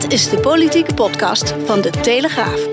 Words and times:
Dit 0.00 0.12
is 0.12 0.28
de 0.28 0.38
politieke 0.38 0.94
podcast 0.94 1.54
van 1.64 1.80
De 1.80 1.90
Telegraaf. 1.90 2.66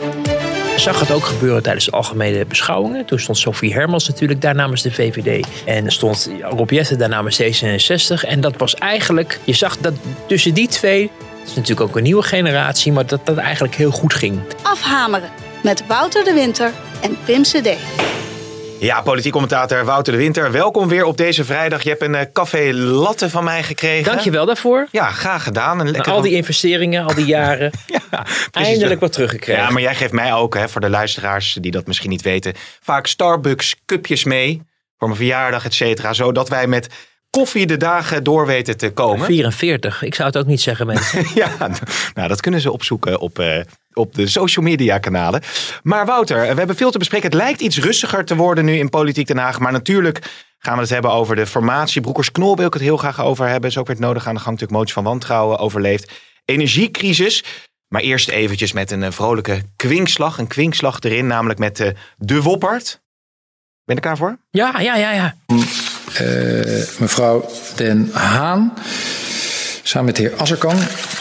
Ik 0.72 0.78
zag 0.78 1.00
het 1.00 1.12
ook 1.12 1.24
gebeuren 1.24 1.64
tijdens 1.64 1.86
de 1.86 1.92
algemene 1.92 2.46
beschouwingen. 2.46 3.06
Toen 3.06 3.20
stond 3.20 3.38
Sophie 3.38 3.74
Hermans 3.74 4.08
natuurlijk 4.08 4.42
daar 4.42 4.56
namens 4.56 4.82
de 4.82 4.92
VVD. 4.92 5.48
En 5.66 5.92
stond 5.92 6.30
Rob 6.42 6.70
Jetten 6.70 6.98
daar 6.98 7.10
namens 7.10 7.42
D66. 7.42 8.28
En 8.28 8.42
dat 8.42 8.58
was 8.58 8.76
eigenlijk, 8.76 9.40
je 9.44 9.54
zag 9.54 9.78
dat 9.78 9.94
tussen 10.28 10.54
die 10.54 10.68
twee, 10.68 11.12
het 11.40 11.50
is 11.50 11.56
natuurlijk 11.56 11.90
ook 11.90 11.96
een 11.96 12.04
nieuwe 12.04 12.24
generatie, 12.24 12.92
maar 12.92 13.06
dat 13.06 13.26
dat 13.26 13.38
eigenlijk 13.38 13.76
heel 13.76 13.92
goed 13.92 14.14
ging. 14.14 14.40
Afhameren 14.62 15.30
met 15.64 15.88
Wouter 15.88 16.24
de 16.24 16.34
Winter 16.34 16.72
en 17.02 17.18
Pim 17.26 17.42
CD. 17.42 17.78
Ja, 18.82 19.02
politiek 19.02 19.32
commentator 19.32 19.86
Wouter 19.86 20.14
de 20.14 20.20
Winter. 20.20 20.52
Welkom 20.52 20.88
weer 20.88 21.06
op 21.06 21.18
deze 21.18 21.46
vrijdag. 21.46 21.84
Je 21.84 21.90
hebt 21.90 22.02
een 22.02 22.14
uh, 22.14 22.22
café 22.34 22.74
latte 22.74 23.30
van 23.30 23.44
mij 23.44 23.64
gekregen. 23.64 24.04
Dankjewel 24.12 24.46
daarvoor. 24.46 24.88
Ja, 24.92 25.12
graag 25.12 25.44
gedaan. 25.44 25.80
Een 25.80 25.92
lekker... 25.92 26.12
al 26.12 26.22
die 26.22 26.36
investeringen, 26.42 27.06
al 27.06 27.16
die 27.16 27.26
jaren. 27.26 27.72
ja, 28.12 28.26
eindelijk 28.52 29.00
wat 29.00 29.14
teruggekregen. 29.14 29.64
Ja, 29.64 29.70
maar 29.70 29.82
jij 29.82 29.96
geeft 29.96 30.12
mij 30.12 30.34
ook, 30.34 30.56
hè, 30.56 30.70
voor 30.70 30.82
de 30.82 30.90
luisteraars 30.90 31.58
die 31.62 31.72
dat 31.72 31.88
misschien 31.88 32.10
niet 32.10 32.22
weten, 32.22 32.54
vaak 32.82 33.08
Starbucks 33.08 33.76
cupjes 33.86 34.24
mee. 34.24 34.62
Voor 34.98 35.08
mijn 35.08 35.20
verjaardag, 35.20 35.66
et 35.66 35.74
cetera. 35.74 36.14
Zodat 36.14 36.50
wij 36.50 36.68
met 36.68 36.88
koffie 37.32 37.66
de 37.66 37.78
dagen 37.78 38.24
door 38.24 38.46
weten 38.46 38.78
te 38.78 38.92
komen. 38.92 39.26
44, 39.26 40.04
ik 40.04 40.16
zou 40.16 40.28
het 40.28 40.38
ook 40.38 40.46
niet 40.46 40.62
zeggen 40.62 40.86
mensen. 40.86 41.26
ja, 41.42 41.70
nou 42.14 42.28
dat 42.28 42.42
kunnen 42.42 42.62
ze 42.62 42.72
opzoeken 42.72 43.20
op, 43.20 43.40
uh, 43.40 43.62
op 43.94 44.16
de 44.16 44.28
social 44.28 44.66
media 44.66 44.98
kanalen. 44.98 45.42
Maar 45.84 46.06
Wouter, 46.06 46.40
we 46.40 46.58
hebben 46.58 46.76
veel 46.76 46.92
te 46.92 46.98
bespreken. 46.98 47.30
Het 47.30 47.38
lijkt 47.38 47.62
iets 47.62 47.80
rustiger 47.80 48.26
te 48.26 48.36
worden 48.36 48.66
nu 48.66 48.78
in 48.78 48.90
Politiek 48.90 49.28
Den 49.28 49.38
Haag. 49.38 49.60
Maar 49.60 49.72
natuurlijk 49.72 50.20
gaan 50.58 50.76
we 50.76 50.82
het 50.82 50.90
hebben 50.90 51.12
over 51.12 51.36
de 51.36 51.46
formatie. 51.46 52.02
Broekers-Knol 52.02 52.56
wil 52.56 52.68
ik 52.68 52.74
het 52.74 52.82
heel 52.82 52.98
graag 52.98 53.22
over 53.22 53.48
hebben. 53.48 53.70
Is 53.70 53.78
ook 53.78 53.88
weer 53.88 54.00
nodig 54.00 54.28
aan 54.28 54.34
de 54.34 54.42
gang 54.42 54.52
natuurlijk 54.52 54.80
motie 54.80 54.94
van 54.94 55.04
wantrouwen 55.04 55.58
overleefd. 55.58 56.12
Energiecrisis. 56.46 57.44
Maar 57.88 58.02
eerst 58.02 58.30
eventjes 58.30 58.74
met 58.74 58.92
een 58.92 59.14
vrolijke 59.14 59.62
kwinkslag. 59.76 60.38
Een 60.38 60.48
kwinkslag 60.48 61.00
erin, 61.00 61.28
namelijk 61.28 61.60
met 61.60 61.80
uh, 61.80 61.88
de 62.18 62.42
Woppert. 62.42 63.02
Ben 63.86 63.96
je 63.96 64.02
er 64.02 64.02
klaar 64.02 64.18
voor? 64.18 64.38
Ja, 64.50 64.80
ja, 64.80 64.96
ja, 64.96 65.12
ja. 65.12 65.36
Uh, 66.22 66.84
mevrouw 66.98 67.50
Den 67.76 68.10
Haan. 68.14 68.74
Samen 69.84 70.06
met 70.06 70.16
de 70.16 70.22
heer 70.22 70.34
Azarkan. 70.38 70.76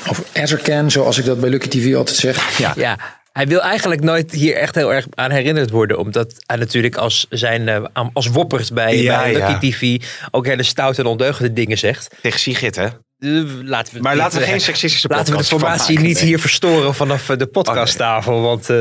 Of 0.09 0.23
Azarkan, 0.33 0.91
zoals 0.91 1.19
ik 1.19 1.25
dat 1.25 1.41
bij 1.41 1.51
Lucky 1.51 1.69
TV 1.69 1.95
altijd 1.95 2.17
zeg. 2.17 2.59
Ja. 2.59 2.73
ja. 2.77 2.99
Hij 3.33 3.47
wil 3.47 3.61
eigenlijk 3.61 4.03
nooit 4.03 4.33
hier 4.33 4.57
echt 4.57 4.75
heel 4.75 4.93
erg 4.95 5.07
aan 5.15 5.31
herinnerd 5.31 5.71
worden. 5.71 5.99
Omdat 5.99 6.35
hij 6.47 6.57
natuurlijk 6.57 6.97
als, 6.97 7.27
zijn, 7.31 7.69
uh, 7.69 8.07
als 8.13 8.27
woppert 8.27 8.73
bij, 8.73 9.03
Ja, 9.03 9.23
bij 9.23 9.33
ja. 9.33 9.49
Lucky 9.49 9.71
TV 9.71 10.07
ook 10.31 10.47
hele 10.47 10.63
stoute 10.63 11.01
en 11.01 11.07
ondeugende 11.07 11.53
dingen 11.53 11.79
zegt. 11.79 12.15
Tegen 12.23 12.41
Sigrid, 12.41 12.77
hè? 12.77 12.89
Uh, 13.21 13.45
laten 13.65 13.95
we 13.95 14.01
Maar 14.01 14.17
laten 14.17 14.39
we 14.39 14.45
eh, 14.45 14.51
geen 14.55 14.61
seksistische 14.61 15.09
Laten 15.09 15.33
we 15.33 15.39
de 15.39 15.45
formatie 15.45 15.95
maken, 15.95 16.09
niet 16.09 16.19
nee. 16.19 16.25
hier 16.25 16.39
verstoren 16.39 16.95
vanaf 16.95 17.29
eh, 17.29 17.37
de 17.37 17.47
podcasttafel. 17.47 18.41
Want, 18.41 18.71
eh, 18.71 18.81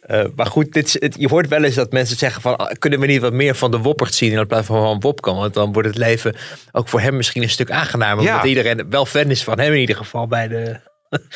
eh, 0.00 0.26
maar 0.36 0.46
goed, 0.46 0.72
dit, 0.72 0.96
het, 0.98 1.16
je 1.18 1.28
hoort 1.28 1.48
wel 1.48 1.64
eens 1.64 1.74
dat 1.74 1.92
mensen 1.92 2.16
zeggen 2.16 2.42
van... 2.42 2.56
ah, 2.56 2.70
kunnen 2.78 3.00
we 3.00 3.06
niet 3.06 3.20
wat 3.20 3.32
meer 3.32 3.54
van 3.54 3.70
de 3.70 3.78
Woppert 3.78 4.14
zien 4.14 4.32
in 4.32 4.46
plaats 4.46 4.66
van 4.66 4.82
van 4.82 5.00
Wopkan? 5.00 5.36
Want 5.36 5.54
dan 5.54 5.72
wordt 5.72 5.88
het 5.88 5.96
leven 5.96 6.36
ook 6.72 6.88
voor 6.88 7.00
hem 7.00 7.16
misschien 7.16 7.42
een 7.42 7.50
stuk 7.50 7.70
aangenamer. 7.70 8.24
Ja. 8.24 8.32
Omdat 8.32 8.48
iedereen 8.48 8.90
wel 8.90 9.06
fan 9.06 9.30
is 9.30 9.44
van 9.44 9.58
hem 9.58 9.72
in 9.72 9.80
ieder 9.80 9.96
geval 9.96 10.26
bij 10.26 10.48
de... 10.48 10.80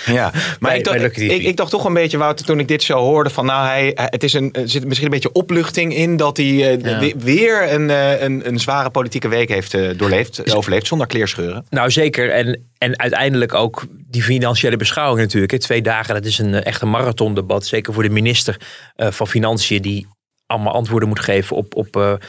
Ja, 0.07 0.31
maar 0.33 0.57
Bij- 0.61 0.79
ik, 0.79 0.85
dacht, 0.85 1.21
ik, 1.21 1.43
ik 1.43 1.57
dacht 1.57 1.71
toch 1.71 1.85
een 1.85 1.93
beetje, 1.95 2.19
Wouter, 2.19 2.47
toen 2.47 2.59
ik 2.59 2.69
dit 2.69 2.83
zo 2.83 2.99
hoorde, 2.99 3.31
van 3.31 3.47
nou, 3.47 3.67
hij, 3.67 3.93
het 3.95 4.23
is 4.23 4.33
een, 4.33 4.53
er 4.53 4.69
zit 4.69 4.85
misschien 4.85 5.07
een 5.07 5.13
beetje 5.13 5.33
opluchting 5.33 5.95
in 5.95 6.17
dat 6.17 6.37
hij 6.37 6.47
eh, 6.47 6.81
Ja. 6.81 7.17
weer 7.19 7.73
een, 7.73 7.91
eh, 7.91 8.23
een, 8.23 8.47
een 8.49 8.61
zware 8.61 8.91
politieke 8.91 9.29
week 9.29 9.49
heeft 9.49 9.75
eh, 9.75 9.99
doorleefd, 9.99 10.55
overleefd, 10.55 10.87
zonder 10.87 11.07
kleerscheuren. 11.07 11.67
Nou 11.71 11.91
zeker. 11.91 12.31
En, 12.31 12.71
en 12.79 12.99
uiteindelijk 12.99 13.55
ook 13.55 13.85
die 13.91 14.23
financiële 14.23 14.77
beschouwing 14.77 15.21
natuurlijk. 15.21 15.53
Hè. 15.53 15.59
Twee 15.59 15.83
dagen, 15.83 16.15
dat 16.15 16.25
is 16.25 16.39
een 16.39 16.55
echt 16.55 16.83
een 16.83 16.91
marathondebat. 16.91 17.67
Zeker 17.67 17.93
voor 17.93 18.03
de 18.03 18.11
minister 18.11 18.57
van 18.97 19.29
Financiën 19.29 19.83
die 19.83 20.07
allemaal 20.47 20.73
antwoorden 20.73 21.09
moet 21.09 21.21
geven 21.21 21.57
op, 21.57 21.77
op 21.77 22.21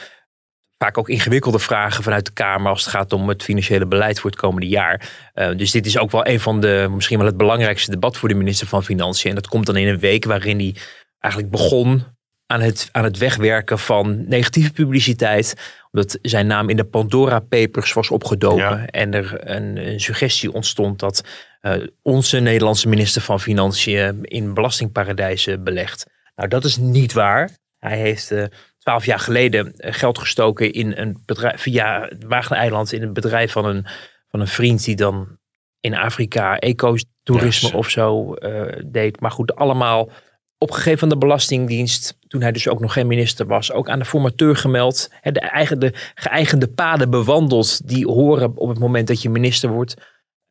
vaak 0.84 0.98
ook 0.98 1.10
ingewikkelde 1.10 1.60
vragen 1.60 2.04
vanuit 2.04 2.26
de 2.26 2.32
Kamer 2.32 2.72
als 2.72 2.84
het 2.84 2.94
gaat 2.94 3.14
om 3.14 3.30
het 3.30 3.44
financiële 3.44 3.86
beleid 3.86 4.20
voor 4.20 4.30
het 4.30 4.40
komende 4.40 4.68
jaar. 4.68 5.10
Eh, 5.34 5.56
dus 5.56 5.72
dit 5.72 5.86
is 5.86 5.98
ook 5.98 6.12
wel 6.12 6.28
een 6.28 6.40
van 6.40 6.62
de, 6.62 6.88
misschien 6.92 7.18
wel 7.18 7.28
het 7.28 7.38
belangrijkste 7.38 7.92
debat 7.92 8.18
voor 8.18 8.30
de 8.30 8.36
minister 8.36 8.68
van 8.68 8.84
Financiën. 8.84 9.30
En 9.30 9.36
dat 9.36 9.48
komt 9.48 9.66
dan 9.66 9.78
in 9.78 9.88
een 9.88 10.00
week 10.00 10.26
waarin 10.26 10.58
hij 10.58 10.76
eigenlijk 11.20 11.54
begon 11.54 12.04
aan 12.48 12.62
het, 12.62 12.90
aan 12.92 13.04
het 13.04 13.18
wegwerken 13.18 13.80
van 13.80 14.28
negatieve 14.28 14.72
publiciteit. 14.72 15.56
Omdat 15.92 16.18
zijn 16.22 16.48
naam 16.48 16.70
in 16.70 16.76
de 16.76 16.84
Pandora 16.84 17.40
Papers 17.40 17.94
was 17.94 18.10
opgedoken. 18.10 18.78
Ja. 18.78 18.86
En 18.86 19.14
er 19.14 19.50
een, 19.50 19.88
een 19.88 20.00
suggestie 20.00 20.52
ontstond 20.52 21.00
dat 21.00 21.24
eh, 21.62 21.74
onze 22.02 22.40
Nederlandse 22.40 22.88
minister 22.88 23.22
van 23.22 23.40
Financiën 23.40 24.24
in 24.24 24.54
belastingparadijzen 24.54 25.64
belegt. 25.64 26.06
Nou, 26.36 26.50
dat 26.50 26.64
is 26.64 26.78
niet 26.78 27.14
waar. 27.14 27.50
Hij 27.80 27.98
heeft 27.98 28.32
eh, 28.32 28.44
twaalf 28.84 29.06
jaar 29.06 29.20
geleden 29.20 29.76
eh, 29.76 29.94
geld 29.94 30.18
gestoken 30.18 30.74
in 30.74 30.98
een 30.98 31.22
bedrijf 31.26 31.62
via 31.62 32.08
het 32.10 32.24
Wagener-eiland 32.24 32.94
in 32.94 33.02
een 33.02 33.14
bedrijf 33.14 33.52
van 33.52 33.66
een, 33.66 33.86
van 34.28 34.40
een 34.40 34.48
vriend 34.48 34.84
die 34.86 34.96
dan 34.96 35.38
in 35.80 35.96
Afrika 35.96 36.60
ecotourisme 36.60 37.70
zo. 37.70 37.78
of 37.78 37.90
zo 37.90 38.34
eh, 38.34 38.82
deed. 38.86 39.20
Maar 39.20 39.32
goed, 39.32 39.56
allemaal 39.56 40.10
opgegeven 40.58 41.04
aan 41.04 41.10
de 41.10 41.18
Belastingdienst. 41.18 42.18
Toen 42.28 42.42
hij 42.42 42.52
dus 42.52 42.68
ook 42.68 42.80
nog 42.80 42.94
geen 42.94 43.08
minister 43.08 43.46
was. 43.46 43.72
Ook 43.72 43.90
aan 43.90 44.00
de 44.00 44.06
formateur 44.06 44.56
gemeld. 44.56 45.10
Hè, 45.22 45.32
De, 45.32 45.40
eigen, 45.40 45.80
de 45.80 45.92
geëigende 46.16 46.68
paden 46.68 47.10
bewandeld. 47.10 47.88
Die 47.88 48.08
horen 48.08 48.52
op 48.58 48.70
het 48.70 48.80
moment 48.80 49.08
dat 49.08 49.22
je 49.22 49.30
minister 49.30 49.70
wordt. 49.70 49.96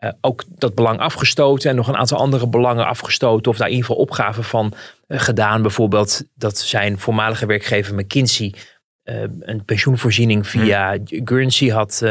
Eh, 0.02 0.10
ook 0.20 0.44
dat 0.48 0.74
belang 0.74 0.98
afgestoten. 0.98 1.70
En 1.70 1.76
nog 1.76 1.88
een 1.88 1.96
aantal 1.96 2.18
andere 2.18 2.48
belangen 2.48 2.86
afgestoten. 2.86 3.50
Of 3.50 3.56
daar 3.56 3.66
in 3.68 3.74
ieder 3.74 3.88
geval 3.88 4.02
opgaven 4.02 4.44
van 4.44 4.72
eh, 5.06 5.20
gedaan. 5.20 5.62
Bijvoorbeeld 5.62 6.24
dat 6.34 6.58
zijn 6.58 6.98
voormalige 6.98 7.46
werkgever 7.46 7.94
McKinsey. 7.94 8.54
eh, 9.02 9.22
een 9.40 9.64
pensioenvoorziening 9.64 10.46
via 10.48 10.98
Guernsey 11.04 11.68
had 11.68 12.02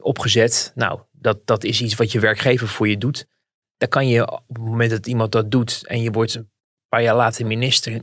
opgezet. 0.00 0.72
Nou, 0.74 1.00
dat, 1.12 1.46
dat 1.46 1.64
is 1.64 1.80
iets 1.80 1.94
wat 1.94 2.12
je 2.12 2.20
werkgever 2.20 2.68
voor 2.68 2.88
je 2.88 2.98
doet. 2.98 3.26
Daar 3.76 3.88
kan 3.88 4.08
je 4.08 4.30
op 4.30 4.42
het 4.48 4.58
moment 4.58 4.90
dat 4.90 5.06
iemand 5.06 5.32
dat 5.32 5.50
doet 5.50 5.86
en 5.86 6.02
je 6.02 6.10
wordt 6.10 6.34
een 6.34 6.50
paar 6.88 7.02
jaar 7.02 7.16
later 7.16 7.46
minister, 7.46 8.00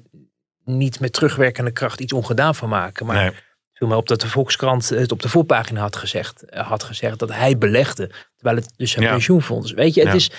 niet 0.63 0.99
met 0.99 1.13
terugwerkende 1.13 1.71
kracht 1.71 1.99
iets 1.99 2.13
ongedaan 2.13 2.55
van 2.55 2.69
maken. 2.69 3.05
Maar 3.05 3.15
Nee. 3.15 3.33
Viel 3.81 3.89
mij 3.89 3.97
op 3.99 4.07
dat 4.07 4.21
de 4.21 4.27
Volkskrant 4.27 4.89
het 4.89 5.11
op 5.11 5.21
de 5.21 5.29
voorpagina 5.29 5.81
had 5.81 5.95
gezegd, 5.95 6.43
eh, 6.45 6.67
had 6.67 6.83
gezegd 6.83 7.19
dat 7.19 7.33
hij 7.33 7.57
belegde. 7.57 8.09
Terwijl 8.35 8.55
het 8.57 8.73
dus 8.77 8.95
een 8.95 9.03
Ja. 9.03 9.11
pensioenfonds. 9.11 9.71
Weet 9.71 9.93
je, 9.93 9.99
het 10.01 10.09
Ja. 10.09 10.15
is. 10.15 10.31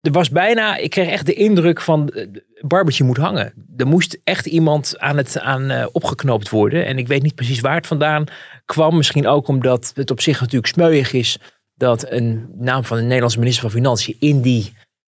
Er 0.00 0.12
was 0.12 0.30
bijna, 0.30 0.76
ik 0.76 0.90
kreeg 0.90 1.08
echt 1.08 1.26
de 1.26 1.34
indruk 1.34 1.80
van, 1.80 2.08
eh, 2.08 2.26
Barbertje 2.60 3.04
moet 3.04 3.16
hangen. 3.16 3.52
Er 3.76 3.86
moest 3.86 4.18
echt 4.24 4.46
iemand 4.46 4.98
aan 4.98 5.16
het 5.16 5.38
aan 5.38 5.70
eh, 5.70 5.86
opgeknoopt 5.92 6.48
worden. 6.48 6.86
En 6.86 6.98
ik 6.98 7.08
weet 7.08 7.22
niet 7.22 7.34
precies 7.34 7.60
waar 7.60 7.74
het 7.74 7.86
vandaan 7.86 8.24
kwam. 8.64 8.96
Misschien 8.96 9.26
ook 9.26 9.48
omdat 9.48 9.92
het 9.94 10.10
op 10.10 10.20
zich 10.20 10.40
natuurlijk 10.40 10.72
smeuig 10.72 11.12
is 11.12 11.38
dat 11.74 12.10
een 12.10 12.48
naam 12.58 12.84
van 12.84 12.96
een 12.98 13.06
Nederlandse 13.06 13.38
minister 13.38 13.62
van 13.62 13.70
Financiën 13.80 14.16
in 14.18 14.40
die 14.40 14.72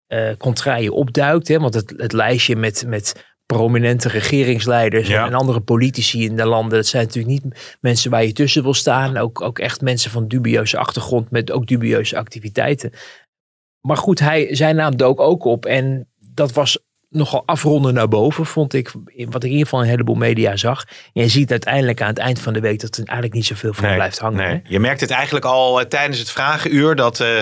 eh 0.07 0.31
contraien 0.37 0.93
opduikt. 0.93 1.47
Hè? 1.47 1.59
Want 1.59 1.73
het, 1.73 1.93
het 1.97 2.13
lijstje 2.13 2.55
met, 2.55 2.83
met 2.87 3.25
prominente 3.45 4.09
regeringsleiders 4.09 5.07
Ja. 5.07 5.25
en 5.25 5.33
andere 5.33 5.59
politici 5.59 6.23
in 6.23 6.35
de 6.35 6.45
landen, 6.45 6.77
dat 6.77 6.87
zijn 6.87 7.03
natuurlijk 7.05 7.43
niet 7.43 7.77
mensen 7.81 8.11
waar 8.11 8.25
je 8.25 8.33
tussen 8.33 8.63
wil 8.63 8.73
staan. 8.73 9.17
Ook, 9.17 9.41
ook 9.41 9.59
echt 9.59 9.81
mensen 9.81 10.11
van 10.11 10.27
dubieuze 10.27 10.77
achtergrond 10.77 11.31
met 11.31 11.51
ook 11.51 11.67
dubieuze 11.67 12.17
activiteiten. 12.17 12.91
Maar 13.81 13.97
goed, 13.97 14.19
hij, 14.19 14.55
zijn 14.55 14.75
naam 14.75 14.97
dook 14.97 15.19
ook 15.19 15.43
op 15.45 15.65
en 15.65 16.07
dat 16.33 16.53
was 16.53 16.77
nogal 17.09 17.43
afronden 17.45 17.93
naar 17.93 18.07
boven, 18.07 18.45
vond 18.45 18.73
ik. 18.73 18.91
Wat 18.91 19.43
ik 19.43 19.43
in 19.43 19.49
ieder 19.49 19.63
geval 19.63 19.79
in 19.79 19.85
een 19.85 19.91
heleboel 19.91 20.15
media 20.15 20.55
zag. 20.55 20.85
En 21.13 21.21
je 21.21 21.27
ziet 21.27 21.51
uiteindelijk 21.51 22.01
aan 22.01 22.07
het 22.07 22.17
eind 22.17 22.39
van 22.39 22.53
de 22.53 22.59
week 22.59 22.79
dat 22.79 22.97
er 22.97 23.03
eigenlijk 23.03 23.33
niet 23.33 23.45
zoveel 23.45 23.73
van 23.73 23.93
blijft 23.93 24.19
hangen. 24.19 24.47
nee. 24.47 24.61
Je 24.63 24.79
merkt 24.79 25.01
het 25.01 25.11
eigenlijk 25.11 25.45
al 25.45 25.79
eh, 25.79 25.85
tijdens 25.85 26.19
het 26.19 26.31
vragenuur 26.31 26.95
dat 26.95 27.19
eh, 27.19 27.39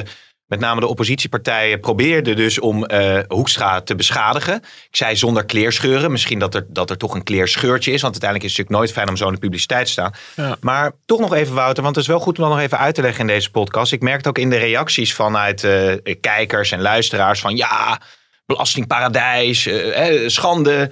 met 0.53 0.61
name 0.61 0.79
de 0.79 0.87
oppositiepartijen, 0.87 1.79
probeerden 1.79 2.35
dus 2.35 2.59
om 2.59 2.85
uh, 2.91 3.19
Hoekstra 3.27 3.81
te 3.81 3.95
beschadigen. 3.95 4.55
Ik 4.89 4.95
zei 4.95 5.15
zonder 5.15 5.45
kleerscheuren. 5.45 6.11
Misschien 6.11 6.39
dat 6.39 6.55
er, 6.55 6.65
dat 6.69 6.89
er 6.89 6.97
toch 6.97 7.13
een 7.13 7.23
kleerscheurtje 7.23 7.91
is. 7.91 8.01
Want 8.01 8.13
uiteindelijk 8.13 8.51
is 8.51 8.57
het 8.57 8.67
natuurlijk 8.69 8.85
nooit 8.85 8.91
fijn 8.97 9.09
om 9.09 9.17
zo 9.17 9.27
in 9.27 9.33
de 9.33 9.39
publiciteit 9.39 9.85
te 9.85 9.91
staan. 9.91 10.13
Ja. 10.35 10.55
Maar 10.61 10.91
toch 11.05 11.19
nog 11.19 11.33
even, 11.33 11.55
Wouter, 11.55 11.83
want 11.83 11.95
het 11.95 12.03
is 12.03 12.09
wel 12.09 12.19
goed 12.19 12.37
om 12.37 12.43
dat 12.43 12.53
nog 12.53 12.63
even 12.63 12.77
uit 12.77 12.95
te 12.95 13.01
leggen 13.01 13.21
in 13.21 13.27
deze 13.27 13.51
podcast. 13.51 13.91
Ik 13.91 14.01
merkte 14.01 14.29
ook 14.29 14.37
in 14.37 14.49
de 14.49 14.57
reacties 14.57 15.13
vanuit 15.13 15.63
uh, 15.63 15.93
kijkers 16.21 16.71
en 16.71 16.81
luisteraars 16.81 17.39
van 17.39 17.55
ja, 17.55 18.01
belastingparadijs, 18.45 19.67
uh, 19.67 20.27
schande 20.27 20.89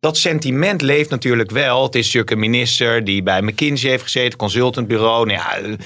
dat 0.00 0.16
sentiment 0.16 0.82
leeft 0.82 1.10
natuurlijk 1.10 1.50
wel. 1.50 1.82
Het 1.82 1.94
is 1.94 2.04
natuurlijk 2.04 2.30
een 2.30 2.38
minister 2.38 3.04
die 3.04 3.22
bij 3.22 3.42
McKinsey 3.42 3.90
heeft 3.90 4.02
gezeten, 4.02 4.38
consultantbureau. 4.38 5.26
Nou 5.26 5.38
ja, 5.38 5.76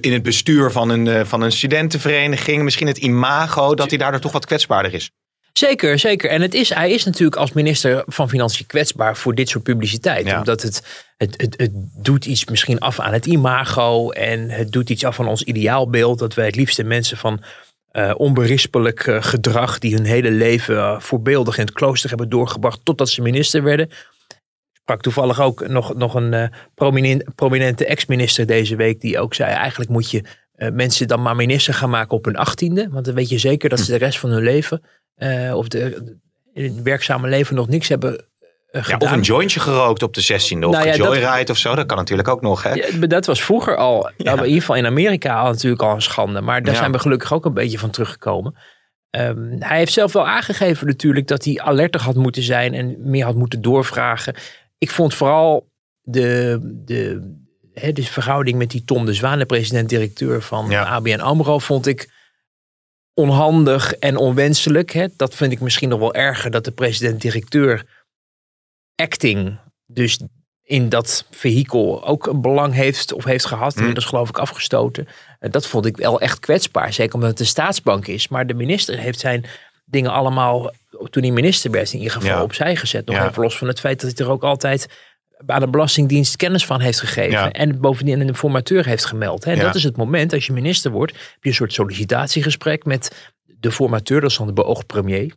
in 0.00 0.12
het 0.12 0.22
bestuur 0.22 0.70
van 0.70 0.88
een, 0.88 1.08
eh, 1.08 1.24
van 1.24 1.40
een 1.42 1.52
studentenvereniging. 1.52 2.62
Misschien 2.62 2.86
het 2.86 2.98
imago 2.98 3.74
dat 3.74 3.88
hij 3.88 3.98
daardoor 3.98 4.20
toch 4.20 4.32
wat 4.32 4.46
kwetsbaarder 4.46 4.94
is. 4.94 5.10
Zeker, 5.52 5.98
zeker. 5.98 6.30
En 6.30 6.42
het 6.42 6.54
is, 6.54 6.74
hij 6.74 6.90
is 6.90 7.04
natuurlijk 7.04 7.36
als 7.36 7.52
minister 7.52 8.02
van 8.06 8.28
Financiën 8.28 8.66
kwetsbaar 8.66 9.16
voor 9.16 9.34
dit 9.34 9.48
soort 9.48 9.64
publiciteit. 9.64 10.34
Omdat 10.34 10.62
het, 10.62 10.82
het, 11.16 11.40
het, 11.40 11.54
het 11.56 11.70
doet 11.96 12.24
iets 12.24 12.44
misschien 12.44 12.78
af 12.78 13.00
aan 13.00 13.12
het 13.12 13.26
imago. 13.26 14.10
En 14.10 14.50
het 14.50 14.72
doet 14.72 14.90
iets 14.90 15.04
af 15.04 15.20
aan 15.20 15.28
ons 15.28 15.42
ideaalbeeld. 15.42 16.18
Dat 16.18 16.34
wij 16.34 16.46
het 16.46 16.56
liefste 16.56 16.84
mensen 16.84 17.16
van 17.16 17.42
uh, 17.92 18.12
onberispelijk 18.16 19.06
uh, 19.06 19.16
gedrag. 19.20 19.78
die 19.78 19.94
hun 19.94 20.04
hele 20.04 20.30
leven 20.30 20.74
uh, 20.74 21.00
voorbeeldig 21.00 21.58
in 21.58 21.64
het 21.64 21.74
klooster 21.74 22.08
hebben 22.08 22.28
doorgebracht. 22.28 22.80
totdat 22.82 23.08
ze 23.08 23.22
minister 23.22 23.62
werden 23.62 23.90
sprak 24.82 25.02
toevallig 25.02 25.40
ook 25.40 25.68
nog, 25.68 25.94
nog 25.94 26.14
een 26.14 26.32
uh, 26.32 26.46
prominent, 26.74 27.34
prominente 27.34 27.86
ex-minister 27.86 28.46
deze 28.46 28.76
week. 28.76 29.00
Die 29.00 29.18
ook 29.18 29.34
zei: 29.34 29.52
eigenlijk 29.52 29.90
moet 29.90 30.10
je 30.10 30.24
uh, 30.56 30.70
mensen 30.70 31.08
dan 31.08 31.22
maar 31.22 31.36
minister 31.36 31.74
gaan 31.74 31.90
maken 31.90 32.16
op 32.16 32.24
hun 32.24 32.36
achttiende. 32.36 32.88
Want 32.90 33.04
dan 33.04 33.14
weet 33.14 33.28
je 33.28 33.38
zeker 33.38 33.68
dat 33.68 33.80
ze 33.80 33.90
de 33.90 33.98
rest 33.98 34.18
van 34.18 34.30
hun 34.30 34.42
leven. 34.42 34.82
Uh, 35.16 35.54
of 35.54 35.68
de, 35.68 36.14
in 36.52 36.64
het 36.64 36.82
werkzame 36.82 37.28
leven 37.28 37.54
nog 37.54 37.68
niks 37.68 37.88
hebben. 37.88 38.26
Ja, 38.86 38.96
of 38.98 39.12
een 39.12 39.20
jointje 39.20 39.60
gerookt 39.60 40.02
op 40.02 40.14
de 40.14 40.22
16e 40.22 40.64
of 40.64 40.72
nou 40.72 40.86
ja, 40.86 40.94
joyride 40.94 41.52
of 41.52 41.58
zo. 41.58 41.74
Dat 41.74 41.86
kan 41.86 41.96
natuurlijk 41.96 42.28
ook 42.28 42.40
nog. 42.40 42.62
Hè? 42.62 42.72
Ja, 42.72 43.06
dat 43.06 43.26
was 43.26 43.42
vroeger 43.42 43.76
al, 43.76 44.10
in 44.16 44.44
ieder 44.44 44.60
geval 44.60 44.76
in 44.76 44.86
Amerika 44.86 45.40
al 45.40 45.50
natuurlijk 45.50 45.82
al 45.82 45.94
een 45.94 46.02
schande. 46.02 46.40
Maar 46.40 46.62
daar 46.62 46.76
zijn 46.76 46.92
we 46.92 46.98
gelukkig 46.98 47.32
ook 47.32 47.44
een 47.44 47.54
beetje 47.54 47.78
van 47.78 47.90
teruggekomen. 47.90 48.54
Um, 49.16 49.56
hij 49.58 49.78
heeft 49.78 49.92
zelf 49.92 50.12
wel 50.12 50.26
aangegeven 50.26 50.86
natuurlijk 50.86 51.26
dat 51.26 51.44
hij 51.44 51.60
alerter 51.60 52.00
had 52.00 52.14
moeten 52.14 52.42
zijn 52.42 52.74
en 52.74 52.96
meer 52.98 53.24
had 53.24 53.34
moeten 53.34 53.62
doorvragen 53.62 54.34
ik 54.82 54.90
vond 54.90 55.14
vooral 55.14 55.70
de, 56.00 56.58
de, 56.84 57.32
hè, 57.72 57.92
de 57.92 58.02
verhouding 58.02 58.58
met 58.58 58.70
die 58.70 58.84
Tom 58.84 59.06
de 59.06 59.14
Zwaan, 59.14 59.38
de 59.38 59.46
president-directeur 59.46 60.42
van 60.42 60.74
ABN 60.74 61.20
AMRO, 61.20 61.58
vond 61.58 61.86
ik 61.86 62.10
onhandig 63.14 63.94
en 63.94 64.16
onwenselijk. 64.16 64.90
Hè. 64.90 65.06
Dat 65.16 65.34
vind 65.34 65.52
ik 65.52 65.60
misschien 65.60 65.88
nog 65.88 65.98
wel 65.98 66.14
erger 66.14 66.50
dat 66.50 66.64
de 66.64 66.72
president-directeur 66.72 67.86
acting, 68.94 69.58
dus 69.86 70.20
in 70.62 70.88
dat 70.88 71.26
vehikel 71.30 72.06
ook 72.06 72.26
een 72.26 72.40
belang 72.40 72.74
heeft 72.74 73.12
of 73.12 73.24
heeft 73.24 73.46
gehad. 73.46 73.76
En 73.76 73.86
dat 73.86 73.96
is 73.96 74.04
geloof 74.04 74.28
ik 74.28 74.38
afgestoten. 74.38 75.08
Dat 75.40 75.66
vond 75.66 75.86
ik 75.86 75.96
wel 75.96 76.20
echt 76.20 76.38
kwetsbaar. 76.38 76.92
Zeker 76.92 77.14
omdat 77.14 77.30
het 77.30 77.40
een 77.40 77.46
staatsbank 77.46 78.06
is. 78.06 78.28
Maar 78.28 78.46
de 78.46 78.54
minister 78.54 78.98
heeft 78.98 79.20
zijn 79.20 79.44
dingen 79.92 80.12
allemaal 80.12 80.72
toen 81.10 81.22
hij 81.22 81.32
minister 81.32 81.70
werd 81.70 81.92
in 81.92 81.98
ieder 81.98 82.12
geval 82.12 82.36
ja. 82.36 82.42
opzij 82.42 82.76
gezet. 82.76 83.06
Nog 83.06 83.28
even 83.28 83.42
los 83.42 83.58
van 83.58 83.68
het 83.68 83.80
feit 83.80 84.00
dat 84.00 84.18
hij 84.18 84.26
er 84.26 84.32
ook 84.32 84.42
altijd 84.42 84.88
aan 85.46 85.60
de 85.60 85.68
Belastingdienst 85.68 86.36
kennis 86.36 86.66
van 86.66 86.80
heeft 86.80 87.00
gegeven. 87.00 87.52
En 87.52 87.80
bovendien 87.80 88.20
een 88.20 88.26
informateur 88.26 88.86
heeft 88.86 89.04
gemeld. 89.04 89.44
Hè. 89.44 89.56
Dat 89.56 89.74
is 89.74 89.84
het 89.84 89.96
moment, 89.96 90.32
als 90.32 90.46
je 90.46 90.52
minister 90.52 90.90
wordt, 90.90 91.12
heb 91.12 91.42
je 91.42 91.48
een 91.48 91.54
soort 91.54 91.72
sollicitatiegesprek 91.72 92.84
met 92.84 93.32
de 93.44 93.72
formateur, 93.72 94.20
dat 94.20 94.30
is 94.30 94.36
dan 94.36 94.46
de 94.46 94.52
beoogd 94.52 94.86
premier. 94.86 95.34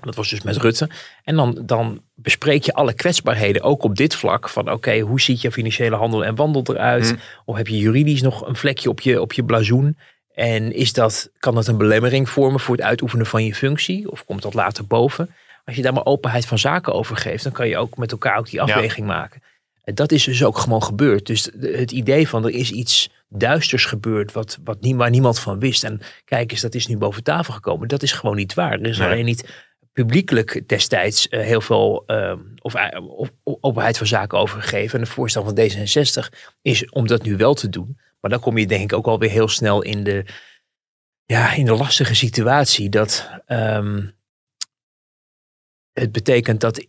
Dat 0.00 0.14
was 0.14 0.30
dus 0.30 0.42
met 0.42 0.56
Rutte. 0.56 0.90
En 1.22 1.36
dan, 1.36 1.62
dan 1.66 2.02
bespreek 2.14 2.62
je 2.62 2.74
alle 2.74 2.92
kwetsbaarheden, 2.92 3.62
ook 3.62 3.82
op 3.82 3.96
dit 3.96 4.14
vlak. 4.14 4.48
Van 4.48 4.72
oké, 4.72 4.98
hoe 4.98 5.20
ziet 5.20 5.40
je 5.40 5.52
financiële 5.52 5.96
handel 5.96 6.24
en 6.24 6.34
wandel 6.34 6.62
eruit? 6.66 7.08
Hm. 7.08 7.16
Of 7.44 7.56
heb 7.56 7.68
je 7.68 7.78
juridisch 7.78 8.22
nog 8.22 8.46
een 8.46 8.56
vlekje 8.56 8.88
op 8.88 9.00
je, 9.00 9.20
op 9.20 9.32
je 9.32 9.44
blazoen? 9.44 9.96
En 10.34 10.72
is 10.72 10.92
dat, 10.92 11.30
kan 11.38 11.54
dat 11.54 11.66
een 11.66 11.76
belemmering 11.76 12.28
vormen 12.28 12.60
voor 12.60 12.76
het 12.76 12.84
uitoefenen 12.84 13.26
van 13.26 13.44
je 13.44 13.54
functie? 13.54 14.10
Of 14.10 14.24
komt 14.24 14.42
dat 14.42 14.54
later 14.54 14.86
boven? 14.86 15.34
Als 15.64 15.76
je 15.76 15.82
daar 15.82 15.92
maar 15.92 16.06
openheid 16.06 16.46
van 16.46 16.58
zaken 16.58 16.92
over 16.92 17.16
geeft, 17.16 17.42
dan 17.42 17.52
kan 17.52 17.68
je 17.68 17.78
ook 17.78 17.96
met 17.96 18.12
elkaar 18.12 18.38
ook 18.38 18.50
die 18.50 18.62
afweging 18.62 19.06
maken. 19.06 19.42
En 19.84 19.94
dat 19.94 20.12
is 20.12 20.24
dus 20.24 20.44
ook 20.44 20.58
gewoon 20.58 20.82
gebeurd. 20.82 21.26
Dus 21.26 21.50
het 21.60 21.92
idee 21.92 22.28
van 22.28 22.44
er 22.44 22.50
is 22.50 22.70
iets 22.70 23.10
duisters 23.28 23.84
gebeurd 23.84 24.32
wat, 24.32 24.58
wat 24.64 24.76
waar 24.80 25.10
niemand 25.10 25.38
van 25.38 25.58
wist. 25.58 25.84
En 25.84 26.00
kijk 26.24 26.50
eens, 26.50 26.60
dat 26.60 26.74
is 26.74 26.86
nu 26.86 26.96
boven 26.96 27.22
tafel 27.22 27.54
gekomen. 27.54 27.88
Dat 27.88 28.02
is 28.02 28.12
gewoon 28.12 28.36
niet 28.36 28.54
waar. 28.54 28.72
Er 28.72 28.86
is 28.86 29.00
alleen 29.00 29.24
niet 29.24 29.70
publiekelijk 29.92 30.68
destijds 30.68 31.26
uh, 31.30 31.40
heel 31.40 31.60
veel 31.60 32.04
uh, 32.06 32.32
of, 32.60 32.74
of, 33.16 33.30
openheid 33.42 33.98
van 33.98 34.06
zaken 34.06 34.38
over 34.38 34.62
gegeven. 34.62 34.94
En 34.94 35.04
het 35.04 35.14
voorstel 35.14 35.44
van 35.44 35.58
D66 35.58 36.38
is 36.62 36.90
om 36.90 37.06
dat 37.06 37.22
nu 37.22 37.36
wel 37.36 37.54
te 37.54 37.68
doen. 37.68 37.98
Maar 38.22 38.30
dan 38.30 38.40
kom 38.40 38.58
je 38.58 38.66
denk 38.66 38.82
ik 38.82 38.98
ook 38.98 39.06
alweer 39.06 39.30
heel 39.30 39.48
snel 39.48 39.82
in 39.82 40.04
de, 40.04 40.24
ja, 41.24 41.52
in 41.52 41.64
de 41.64 41.74
lastige 41.74 42.14
situatie 42.14 42.88
dat 42.88 43.30
um, 43.46 44.14
het 45.92 46.12
betekent 46.12 46.60
dat 46.60 46.86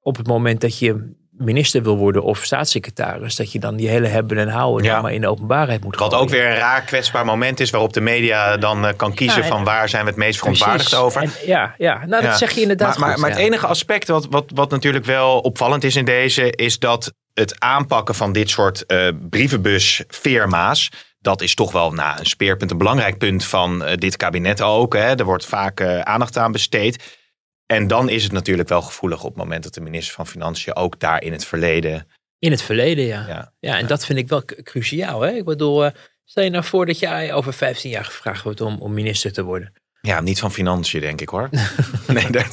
op 0.00 0.16
het 0.16 0.26
moment 0.26 0.60
dat 0.60 0.78
je 0.78 1.18
minister 1.30 1.82
wil 1.82 1.96
worden 1.96 2.22
of 2.22 2.44
staatssecretaris, 2.44 3.36
dat 3.36 3.52
je 3.52 3.58
dan 3.58 3.76
die 3.76 3.88
hele 3.88 4.06
hebben 4.06 4.38
en 4.38 4.48
houden 4.48 4.84
ja. 4.84 5.00
maar 5.00 5.12
in 5.12 5.20
de 5.20 5.28
openbaarheid 5.28 5.84
moet 5.84 5.96
Wat 5.96 6.14
ook 6.14 6.28
weer 6.28 6.46
een 6.46 6.56
raar 6.56 6.82
kwetsbaar 6.82 7.24
moment 7.24 7.60
is 7.60 7.70
waarop 7.70 7.92
de 7.92 8.00
media 8.00 8.56
dan 8.56 8.84
uh, 8.84 8.90
kan 8.96 9.14
kiezen 9.14 9.44
van 9.44 9.64
waar 9.64 9.88
zijn 9.88 10.02
we 10.02 10.08
het 10.08 10.18
meest 10.18 10.38
verontwaardigd 10.38 10.94
over. 10.94 11.22
En, 11.22 11.30
ja, 11.46 11.74
ja, 11.78 12.06
nou 12.06 12.22
dat 12.22 12.38
zeg 12.38 12.50
je 12.50 12.60
inderdaad. 12.60 12.98
Maar, 12.98 13.08
maar, 13.08 13.18
maar 13.18 13.30
het 13.30 13.38
enige 13.38 13.66
aspect 13.66 14.08
wat, 14.08 14.26
wat, 14.30 14.50
wat 14.54 14.70
natuurlijk 14.70 15.04
wel 15.04 15.38
opvallend 15.38 15.84
is 15.84 15.96
in 15.96 16.04
deze, 16.04 16.50
is 16.50 16.78
dat 16.78 17.12
het 17.34 17.60
aanpakken 17.60 18.14
van 18.14 18.32
dit 18.32 18.50
soort 18.50 18.84
uh, 18.86 19.08
brievenbusfirma's. 19.30 20.90
Dat 21.18 21.40
is 21.40 21.54
toch 21.54 21.72
wel 21.72 21.92
nou, 21.92 22.18
een 22.18 22.26
speerpunt, 22.26 22.70
een 22.70 22.78
belangrijk 22.78 23.18
punt 23.18 23.44
van 23.44 23.82
uh, 23.82 23.94
dit 23.94 24.16
kabinet 24.16 24.62
ook. 24.62 24.94
Hè. 24.94 25.14
Er 25.14 25.24
wordt 25.24 25.46
vaak 25.46 25.80
uh, 25.80 26.00
aandacht 26.00 26.36
aan 26.36 26.52
besteed. 26.52 27.18
En 27.66 27.86
dan 27.86 28.08
is 28.08 28.22
het 28.22 28.32
natuurlijk 28.32 28.68
wel 28.68 28.82
gevoelig 28.82 29.22
op 29.22 29.28
het 29.28 29.36
moment 29.36 29.62
dat 29.62 29.74
de 29.74 29.80
minister 29.80 30.14
van 30.14 30.26
Financiën 30.26 30.76
ook 30.76 31.00
daar 31.00 31.22
in 31.22 31.32
het 31.32 31.44
verleden. 31.44 32.08
In 32.38 32.50
het 32.50 32.62
verleden, 32.62 33.04
ja. 33.04 33.24
Ja, 33.28 33.52
ja 33.58 33.78
en 33.78 33.86
dat 33.86 34.04
vind 34.04 34.18
ik 34.18 34.28
wel 34.28 34.44
cruciaal. 34.44 35.20
Hè? 35.20 35.30
Ik 35.30 35.44
bedoel, 35.44 35.90
stel 36.24 36.44
je 36.44 36.50
nou 36.50 36.64
voor 36.64 36.86
dat 36.86 36.98
jij 36.98 37.32
over 37.32 37.52
15 37.52 37.90
jaar 37.90 38.04
gevraagd 38.04 38.42
wordt 38.42 38.60
om, 38.60 38.80
om 38.80 38.94
minister 38.94 39.32
te 39.32 39.42
worden. 39.42 39.72
Ja, 40.02 40.20
niet 40.20 40.38
van 40.38 40.52
financiën, 40.52 41.00
denk 41.00 41.20
ik 41.20 41.28
hoor. 41.28 41.48
nee, 42.06 42.30
dat, 42.30 42.46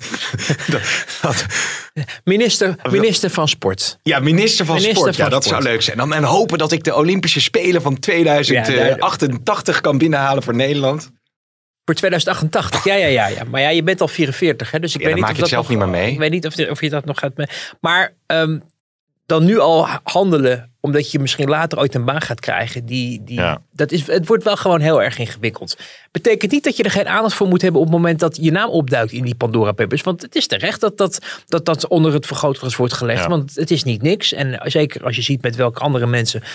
dat, 1.21 1.45
minister, 2.23 2.75
minister 2.89 3.29
van 3.29 3.47
Sport. 3.47 3.97
Ja, 4.03 4.19
minister 4.19 4.65
van 4.65 4.81
Sport. 4.81 5.15
ja, 5.15 5.29
dat 5.29 5.43
zou 5.43 5.63
leuk 5.63 5.81
zijn. 5.81 6.11
En 6.11 6.23
hopen 6.23 6.57
dat 6.57 6.71
ik 6.71 6.83
de 6.83 6.95
Olympische 6.95 7.41
Spelen 7.41 7.81
van 7.81 7.99
2088 7.99 9.81
kan 9.81 9.97
binnenhalen 9.97 10.43
voor 10.43 10.55
Nederland. 10.55 11.11
Voor 11.85 11.95
2088, 11.95 12.83
ja, 12.83 12.93
ja, 12.93 13.07
ja, 13.07 13.27
ja. 13.27 13.43
Maar 13.43 13.61
ja, 13.61 13.69
je 13.69 13.83
bent 13.83 14.01
al 14.01 14.07
44, 14.07 14.71
hè? 14.71 14.79
Dus 14.79 14.95
ik 14.95 14.99
ja, 14.99 15.05
weet 15.05 15.15
niet 15.15 15.23
maak 15.23 15.31
of 15.31 15.37
je 15.37 15.41
dat 15.41 15.51
zelf 15.51 15.69
nog, 15.69 15.71
niet 15.71 15.79
meer 15.79 16.01
mee. 16.01 16.11
Ik 16.11 16.17
weet 16.17 16.31
niet 16.31 16.45
of, 16.45 16.69
of 16.69 16.81
je 16.81 16.89
dat 16.89 17.05
nog 17.05 17.19
gaat 17.19 17.37
mee. 17.37 17.47
Maar 17.79 18.13
um, 18.27 18.63
dan 19.27 19.45
nu 19.45 19.59
al 19.59 19.87
handelen, 20.03 20.71
omdat 20.79 21.11
je 21.11 21.19
misschien 21.19 21.49
later 21.49 21.79
ooit 21.79 21.95
een 21.95 22.05
baan 22.05 22.21
gaat 22.21 22.39
krijgen. 22.39 22.85
Die, 22.85 23.23
die, 23.23 23.41
dat 23.71 23.91
is, 23.91 24.07
het 24.07 24.27
wordt 24.27 24.43
wel 24.43 24.55
gewoon 24.55 24.79
heel 24.79 25.03
erg 25.03 25.17
ingewikkeld. 25.17 25.77
Betekent 26.11 26.51
niet 26.51 26.63
dat 26.63 26.77
je 26.77 26.83
er 26.83 26.91
geen 26.91 27.07
aandacht 27.07 27.33
voor 27.33 27.47
moet 27.47 27.61
hebben 27.61 27.81
op 27.81 27.87
het 27.87 27.95
moment 27.95 28.19
dat 28.19 28.37
je 28.41 28.51
naam 28.51 28.69
opduikt 28.69 29.11
in 29.11 29.23
die 29.23 29.35
Pandora 29.35 29.71
Papers. 29.71 30.01
Want 30.01 30.21
het 30.21 30.35
is 30.35 30.47
terecht 30.47 30.81
dat 30.81 30.97
dat, 30.97 31.43
dat, 31.45 31.65
dat 31.65 31.87
onder 31.87 32.13
het 32.13 32.25
vergrootglas 32.25 32.75
wordt 32.75 32.93
gelegd. 32.93 33.25
Want 33.25 33.55
het 33.55 33.71
is 33.71 33.83
niet 33.83 34.01
niks. 34.01 34.33
En 34.33 34.61
zeker 34.63 35.03
als 35.03 35.15
je 35.15 35.21
ziet 35.21 35.41
met 35.41 35.55
welke 35.55 35.79
andere 35.79 36.07
mensen 36.07 36.41
uh, 36.41 36.47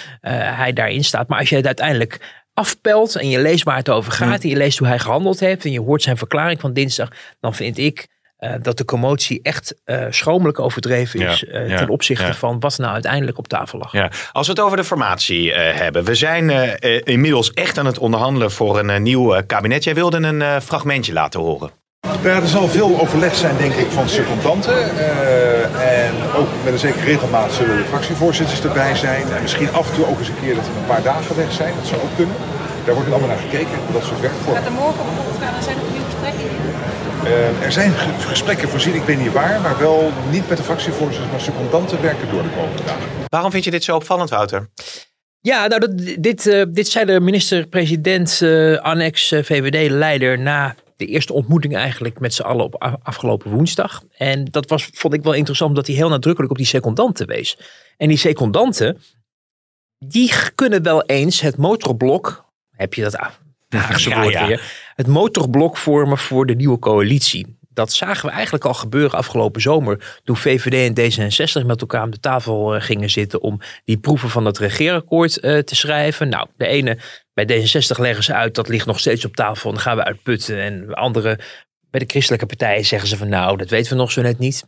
hij 0.56 0.72
daarin 0.72 1.04
staat. 1.04 1.28
Maar 1.28 1.38
als 1.38 1.48
je 1.48 1.56
het 1.56 1.66
uiteindelijk 1.66 2.42
afpelt 2.54 3.16
en 3.16 3.28
je 3.28 3.40
leest 3.40 3.64
waar 3.64 3.76
het 3.76 3.90
over 3.90 4.12
gaat. 4.12 4.38
Hm. 4.38 4.42
En 4.42 4.48
je 4.48 4.56
leest 4.56 4.78
hoe 4.78 4.88
hij 4.88 4.98
gehandeld 4.98 5.40
heeft. 5.40 5.64
En 5.64 5.72
je 5.72 5.80
hoort 5.80 6.02
zijn 6.02 6.16
verklaring 6.16 6.60
van 6.60 6.72
dinsdag. 6.72 7.08
Dan 7.40 7.54
vind 7.54 7.78
ik 7.78 8.08
uh, 8.42 8.52
dat 8.62 8.76
de 8.76 8.84
commotie 8.84 9.40
echt 9.42 9.75
uh, 9.84 10.04
schromelijk 10.11 10.58
overdreven 10.58 11.20
is 11.20 11.42
uh, 11.42 11.68
ja, 11.68 11.76
ten 11.76 11.88
opzichte 11.88 12.26
ja. 12.26 12.34
van 12.34 12.61
wat 12.61 12.78
nou 12.78 12.92
uiteindelijk 12.92 13.38
op 13.38 13.49
tafel 13.49 13.78
lag. 13.78 13.92
Ja. 13.92 14.11
Als 14.32 14.46
we 14.46 14.52
het 14.52 14.62
over 14.62 14.76
de 14.76 14.84
formatie 14.84 15.52
hebben. 15.54 16.04
We 16.04 16.14
zijn 16.14 16.50
inmiddels 17.04 17.52
echt 17.52 17.78
aan 17.78 17.87
het 17.87 17.99
onderhandelen 17.99 18.50
voor 18.50 18.78
een 18.78 19.02
nieuw 19.02 19.42
kabinet. 19.46 19.84
Jij 19.84 19.94
wilde 19.94 20.16
een 20.16 20.62
fragmentje 20.62 21.12
laten 21.12 21.40
horen. 21.40 21.70
Ja, 22.22 22.40
er 22.40 22.49
zal 22.49 22.68
veel 22.68 23.00
overleg 23.00 23.34
zijn, 23.34 23.56
denk 23.56 23.75
ik, 23.75 23.90
van 23.90 24.08
secondanten. 24.08 24.96
en 25.80 26.14
ook 26.37 26.49
met 26.64 26.72
een 26.72 26.78
zekere 26.78 27.04
regelmaat 27.04 27.52
zullen 27.52 27.76
de 27.76 27.84
fractievoorzitters 27.84 28.64
erbij 28.64 28.94
zijn. 28.94 29.22
En 29.22 29.42
misschien 29.42 29.72
af 29.72 29.88
en 29.88 29.94
toe 29.94 30.06
ook 30.06 30.18
eens 30.18 30.28
een 30.28 30.40
keer 30.40 30.54
dat 30.54 30.64
we 30.64 30.72
een 30.78 30.87
paar 30.87 31.02
dagen 31.02 31.37
weg 31.37 31.52
zijn. 31.52 31.75
Dat 31.80 31.87
zou 31.87 32.00
ook 32.02 32.16
kunnen. 32.16 32.37
Daar 32.84 32.94
wordt 32.94 33.11
allemaal 33.11 33.28
naar 33.28 33.38
gekeken, 33.38 33.78
dat 33.92 34.04
soort 34.04 34.20
werk 34.20 34.32
voor. 34.44 34.54
Gaat 34.54 34.66
er 34.66 34.72
morgen 34.72 35.04
bijvoorbeeld 35.04 35.42
gaan, 35.42 35.54
er 35.54 35.62
zijn 35.62 35.76
er 35.76 35.91
uh, 37.24 37.62
er 37.64 37.72
zijn 37.72 37.92
gesprekken 38.18 38.68
voorzien, 38.68 38.94
ik 38.94 39.02
weet 39.02 39.18
niet 39.18 39.32
waar, 39.32 39.60
maar 39.60 39.78
wel 39.78 40.12
niet 40.30 40.48
met 40.48 40.56
de 40.56 40.64
fractievoorzitters, 40.64 41.30
maar 41.30 41.40
secondanten 41.40 42.02
werken 42.02 42.30
door 42.30 42.42
de 42.42 42.48
komende 42.48 42.82
dagen. 42.84 43.08
Waarom 43.28 43.50
vind 43.50 43.64
je 43.64 43.70
dit 43.70 43.84
zo 43.84 43.96
opvallend, 43.96 44.30
Wouter? 44.30 44.68
Ja, 45.40 45.66
nou, 45.66 45.80
dat, 45.80 46.22
dit, 46.22 46.46
eh, 46.46 46.62
dit 46.68 46.88
zei 46.88 47.04
de 47.04 47.20
minister-president 47.20 48.42
eh, 48.42 48.78
annex 48.78 49.32
eh, 49.32 49.42
VVD-leider 49.42 50.38
na 50.38 50.74
de 50.96 51.06
eerste 51.06 51.32
ontmoeting 51.32 51.76
eigenlijk 51.76 52.20
met 52.20 52.34
z'n 52.34 52.42
allen 52.42 52.64
op 52.64 52.74
af- 52.82 52.96
afgelopen 53.02 53.50
woensdag. 53.50 54.02
En 54.16 54.44
dat 54.44 54.68
was, 54.68 54.88
vond 54.92 55.14
ik 55.14 55.22
wel 55.22 55.32
interessant, 55.32 55.70
omdat 55.70 55.86
hij 55.86 55.96
heel 55.96 56.08
nadrukkelijk 56.08 56.52
op 56.52 56.58
die 56.58 56.66
secondanten 56.66 57.26
wees. 57.26 57.58
En 57.96 58.08
die 58.08 58.16
secondanten, 58.16 58.98
die 59.98 60.32
kunnen 60.54 60.82
wel 60.82 61.02
eens 61.02 61.40
het 61.40 61.56
motorblok, 61.56 62.44
heb 62.70 62.94
je 62.94 63.02
dat 63.02 63.18
Haagse 63.78 64.08
Ja, 64.08 64.20
woord 64.20 64.32
ja. 64.32 64.46
weer, 64.46 64.72
het 64.94 65.06
motorblok 65.06 65.76
vormen 65.76 66.18
voor 66.18 66.46
de 66.46 66.54
nieuwe 66.54 66.78
coalitie. 66.78 67.60
Dat 67.74 67.92
zagen 67.92 68.26
we 68.26 68.32
eigenlijk 68.32 68.64
al 68.64 68.74
gebeuren 68.74 69.18
afgelopen 69.18 69.60
zomer. 69.60 70.20
Toen 70.24 70.36
VVD 70.36 70.96
en 70.96 71.12
D66 71.12 71.66
met 71.66 71.80
elkaar 71.80 72.00
aan 72.00 72.10
de 72.10 72.20
tafel 72.20 72.74
eh, 72.74 72.82
gingen 72.82 73.10
zitten 73.10 73.40
om 73.40 73.60
die 73.84 73.98
proeven 73.98 74.30
van 74.30 74.44
het 74.44 74.58
regeerakkoord 74.58 75.38
eh, 75.38 75.58
te 75.58 75.74
schrijven. 75.74 76.28
Nou, 76.28 76.48
de 76.56 76.66
ene 76.66 76.98
bij 77.34 77.44
D66 77.44 78.00
leggen 78.00 78.24
ze 78.24 78.34
uit, 78.34 78.54
dat 78.54 78.68
ligt 78.68 78.86
nog 78.86 78.98
steeds 78.98 79.24
op 79.24 79.36
tafel. 79.36 79.68
En 79.68 79.74
dan 79.74 79.84
gaan 79.84 79.96
we 79.96 80.04
uitputten. 80.04 80.60
En 80.60 80.86
de 80.86 80.94
andere 80.94 81.38
bij 81.90 82.00
de 82.00 82.06
christelijke 82.06 82.46
partijen 82.46 82.84
zeggen 82.84 83.08
ze 83.08 83.16
van 83.16 83.28
nou, 83.28 83.56
dat 83.56 83.70
weten 83.70 83.92
we 83.92 83.98
nog 83.98 84.12
zo 84.12 84.22
net 84.22 84.38
niet. 84.38 84.64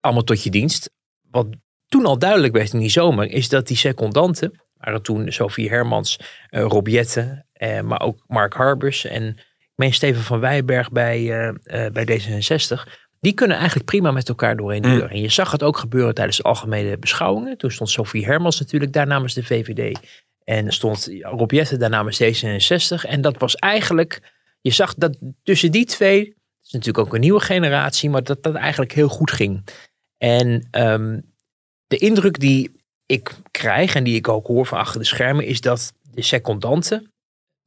Allemaal 0.00 0.24
tot 0.24 0.42
je 0.42 0.50
dienst. 0.50 0.90
Wat 1.30 1.46
toen 1.88 2.06
al 2.06 2.18
duidelijk 2.18 2.52
werd 2.52 2.72
in 2.72 2.78
die 2.78 2.90
zomer, 2.90 3.30
is 3.30 3.48
dat 3.48 3.66
die 3.66 3.76
secondanten, 3.76 4.60
waren 4.76 5.02
toen 5.02 5.32
Sophie 5.32 5.68
Hermans, 5.68 6.18
eh 6.48 6.62
Rob 6.62 6.88
Jetten, 6.88 7.43
eh, 7.54 7.80
maar 7.80 8.00
ook 8.00 8.18
Mark 8.26 8.54
Harbers 8.54 9.04
en 9.04 9.36
ik 9.58 9.72
meen 9.74 9.94
Steven 9.94 10.22
van 10.22 10.40
Wijberg 10.40 10.90
bij, 10.90 11.18
eh, 11.18 11.48
eh, 11.48 11.92
bij 11.92 12.04
D66. 12.04 12.86
Die 13.20 13.32
kunnen 13.32 13.56
eigenlijk 13.56 13.86
prima 13.86 14.10
met 14.10 14.28
elkaar 14.28 14.56
door 14.56 14.72
één 14.72 14.82
deur. 14.82 15.10
En 15.10 15.20
je 15.20 15.28
zag 15.28 15.50
het 15.50 15.62
ook 15.62 15.76
gebeuren 15.76 16.14
tijdens 16.14 16.36
de 16.36 16.42
algemene 16.42 16.98
beschouwingen. 16.98 17.58
Toen 17.58 17.70
stond 17.70 17.90
Sophie 17.90 18.24
Hermans 18.24 18.58
natuurlijk 18.60 18.92
daar 18.92 19.06
namens 19.06 19.34
de 19.34 19.44
VVD. 19.44 19.98
En 20.44 20.72
stond 20.72 21.10
Rob 21.20 21.50
Jetten 21.50 21.78
daar 21.78 21.90
namens 21.90 22.22
D66. 22.22 23.08
En 23.08 23.20
dat 23.20 23.38
was 23.38 23.54
eigenlijk, 23.54 24.32
je 24.60 24.70
zag 24.70 24.94
dat 24.94 25.18
tussen 25.42 25.72
die 25.72 25.84
twee, 25.84 26.18
het 26.18 26.66
is 26.66 26.70
natuurlijk 26.70 27.06
ook 27.06 27.14
een 27.14 27.20
nieuwe 27.20 27.40
generatie, 27.40 28.10
maar 28.10 28.22
dat 28.22 28.42
dat 28.42 28.54
eigenlijk 28.54 28.92
heel 28.92 29.08
goed 29.08 29.30
ging. 29.30 29.64
En 30.18 30.68
ehm, 30.70 31.20
de 31.86 31.96
indruk 31.96 32.40
die 32.40 32.70
ik 33.06 33.34
krijg 33.50 33.94
en 33.94 34.04
die 34.04 34.16
ik 34.16 34.28
ook 34.28 34.46
hoor 34.46 34.66
van 34.66 34.78
achter 34.78 35.00
de 35.00 35.06
schermen, 35.06 35.46
is 35.46 35.60
dat 35.60 35.92
de 36.02 36.22
secondanten 36.22 37.13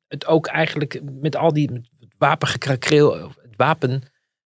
het 0.07 0.25
ook 0.25 0.47
eigenlijk 0.47 1.01
met 1.21 1.35
al 1.35 1.53
die 1.53 1.71
het 1.71 3.53
wapen... 3.57 4.03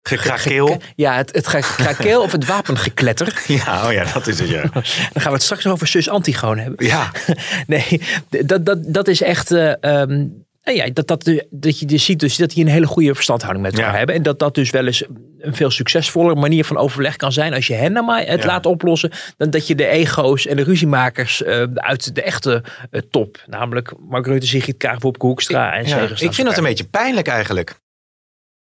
Gekrakeel. 0.07 0.77
Ja, 0.95 1.15
het, 1.15 1.33
het 1.33 1.47
gekrakeel 1.47 2.21
of 2.21 2.31
het 2.31 2.45
wapengekletter. 2.45 3.43
Ja, 3.47 3.85
oh 3.87 3.93
ja, 3.93 4.13
dat 4.13 4.27
is 4.27 4.39
het 4.39 4.49
ja. 4.49 4.61
Dan 4.71 4.83
gaan 5.13 5.23
we 5.23 5.29
het 5.29 5.43
straks 5.43 5.67
over 5.67 5.87
zus 5.87 6.09
Antigoon 6.09 6.57
hebben. 6.57 6.85
Ja, 6.85 7.11
Nee, 7.67 8.01
dat, 8.45 8.65
dat, 8.65 8.93
dat 8.93 9.07
is 9.07 9.21
echt. 9.21 9.51
eh, 9.51 10.01
ehm, 10.01 10.27
nou 10.65 10.77
ja, 10.77 10.89
dat, 10.93 11.07
dat, 11.07 11.45
dat 11.49 11.79
je 11.79 11.85
dus 11.85 12.05
ziet 12.05 12.19
dus 12.19 12.35
dat 12.37 12.49
die 12.49 12.63
een 12.65 12.71
hele 12.71 12.87
goede 12.87 13.15
verstandhouding 13.15 13.65
met 13.65 13.73
elkaar 13.75 13.91
Ja. 13.91 13.97
hebben. 13.97 14.15
En 14.15 14.23
dat 14.23 14.39
dat 14.39 14.55
dus 14.55 14.69
wel 14.69 14.85
eens 14.85 15.03
een 15.39 15.55
veel 15.55 15.69
succesvoller 15.71 16.37
manier 16.37 16.65
van 16.65 16.77
overleg 16.77 17.15
kan 17.15 17.31
zijn. 17.31 17.53
Als 17.53 17.67
je 17.67 17.73
hen 17.73 17.91
nou 17.91 18.05
maar 18.05 18.25
het 18.25 18.39
Ja. 18.41 18.45
laat 18.47 18.65
oplossen. 18.65 19.11
Dan 19.37 19.49
dat 19.49 19.67
je 19.67 19.75
de 19.75 19.87
ego's 19.87 20.45
en 20.47 20.55
de 20.55 20.63
ruziemakers 20.63 21.43
eh, 21.43 21.63
uit 21.73 22.15
de 22.15 22.21
echte 22.21 22.63
eh, 22.91 23.01
top. 23.11 23.43
Namelijk 23.47 23.93
Mark 24.09 24.25
Rutte, 24.25 24.47
Sigrid 24.47 24.77
Kaag, 24.77 25.01
Wopke 25.01 25.25
Hoekstra 25.25 25.73
en 25.73 25.87
ja. 25.87 26.01
Ik 26.01 26.33
vind 26.33 26.47
dat 26.47 26.57
een 26.57 26.63
beetje 26.63 26.87
pijnlijk 26.87 27.27
eigenlijk. 27.27 27.75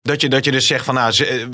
Dat 0.02 0.20
je, 0.20 0.28
dat 0.28 0.44
je 0.44 0.50
dus 0.50 0.66
zegt 0.66 0.84
van 0.84 0.94
nou, 0.94 1.14
eh, 1.24 1.44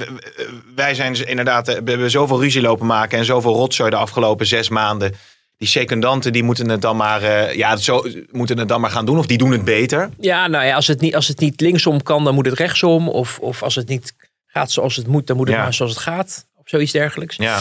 wij 0.75 0.94
zijn 0.94 1.26
inderdaad, 1.28 1.66
we 1.66 1.73
hebben 1.90 2.11
zoveel 2.11 2.40
ruzie 2.40 2.62
lopen 2.62 2.87
maken 2.87 3.18
en 3.18 3.25
zoveel 3.25 3.54
rotzooi 3.54 3.90
de 3.90 3.97
afgelopen 3.97 4.47
zes 4.47 4.68
maanden. 4.68 5.14
Die 5.61 5.69
secundanten 5.69 6.33
die 6.33 6.43
moeten 6.43 6.69
het 6.69 6.81
dan 6.83 6.97
maar, 6.97 7.23
eh, 7.23 7.55
ja, 7.55 7.76
zo, 7.76 8.05
moeten 8.31 8.59
het 8.59 8.69
dan 8.69 8.81
maar 8.81 8.90
gaan 8.90 9.07
doen 9.07 9.19
of 9.19 9.26
die 9.26 9.38
doen 9.38 9.50
het 9.52 9.64
beter. 9.64 10.11
Ja, 10.21 10.47
nou 10.47 10.64
ja, 10.64 10.75
als 10.75 10.87
het 10.87 11.00
niet, 11.00 11.14
als 11.14 11.29
het 11.29 11.40
niet 11.40 11.61
linksom 11.61 12.02
kan, 12.02 12.25
dan 12.25 12.35
moet 12.35 12.47
het 12.47 12.59
rechtsom. 12.59 13.09
Of, 13.09 13.38
of 13.38 13.62
als 13.62 13.75
het 13.75 13.88
niet 13.88 14.14
gaat 14.47 14.71
zoals 14.71 14.97
het 14.97 15.07
moet, 15.07 15.26
dan 15.26 15.37
moet 15.37 15.47
het 15.49 15.57
Ja. 15.57 15.62
maar 15.62 15.75
zoals 15.75 15.93
het 15.93 16.00
gaat. 16.00 16.47
Of 16.55 16.62
zoiets 16.69 16.93
dergelijks. 16.93 17.37
Ja, 17.37 17.55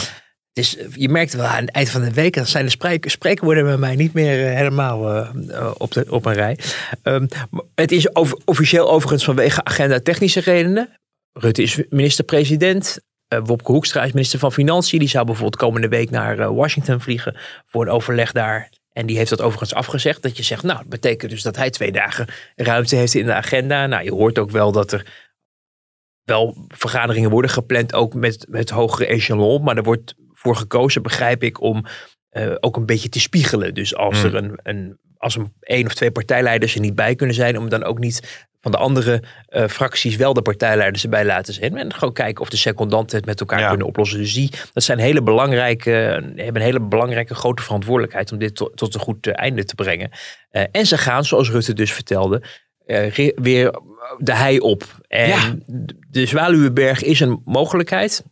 Het 0.52 0.64
is, 0.64 0.76
je 0.94 1.08
merkt 1.08 1.32
wel 1.34 1.44
aan 1.46 1.60
het 1.64 1.70
eind 1.70 1.90
van 1.90 2.00
de 2.02 2.12
week, 2.12 2.34
dan 2.34 2.46
zijn 2.46 2.64
de 2.64 2.70
spreek, 2.70 3.10
spreekwoorden 3.10 3.64
bij 3.64 3.76
mij 3.76 3.96
niet 3.96 4.12
meer 4.12 4.46
eh, 4.46 4.54
helemaal 4.56 5.08
eh, 5.10 5.28
eh, 5.58 5.70
op, 5.78 5.92
de, 5.92 6.06
op 6.08 6.24
een 6.26 6.34
rij. 6.34 6.58
Ehm, 7.02 7.26
het 7.74 7.92
is 7.92 8.14
over- 8.14 8.38
officieel 8.44 8.90
overigens 8.90 9.24
vanwege 9.24 9.64
agenda 9.64 10.00
technische 10.00 10.40
redenen. 10.40 10.88
Rutte 11.32 11.62
is 11.62 11.78
minister-president. 11.88 12.98
Eh, 13.30 13.40
Wopke 13.44 13.72
Hoekstra 13.72 14.04
is 14.04 14.12
minister 14.12 14.38
van 14.38 14.52
Financiën. 14.52 14.98
Die 14.98 15.08
zou 15.08 15.24
bijvoorbeeld 15.24 15.56
komende 15.56 15.88
week 15.88 16.10
naar 16.10 16.38
eh, 16.38 16.48
Washington 16.48 17.00
vliegen 17.00 17.36
voor 17.66 17.82
een 17.82 17.92
overleg 17.92 18.32
daar. 18.32 18.68
En 18.92 19.06
die 19.06 19.16
heeft 19.16 19.30
dat 19.30 19.40
overigens 19.40 19.74
afgezegd. 19.74 20.22
Dat 20.22 20.36
je 20.36 20.42
zegt, 20.42 20.62
nou, 20.62 20.78
dat 20.78 20.88
betekent 20.88 21.30
dus 21.30 21.42
dat 21.42 21.56
hij 21.56 21.70
twee 21.70 21.92
dagen 21.92 22.26
ruimte 22.56 22.96
heeft 22.96 23.14
in 23.14 23.26
de 23.26 23.34
agenda. 23.34 23.86
Nou, 23.86 24.04
je 24.04 24.12
hoort 24.12 24.38
ook 24.38 24.50
wel 24.50 24.72
dat 24.72 24.92
er 24.92 25.28
wel 26.24 26.66
vergaderingen 26.68 27.30
worden 27.30 27.50
gepland, 27.50 27.94
ook 27.94 28.14
met, 28.14 28.46
met 28.48 28.70
hogere 28.70 29.06
echelon. 29.06 29.62
Maar 29.62 29.76
er 29.76 29.82
wordt 29.82 30.14
voor 30.32 30.56
gekozen, 30.56 31.02
begrijp 31.02 31.42
ik, 31.42 31.60
om 31.60 31.84
eh, 32.28 32.54
ook 32.60 32.76
een 32.76 32.86
beetje 32.86 33.08
te 33.08 33.20
spiegelen. 33.20 33.74
Dus 33.74 33.94
als 33.94 34.22
Hmm. 34.22 34.26
er 34.26 34.34
een, 34.34 34.58
een, 34.62 34.98
als 35.20 35.36
een 35.36 35.52
één 35.60 35.86
of 35.86 35.94
twee 35.94 36.10
partijleiders 36.10 36.74
er 36.74 36.80
niet 36.80 36.94
bij 36.94 37.14
kunnen 37.14 37.34
zijn, 37.34 37.58
om 37.58 37.68
dan 37.68 37.84
ook 37.84 37.98
niet 37.98 38.46
van 38.60 38.70
de 38.70 38.78
andere 38.78 39.22
eh, 39.46 39.66
fracties 39.66 40.16
wel 40.16 40.32
de 40.32 40.42
partijleiders 40.42 41.02
erbij 41.02 41.24
laten 41.24 41.54
zijn. 41.54 41.76
En 41.76 41.94
gewoon 41.94 42.14
kijken 42.14 42.42
of 42.42 42.48
de 42.48 42.56
secondanten 42.56 43.16
het 43.16 43.26
met 43.26 43.40
elkaar 43.40 43.60
Ja. 43.60 43.68
kunnen 43.68 43.86
oplossen. 43.86 44.18
Dus 44.18 44.34
die, 44.34 44.50
dat 44.72 44.82
zijn 44.82 44.98
hele 44.98 45.22
belangrijke, 45.22 45.90
hebben 45.90 46.56
een 46.56 46.60
hele 46.60 46.80
belangrijke 46.80 47.34
grote 47.34 47.62
verantwoordelijkheid 47.62 48.32
om 48.32 48.38
dit 48.38 48.54
tot, 48.56 48.76
tot 48.76 48.94
een 48.94 49.00
goed 49.00 49.26
eh, 49.26 49.32
einde 49.36 49.64
te 49.64 49.74
brengen. 49.74 50.10
Eh, 50.50 50.62
en 50.72 50.86
ze 50.86 50.98
gaan, 50.98 51.24
zoals 51.24 51.50
Rutte 51.50 51.72
dus 51.72 51.92
vertelde, 51.92 52.42
weer 53.34 53.80
de 54.18 54.34
hei 54.34 54.58
op. 54.58 54.84
En 55.08 55.28
Ja. 55.28 55.54
de 56.10 56.26
Zwaluwenberg 56.26 57.02
is 57.02 57.20
een 57.20 57.40
mogelijkheid. 57.44 58.24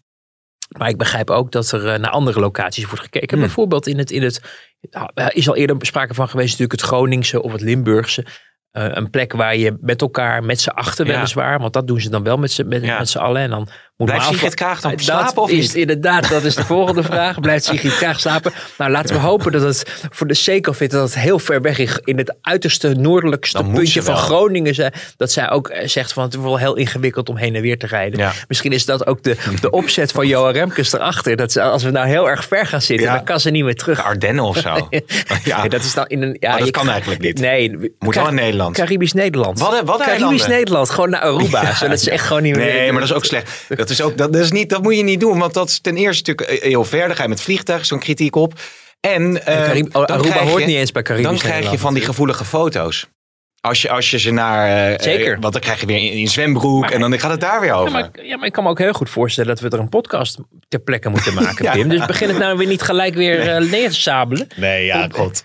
Maar 0.79 0.89
ik 0.89 0.97
begrijp 0.97 1.31
ook 1.31 1.53
dat 1.53 1.73
er 1.73 1.89
eh, 1.89 1.99
naar 1.99 2.11
andere 2.11 2.41
locaties 2.41 2.85
wordt 2.85 3.01
gekeken. 3.01 3.37
Hmm. 3.37 3.47
Bijvoorbeeld 3.47 3.87
in 3.87 3.99
het, 3.99 4.11
in 4.11 4.23
het, 4.23 4.41
nou, 4.91 5.11
is 5.29 5.49
al 5.49 5.57
eerder 5.57 5.77
sprake 5.81 6.15
van 6.15 6.29
geweest 6.29 6.51
natuurlijk 6.51 6.81
het 6.81 6.91
Groningse 6.91 7.43
of 7.43 7.53
het 7.53 7.61
Limburgse. 7.61 8.27
Eh, 8.71 8.89
een 8.91 9.11
plek 9.11 9.33
waar 9.33 9.57
je 9.57 9.77
met 9.81 10.01
elkaar, 10.01 10.45
met 10.45 10.61
z'n 10.61 10.69
achter 10.69 11.07
Ja. 11.07 11.13
weliswaar. 11.13 11.59
Want 11.59 11.73
dat 11.73 11.87
doen 11.87 12.01
ze 12.01 12.11
dan 12.11 12.23
wel 12.23 12.37
met 12.37 12.53
z'n 12.53 12.69
met, 12.69 12.83
Ja. 12.83 12.99
met 12.99 13.09
z'n 13.09 13.19
allen. 13.19 13.43
En 13.43 13.51
dan 13.51 13.69
Blijft 14.05 14.27
Sigrid 14.27 14.55
Kaag 14.55 14.81
dan 14.81 14.91
dat 14.91 15.01
slapen 15.01 15.43
of 15.43 15.51
is 15.51 15.57
niet? 15.67 15.75
inderdaad, 15.75 16.29
dat 16.29 16.45
is 16.45 16.55
de 16.55 16.65
volgende 16.65 17.03
vraag. 17.13 17.41
Blijft 17.41 17.65
Sigrid 17.65 17.99
Kaag 17.99 18.21
slapen? 18.21 18.53
Nou, 18.79 18.91
laten 18.91 19.15
we 19.15 19.21
hopen 19.21 19.53
dat 19.53 19.63
het 19.63 19.99
voor 20.11 20.27
de 20.27 20.35
sake 20.35 20.71
of 20.71 20.81
it, 20.81 20.91
dat 20.91 21.03
het 21.03 21.19
heel 21.19 21.39
ver 21.39 21.61
weg 21.63 21.79
is. 21.79 21.99
In 22.05 22.19
het 22.19 22.35
uiterste 22.41 22.95
noordelijkste 22.95 23.59
Dan 23.63 23.73
puntje 23.73 24.03
van. 24.03 24.17
Groningen. 24.17 24.75
Ze, 24.75 24.93
dat 25.17 25.33
zij 25.33 25.51
ook 25.51 25.69
eh, 25.69 25.89
zegt 25.89 26.13
van 26.13 26.23
het 26.25 26.35
is 26.35 26.41
wel 26.41 26.57
heel 26.57 26.77
ingewikkeld 26.77 27.29
om 27.29 27.37
heen 27.37 27.55
en 27.55 27.63
weer 27.63 27.79
te 27.79 27.87
rijden. 27.87 28.19
Ja. 28.19 28.33
Misschien 28.49 28.73
is 28.73 28.85
dat 28.85 29.07
ook 29.07 29.23
de, 29.23 29.37
de 29.61 29.71
opzet 29.71 30.13
van 30.13 30.27
Johan 30.27 30.53
Remkes 30.53 30.93
erachter. 30.93 31.37
Dat 31.37 31.53
ze, 31.53 31.63
als 31.63 31.83
we 31.83 31.91
nou 31.91 32.07
heel 32.09 32.29
erg 32.29 32.45
ver 32.45 32.67
gaan 32.67 32.83
zitten, 32.83 33.07
Ja. 33.07 33.15
dan 33.15 33.25
kan 33.25 33.41
ze 33.41 33.51
niet 33.51 33.65
meer 33.65 33.77
terug. 33.77 33.97
de 33.97 34.03
Ardennen 34.05 34.45
of 34.45 34.57
zo. 34.59 34.89
ja. 35.45 35.61
Nee, 35.61 35.69
dat 35.69 35.83
is 35.83 35.95
dan 35.95 36.07
in 36.07 36.23
een. 36.23 36.37
Ja, 36.41 36.49
Maar 36.49 36.57
dat 36.59 36.67
je- 36.67 36.73
kan 36.73 36.89
eigenlijk 36.91 37.21
niet. 37.23 37.39
Nee, 37.41 37.93
Moet 37.99 38.15
wel 38.15 38.29
in 38.29 38.35
Nederland. 38.35 38.77
Caribisch 38.77 39.13
Nederland. 39.13 39.59
Wadden- 39.59 39.85
Waddeneilanden. 39.85 40.29
Caribisch 40.39 40.57
Nederland, 40.57 40.91
gewoon 40.91 41.11
naar 41.11 41.21
Aruba. 41.21 41.75
Zodat 41.75 42.01
ze 42.01 42.07
ja. 42.07 42.13
echt 42.13 42.27
gewoon 42.27 42.43
niet 42.43 42.57
meer. 42.57 42.65
Nee, 42.65 42.91
maar 42.93 43.01
dat 43.01 43.11
is 43.11 43.17
ook 43.17 43.25
slecht. 43.25 43.65
Dat, 43.69 43.88
is 43.91 44.01
ook, 44.03 44.17
dat, 44.19 44.33
dat, 44.33 44.43
is 44.43 44.51
niet, 44.53 44.71
dat 44.71 44.83
moet 44.83 44.97
je 44.97 45.03
niet 45.03 45.21
doen. 45.21 45.39
Want 45.39 45.55
dat 45.55 45.69
is 45.69 45.81
ten 45.81 45.97
eerste 45.97 46.31
natuurlijk 46.31 46.63
heel 46.65 46.85
ver. 46.85 47.07
Dan 47.07 47.17
ga 47.17 47.23
je 47.23 47.29
met 47.29 47.41
vliegtuig 47.41 47.87
zo'n 47.87 47.99
kritiek 47.99 48.37
op. 48.37 48.53
En, 49.01 49.47
eh, 49.47 49.55
Carib- 49.65 49.93
dan 49.93 50.07
Aruba 50.07 50.45
hoort 50.45 50.61
je- 50.61 50.67
niet 50.67 50.77
eens 50.77 50.93
bij 50.93 51.03
Caribisch 51.03 51.27
Dan 51.31 51.39
krijg 51.39 51.71
je 51.71 51.79
van 51.79 51.95
die 51.95 52.03
gevoelige 52.03 52.45
foto's. 52.45 53.07
Als 53.61 53.83
je, 53.83 53.91
als 53.91 54.11
je 54.11 54.19
ze 54.19 54.31
naar... 54.31 54.93
eh, 54.93 55.03
Zeker. 55.03 55.33
eh, 55.35 55.39
want 55.41 55.53
dan 55.53 55.63
krijg 55.63 55.81
je 55.81 55.87
weer 55.87 55.97
in, 55.97 56.13
in 56.13 56.29
zwembroek. 56.29 56.81
Maar- 56.81 56.93
en 56.93 57.01
dan 57.01 57.21
gaat 57.21 57.31
het 57.31 57.41
daar 57.41 57.61
weer 57.61 57.69
Ja 57.69 57.75
over. 57.77 57.93
maar, 57.93 58.09
ja, 58.23 58.37
maar 58.37 58.47
ik 58.47 58.53
kan 58.53 58.65
me 58.65 58.71
ook 58.71 58.79
heel 58.79 58.93
goed 58.93 59.11
voorstellen 59.11 59.51
dat 59.57 59.61
we 59.71 59.77
er 59.77 59.83
een 59.83 59.89
podcast 59.89 60.39
ter 60.69 60.81
plekke 60.81 61.09
moeten 61.09 61.35
maken, 61.35 61.65
Ja. 61.65 61.73
Pim. 61.73 61.89
Dus 61.89 62.07
begin 62.07 62.29
het 62.29 62.39
nou 62.39 62.57
weer 62.59 62.67
niet 62.67 62.83
gelijk 62.83 63.15
weer 63.15 63.49
eh 63.57 63.71
neer 63.71 63.89
te 63.91 64.01
sabelen. 64.01 64.47
Nee, 64.57 64.85
ja, 64.85 65.09
god. 65.13 65.45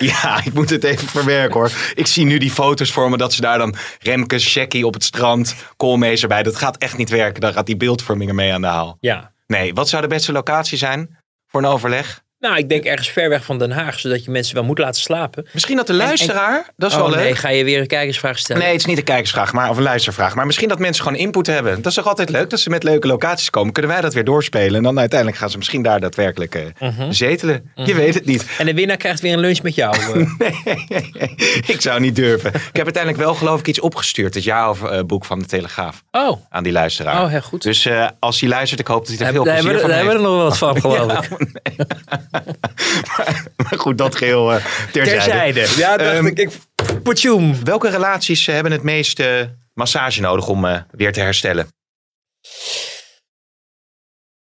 Ja, 0.00 0.40
ik 0.44 0.54
moet 0.54 0.70
het 0.70 0.84
even 0.84 1.08
verwerken 1.08 1.60
hoor. 1.60 1.72
Ik 1.94 2.06
zie 2.06 2.24
nu 2.24 2.38
die 2.38 2.50
foto's 2.50 2.92
voor 2.92 3.10
me 3.10 3.16
dat 3.16 3.32
ze 3.32 3.40
daar 3.40 3.58
dan 3.58 3.74
Remkes, 3.98 4.48
Shaggy 4.48 4.82
op 4.82 4.94
het 4.94 5.04
strand, 5.04 5.54
Koolmees 5.76 6.22
erbij. 6.22 6.42
Dat 6.42 6.56
gaat 6.56 6.76
echt 6.76 6.96
niet 6.96 7.10
werken. 7.10 7.40
Dan 7.40 7.52
gaat 7.52 7.66
die 7.66 7.76
beeldvorming 7.76 8.28
ermee 8.28 8.52
aan 8.52 8.60
de 8.60 8.66
haal. 8.66 8.96
Ja. 9.00 9.32
Nee, 9.46 9.74
wat 9.74 9.88
zou 9.88 10.02
de 10.02 10.08
beste 10.08 10.32
locatie 10.32 10.78
zijn 10.78 11.18
voor 11.46 11.60
een 11.60 11.66
overleg? 11.66 12.22
Nou, 12.40 12.56
ik 12.56 12.68
denk 12.68 12.84
ergens 12.84 13.08
ver 13.08 13.28
weg 13.28 13.44
van 13.44 13.58
Den 13.58 13.70
Haag, 13.70 13.98
zodat 14.00 14.24
je 14.24 14.30
mensen 14.30 14.54
wel 14.54 14.64
moet 14.64 14.78
laten 14.78 15.00
slapen. 15.00 15.46
Misschien 15.52 15.76
dat 15.76 15.86
de 15.86 15.92
luisteraar, 15.92 16.70
dat 16.76 16.90
is 16.90 16.96
oh 16.96 17.02
wel 17.02 17.10
leuk. 17.10 17.18
nee, 17.22 17.34
ga 17.34 17.48
je 17.48 17.64
weer 17.64 17.80
een 17.80 17.86
kijkersvraag 17.86 18.38
stellen? 18.38 18.62
Nee, 18.62 18.70
het 18.70 18.80
is 18.80 18.86
niet 18.86 18.98
een 18.98 19.04
kijkersvraag, 19.04 19.52
maar, 19.52 19.70
of 19.70 19.76
een 19.76 19.82
luistervraag. 19.82 20.34
Maar 20.34 20.46
misschien 20.46 20.68
dat 20.68 20.78
mensen 20.78 21.02
gewoon 21.04 21.18
input 21.18 21.46
hebben. 21.46 21.76
Dat 21.76 21.86
is 21.86 21.94
toch 21.94 22.06
altijd 22.06 22.30
leuk 22.30 22.50
dat 22.50 22.60
ze 22.60 22.70
met 22.70 22.82
leuke 22.82 23.06
locaties 23.06 23.50
komen. 23.50 23.72
Kunnen 23.72 23.90
wij 23.90 24.00
dat 24.00 24.14
weer 24.14 24.24
doorspelen? 24.24 24.74
En 24.76 24.82
dan 24.82 24.98
uiteindelijk 24.98 25.38
gaan 25.38 25.50
ze 25.50 25.56
misschien 25.56 25.82
daar 25.82 26.00
daadwerkelijk 26.00 26.72
Mhm. 26.78 27.12
zetelen. 27.12 27.70
Je 27.74 27.94
weet 27.94 28.14
het 28.14 28.24
niet. 28.26 28.46
En 28.58 28.66
de 28.66 28.74
winnaar 28.74 28.96
krijgt 28.96 29.20
weer 29.20 29.32
een 29.32 29.38
lunch 29.40 29.62
met 29.62 29.74
jou. 29.74 29.96
eh. 30.38 30.98
ik 31.74 31.80
zou 31.80 32.00
niet 32.00 32.16
durven. 32.16 32.50
Ik 32.54 32.60
heb 32.76 32.84
uiteindelijk 32.84 33.22
wel 33.24 33.34
geloof 33.34 33.60
ik 33.60 33.66
iets 33.66 33.80
opgestuurd. 33.80 34.34
Het 34.34 34.44
jaarboek 34.44 35.24
van 35.24 35.38
de 35.38 35.46
Telegraaf. 35.46 36.02
oh, 36.10 36.40
Aan 36.48 36.62
die 36.62 36.72
luisteraar. 36.72 37.22
oh, 37.22 37.28
heel 37.30 37.40
goed. 37.42 37.62
Dus 37.62 37.86
eh, 37.86 38.08
als 38.18 38.40
hij 38.40 38.48
luistert, 38.48 38.80
ik 38.80 38.86
hoop 38.86 39.06
dat 39.06 39.18
hij 39.18 39.26
er 39.26 39.32
veel 39.32 39.42
plezier 39.42 39.72
er- 39.74 39.80
van 39.80 39.88
daar 39.88 39.98
hebben 39.98 40.14
we 40.22 40.28
heeft. 40.28 40.30
er 40.30 40.36
nog 40.36 40.42
wat 40.48 40.58
van, 40.58 40.80
geloof 40.96 41.28
ik. 41.28 42.29
Maar 43.56 43.74
goed, 43.78 43.98
dat 43.98 44.14
geheel 44.14 44.52
eh, 44.52 44.64
terzijde. 44.92 45.14
Terzijde. 45.54 45.80
Ja, 45.80 45.96
dacht 45.96 46.10
Ehm, 46.10 46.26
ik. 46.26 46.38
ik. 46.38 47.64
Welke 47.64 47.90
relaties 47.90 48.46
eh, 48.48 48.54
hebben 48.54 48.72
het 48.72 48.82
meeste 48.82 49.56
massage 49.74 50.20
nodig 50.20 50.48
om 50.48 50.64
eh, 50.64 50.82
weer 50.90 51.12
te 51.12 51.20
herstellen? 51.20 51.68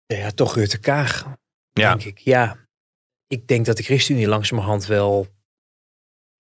Ja, 0.07 0.31
toch 0.31 0.55
Rutte 0.55 0.79
Kaag, 0.79 1.25
Ja. 1.73 1.89
denk 1.89 2.05
ik. 2.05 2.19
Ja, 2.19 2.57
ik 3.27 3.47
denk 3.49 3.67
dat 3.67 3.77
de 3.77 3.83
ChristenUnie 3.83 4.29
langzamerhand 4.29 4.87
wel... 4.87 5.27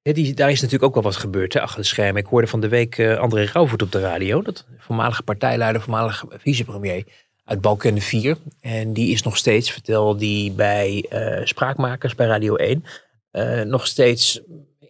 Ja, 0.02 0.12
die, 0.12 0.34
daar 0.34 0.50
is 0.50 0.56
natuurlijk 0.60 0.84
ook 0.84 0.94
wel 0.94 1.02
wat 1.12 1.16
gebeurd 1.20 1.52
hè, 1.52 1.60
achter 1.60 1.80
de 1.80 1.86
schermen. 1.86 2.22
Ik 2.22 2.28
hoorde 2.28 2.46
van 2.46 2.60
de 2.60 2.68
week 2.68 2.98
eh, 2.98 3.16
André 3.18 3.44
Rauwvoet 3.44 3.82
op 3.82 3.92
de 3.92 4.00
radio. 4.00 4.42
Dat 4.42 4.66
voormalige 4.78 5.22
partijleider, 5.22 5.82
voormalige 5.82 6.26
vicepremier 6.30 7.04
uit 7.46 7.60
Balken 7.60 8.00
4. 8.00 8.36
En 8.60 8.92
die 8.92 9.12
is 9.12 9.22
nog 9.22 9.36
steeds, 9.36 9.70
vertel 9.70 10.16
die 10.16 10.52
bij 10.52 11.06
eh, 11.08 11.44
Spraakmakers 11.44 12.14
bij 12.14 12.26
Radio 12.26 12.56
1... 12.56 12.84
eh, 13.30 13.60
nog 13.60 13.86
steeds 13.86 14.40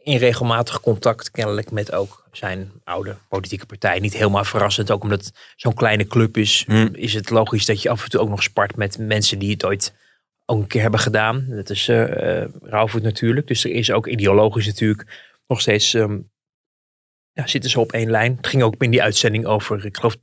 in 0.03 0.17
regelmatig 0.17 0.81
contact 0.81 1.31
kennelijk 1.31 1.71
met 1.71 1.93
ook 1.93 2.29
zijn 2.33 2.73
oude 2.85 3.17
politieke 3.29 3.67
partij. 3.67 3.99
Niet 3.99 4.17
helemaal 4.17 4.45
verrassend, 4.45 4.91
ook 4.91 5.03
omdat 5.03 5.33
zo'n 5.57 5.75
kleine 5.75 6.07
club 6.07 6.37
is, 6.37 6.65
Hmm. 6.67 6.89
is 6.93 7.15
het 7.15 7.31
logisch 7.31 7.67
dat 7.67 7.83
je 7.83 7.91
af 7.91 8.05
en 8.05 8.11
toe 8.11 8.21
ook 8.21 8.29
nog 8.29 8.43
spart 8.43 8.77
met 8.77 8.99
mensen 8.99 9.39
die 9.39 9.51
het 9.51 9.65
ooit 9.65 9.95
ook 10.45 10.61
een 10.61 10.67
keer 10.67 10.83
hebben 10.83 11.01
gedaan. 11.01 11.47
Dat 11.49 11.71
is 11.71 11.89
eh, 11.89 12.45
Rauwvoet 12.63 13.03
natuurlijk. 13.03 13.47
Dus 13.47 13.65
er 13.65 13.71
is 13.71 13.91
ook 13.91 14.07
ideologisch 14.07 14.67
natuurlijk 14.67 15.33
nog 15.47 15.61
steeds, 15.61 15.95
ehm, 15.95 16.19
ja, 17.33 17.47
zitten 17.47 17.71
ze 17.71 17.81
op 17.81 17.93
één 17.93 18.11
lijn. 18.11 18.37
Het 18.37 18.47
ging 18.47 18.63
ook 18.63 18.75
in 18.83 18.91
die 18.91 19.03
uitzending 19.03 19.47
over, 19.47 19.85
ik 19.85 19.97
geloof, 19.97 20.17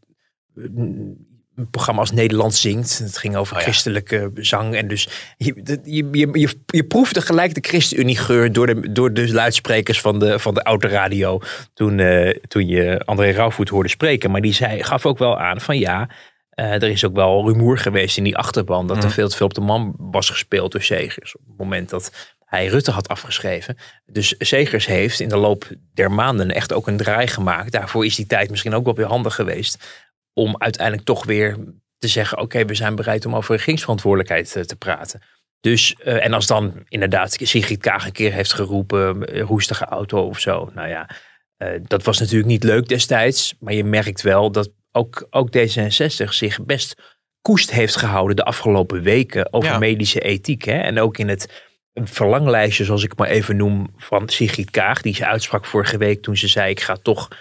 een 1.55 1.69
programma 1.69 2.01
als 2.01 2.11
Nederland 2.11 2.55
zingt. 2.55 2.97
Het 2.97 3.17
ging 3.17 3.35
over 3.35 3.53
Oh 3.53 3.59
ja. 3.59 3.65
christelijke 3.65 4.31
zang. 4.35 4.75
En 4.75 4.87
dus 4.87 5.07
je, 5.37 5.79
je, 5.83 6.07
je, 6.11 6.29
je, 6.31 6.49
je 6.65 6.83
proefde 6.83 7.21
gelijk 7.21 7.53
de 7.53 7.67
ChristenUnie 7.69 8.17
geur 8.17 8.51
door 8.51 8.67
de, 8.67 8.91
door 8.91 9.13
de 9.13 9.33
luidsprekers 9.33 10.01
van 10.01 10.19
de, 10.19 10.39
van 10.39 10.53
de 10.53 10.63
autoradio. 10.63 11.39
Toen, 11.73 11.99
eh, 11.99 12.37
toen 12.47 12.67
je 12.67 13.01
André 13.05 13.31
Rauwvoet 13.31 13.69
hoorde 13.69 13.89
spreken. 13.89 14.31
Maar 14.31 14.41
die 14.41 14.53
zei, 14.53 14.83
gaf 14.83 15.05
ook 15.05 15.17
wel 15.17 15.39
aan 15.39 15.61
van 15.61 15.79
ja, 15.79 16.09
eh, 16.49 16.73
er 16.73 16.89
is 16.89 17.05
ook 17.05 17.15
wel 17.15 17.47
rumoer 17.47 17.77
geweest 17.77 18.17
in 18.17 18.23
die 18.23 18.37
achterban. 18.37 18.87
Dat 18.87 19.03
er 19.03 19.11
veel 19.11 19.29
te 19.29 19.35
veel 19.35 19.45
op 19.45 19.53
de 19.53 19.61
man 19.61 19.95
was 19.97 20.29
gespeeld 20.29 20.71
door 20.71 20.81
Segers. 20.81 21.35
Op 21.35 21.45
het 21.47 21.57
moment 21.57 21.89
dat 21.89 22.35
hij 22.45 22.65
Rutte 22.65 22.91
had 22.91 23.07
afgeschreven. 23.07 23.77
Dus 24.05 24.35
Segers 24.37 24.85
heeft 24.85 25.19
in 25.19 25.29
de 25.29 25.37
loop 25.37 25.69
der 25.93 26.11
maanden 26.11 26.51
echt 26.51 26.73
ook 26.73 26.87
een 26.87 26.97
draai 26.97 27.27
gemaakt. 27.27 27.71
Daarvoor 27.71 28.05
is 28.05 28.15
die 28.15 28.25
tijd 28.25 28.49
misschien 28.49 28.73
ook 28.73 28.85
wel 28.85 28.95
weer 28.95 29.05
handig 29.05 29.35
geweest. 29.35 30.02
Om 30.33 30.55
uiteindelijk 30.57 31.05
toch 31.05 31.25
weer 31.25 31.57
te 31.97 32.07
zeggen: 32.07 32.37
oké, 32.37 32.65
we 32.65 32.75
zijn 32.75 32.95
bereid 32.95 33.25
om 33.25 33.35
over 33.35 33.55
regeringsverantwoordelijkheid 33.55 34.55
eh, 34.55 34.63
te 34.63 34.75
praten. 34.75 35.21
Dus, 35.59 35.95
eh, 35.95 36.25
en 36.25 36.33
als 36.33 36.47
dan 36.47 36.83
inderdaad 36.87 37.37
Sigrid 37.41 37.79
Kaag 37.79 38.05
een 38.05 38.11
keer 38.11 38.33
heeft 38.33 38.53
geroepen, 38.53 39.25
eh, 39.25 39.41
roestige 39.41 39.85
auto 39.85 40.27
of 40.27 40.39
zo. 40.39 40.69
Nou 40.73 40.87
ja, 40.87 41.09
eh, 41.57 41.67
dat 41.83 42.03
was 42.03 42.19
natuurlijk 42.19 42.47
niet 42.47 42.63
leuk 42.63 42.87
destijds. 42.87 43.55
Maar 43.59 43.73
je 43.73 43.83
merkt 43.83 44.21
wel 44.21 44.51
dat 44.51 44.71
ook, 44.91 45.27
ook 45.29 45.51
D66 45.57 46.33
zich 46.33 46.65
best 46.65 46.95
koest 47.41 47.71
heeft 47.71 47.95
gehouden 47.95 48.35
de 48.35 48.43
afgelopen 48.43 49.01
weken 49.01 49.53
over 49.53 49.69
Ja. 49.69 49.77
medische 49.77 50.19
ethiek. 50.19 50.63
Hè? 50.63 50.77
En 50.77 50.99
ook 50.99 51.17
in 51.17 51.27
het 51.27 51.69
verlanglijstje, 51.93 52.83
zoals 52.83 53.03
ik 53.03 53.09
het 53.09 53.19
maar 53.19 53.29
even 53.29 53.55
noem, 53.55 53.93
van 53.97 54.29
Sigrid 54.29 54.71
Kaag. 54.71 55.01
Die 55.01 55.15
ze 55.15 55.25
uitsprak 55.25 55.65
vorige 55.65 55.97
week 55.97 56.21
toen 56.21 56.37
ze 56.37 56.47
zei: 56.47 56.69
Ik 56.69 56.79
ga 56.79 56.95
toch 56.95 57.27
eh, 57.29 57.37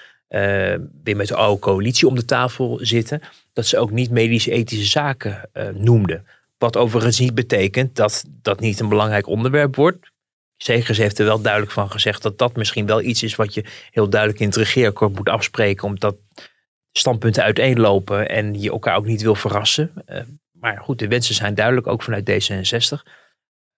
weer 1.03 1.17
met 1.17 1.29
de 1.29 1.35
oude 1.35 1.61
coalitie 1.61 2.09
om 2.09 2.15
de 2.15 2.25
tafel 2.25 2.79
zitten. 2.83 3.21
Dat 3.53 3.67
ze 3.67 3.79
ook 3.79 3.91
niet 3.91 4.11
medisch-ethische 4.11 4.87
zaken 4.87 5.49
eh, 5.53 5.69
noemde. 5.69 6.23
Wat 6.59 6.77
overigens 6.77 7.19
niet 7.19 7.35
betekent 7.35 7.97
dat 7.97 8.25
dat 8.43 8.61
niet 8.61 8.81
een 8.81 8.89
belangrijk 8.89 9.27
onderwerp 9.27 9.77
wordt. 9.77 10.11
Zegers 10.57 10.99
heeft 10.99 11.19
er 11.19 11.25
wel 11.25 11.41
duidelijk 11.41 11.73
van 11.73 11.91
gezegd 11.91 12.23
dat 12.23 12.39
dat 12.39 12.57
misschien 12.57 12.87
wel 12.87 13.03
iets 13.03 13.23
is 13.23 13.35
wat 13.35 13.55
je 13.55 13.65
heel 13.91 14.09
duidelijk 14.09 14.41
in 14.41 14.47
het 14.47 14.57
regeerakkoord 14.57 15.15
moet 15.15 15.29
afspreken. 15.29 15.89
Omdat 15.89 16.17
standpunten 16.93 17.43
uiteenlopen 17.43 18.29
en 18.29 18.61
je 18.61 18.71
elkaar 18.71 18.97
ook 18.97 19.07
niet 19.07 19.23
wil 19.23 19.35
verrassen. 19.35 19.93
Eh, 20.07 20.23
maar 20.53 20.79
goed, 20.79 20.99
de 20.99 21.09
wensen 21.09 21.35
zijn 21.35 21.55
duidelijk, 21.55 21.87
ook 21.87 22.03
vanuit 22.03 22.31
D66. 22.31 23.03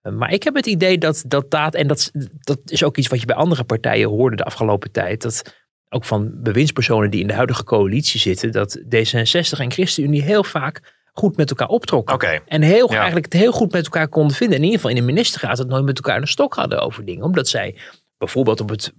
Eh, 0.00 0.12
maar 0.12 0.32
ik 0.32 0.42
heb 0.42 0.54
het 0.54 0.66
idee 0.66 0.98
dat 0.98 1.24
dat 1.26 1.50
daad, 1.50 1.74
en 1.74 1.86
dat, 1.86 2.10
dat 2.40 2.58
is 2.64 2.84
ook 2.84 2.96
iets 2.96 3.08
wat 3.08 3.20
je 3.20 3.26
bij 3.26 3.36
andere 3.36 3.64
partijen 3.64 4.08
hoorde 4.08 4.36
de 4.36 4.44
afgelopen 4.44 4.90
tijd. 4.90 5.22
Dat 5.22 5.63
ook 5.94 6.04
van 6.04 6.30
bewindspersonen 6.34 7.10
die 7.10 7.20
in 7.20 7.26
de 7.26 7.32
huidige 7.34 7.64
coalitie 7.64 8.20
zitten, 8.20 8.52
dat 8.52 8.78
D66 8.78 9.58
en 9.58 9.70
ChristenUnie 9.70 10.22
heel 10.22 10.44
vaak 10.44 10.92
goed 11.12 11.36
met 11.36 11.50
elkaar 11.50 11.68
optrokken. 11.68 12.14
En 12.46 12.62
heel, 12.62 12.90
Ja. 12.90 12.96
eigenlijk 12.96 13.32
het 13.32 13.40
heel 13.42 13.52
goed 13.52 13.72
met 13.72 13.84
elkaar 13.84 14.08
konden 14.08 14.36
vinden. 14.36 14.56
En 14.56 14.62
in 14.62 14.70
ieder 14.70 14.80
geval 14.84 14.96
in 14.96 15.06
de 15.06 15.12
ministerraad 15.12 15.58
het 15.58 15.68
nooit 15.68 15.84
met 15.84 15.96
elkaar 15.96 16.20
een 16.20 16.26
stok 16.26 16.54
hadden 16.54 16.80
over 16.82 17.04
dingen. 17.04 17.24
Omdat 17.24 17.48
zij 17.48 17.76
bijvoorbeeld 18.18 18.60
op 18.60 18.68
het 18.68 18.92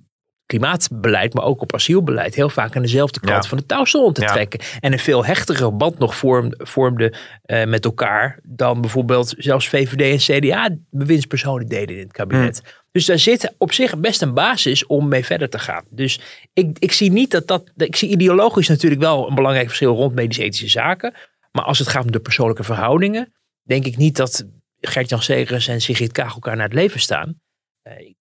klimaatbeleid, 0.46 1.34
maar 1.34 1.44
ook 1.44 1.62
op 1.62 1.74
asielbeleid, 1.74 2.36
heel 2.36 2.50
vaak 2.50 2.76
aan 2.76 2.82
dezelfde 2.82 3.20
kant 3.20 3.44
Ja. 3.44 3.50
van 3.50 3.58
de 3.58 3.66
touw 3.66 3.86
stonden 3.86 4.14
te 4.14 4.22
Ja. 4.22 4.28
trekken. 4.28 4.60
En 4.80 4.92
een 4.94 5.00
veel 5.00 5.26
hechtere 5.26 5.72
band 5.72 5.98
nog 6.00 6.16
vorm, 6.16 6.54
vormde 6.58 7.14
eh, 7.42 7.66
met 7.66 7.86
elkaar 7.86 8.40
dan 8.44 8.82
bijvoorbeeld 8.82 9.34
zelfs 9.38 9.70
VVD 9.70 10.30
en 10.30 10.40
CDA 10.40 10.70
bewindspersonen 10.90 11.68
deden 11.68 11.96
in 11.96 12.02
het 12.04 12.12
kabinet. 12.12 12.62
Hmm. 12.64 12.84
Dus 12.96 13.06
daar 13.06 13.20
zit 13.20 13.54
op 13.58 13.74
zich 13.74 14.00
best 14.00 14.22
een 14.22 14.34
basis 14.34 14.86
om 14.86 15.08
mee 15.08 15.26
verder 15.26 15.50
te 15.50 15.60
gaan. 15.60 15.84
Dus 15.90 16.20
ik, 16.54 16.80
ik 16.80 16.92
zie 16.92 17.12
niet 17.12 17.32
dat 17.32 17.48
dat. 17.48 17.72
Ik 17.76 17.96
zie 17.96 18.10
ideologisch 18.10 18.68
natuurlijk 18.68 19.02
wel 19.02 19.28
een 19.28 19.36
belangrijk 19.36 19.68
verschil 19.68 19.96
rond 19.96 20.14
medisch-ethische 20.14 20.68
zaken. 20.68 21.14
Maar 21.52 21.64
als 21.64 21.80
het 21.80 21.88
gaat 21.88 22.04
om 22.04 22.12
de 22.12 22.20
persoonlijke 22.20 22.64
verhoudingen, 22.64 23.34
denk 23.64 23.86
ik 23.86 23.98
niet 23.98 24.16
dat 24.16 24.46
Gert-Jan 24.82 25.22
Segers 25.22 25.68
en 25.68 25.82
Sigrid 25.82 26.12
Kaag 26.12 26.34
elkaar 26.34 26.56
naar 26.56 26.66
het 26.66 26.74
leven 26.74 27.00
staan. 27.00 27.42
Eh, 27.82 28.14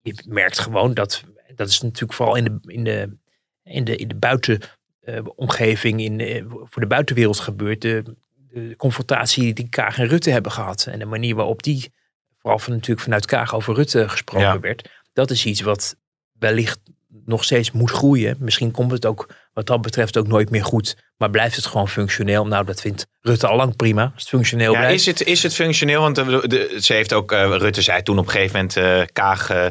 je 0.00 0.14
merkt 0.26 0.58
gewoon 0.58 0.94
dat, 0.94 1.24
dat 1.54 1.68
is 1.68 1.80
natuurlijk 1.80 2.12
vooral 2.12 2.36
in 2.36 2.44
de, 2.44 2.58
in 2.62 2.84
de, 2.84 3.16
in 3.62 3.84
de, 3.84 3.96
in 3.96 4.08
de 4.08 4.16
buitenomgeving, 4.16 6.00
in, 6.00 6.20
eh, 6.20 6.44
voor 6.48 6.82
de 6.82 6.88
buitenwereld 6.88 7.40
gebeurt. 7.40 7.80
De, 7.80 8.16
de 8.48 8.76
confrontatie 8.76 9.54
die 9.54 9.68
Kaag 9.68 9.98
en 9.98 10.08
Rutte 10.08 10.30
hebben 10.30 10.52
gehad. 10.52 10.86
En 10.86 10.98
de 10.98 11.04
manier 11.04 11.34
waarop 11.34 11.62
die, 11.62 11.92
vooral 12.38 12.58
van, 12.58 12.72
natuurlijk 12.72 13.00
vanuit 13.00 13.26
Kaag 13.26 13.54
over 13.54 13.74
Rutte 13.74 14.08
gesproken 14.08 14.46
Ja. 14.46 14.60
werd. 14.60 14.88
Dat 15.12 15.30
is 15.30 15.44
iets 15.46 15.60
wat 15.60 15.96
wellicht 16.38 16.78
nog 17.24 17.44
steeds 17.44 17.70
moet 17.72 17.90
groeien. 17.90 18.36
Misschien 18.38 18.70
komt 18.70 18.90
het 18.90 19.06
ook 19.06 19.28
wat 19.52 19.66
dat 19.66 19.82
betreft 19.82 20.16
ook 20.16 20.26
nooit 20.26 20.50
meer 20.50 20.64
goed. 20.64 20.96
Maar 21.16 21.30
blijft 21.30 21.56
het 21.56 21.66
gewoon 21.66 21.88
functioneel? 21.88 22.46
Nou, 22.46 22.64
dat 22.64 22.80
vindt 22.80 23.06
Rutte 23.20 23.46
al 23.46 23.56
lang 23.56 23.76
prima. 23.76 24.02
Als 24.02 24.12
het 24.22 24.28
functioneel 24.28 24.72
Ja, 24.72 24.78
blijft. 24.78 25.00
is, 25.00 25.06
het, 25.06 25.22
is 25.24 25.42
het 25.42 25.54
functioneel? 25.54 26.00
Want 26.00 26.16
de, 26.16 26.42
de- 26.48 26.78
ze 26.80 26.92
heeft 26.92 27.12
ook, 27.12 27.32
eh, 27.32 27.56
Rutte 27.56 27.82
zei 27.82 28.02
toen 28.02 28.18
op 28.18 28.24
een 28.24 28.30
gegeven 28.30 28.56
moment 28.56 28.76
eh, 28.76 29.02
Kaag 29.12 29.50
eh, 29.50 29.66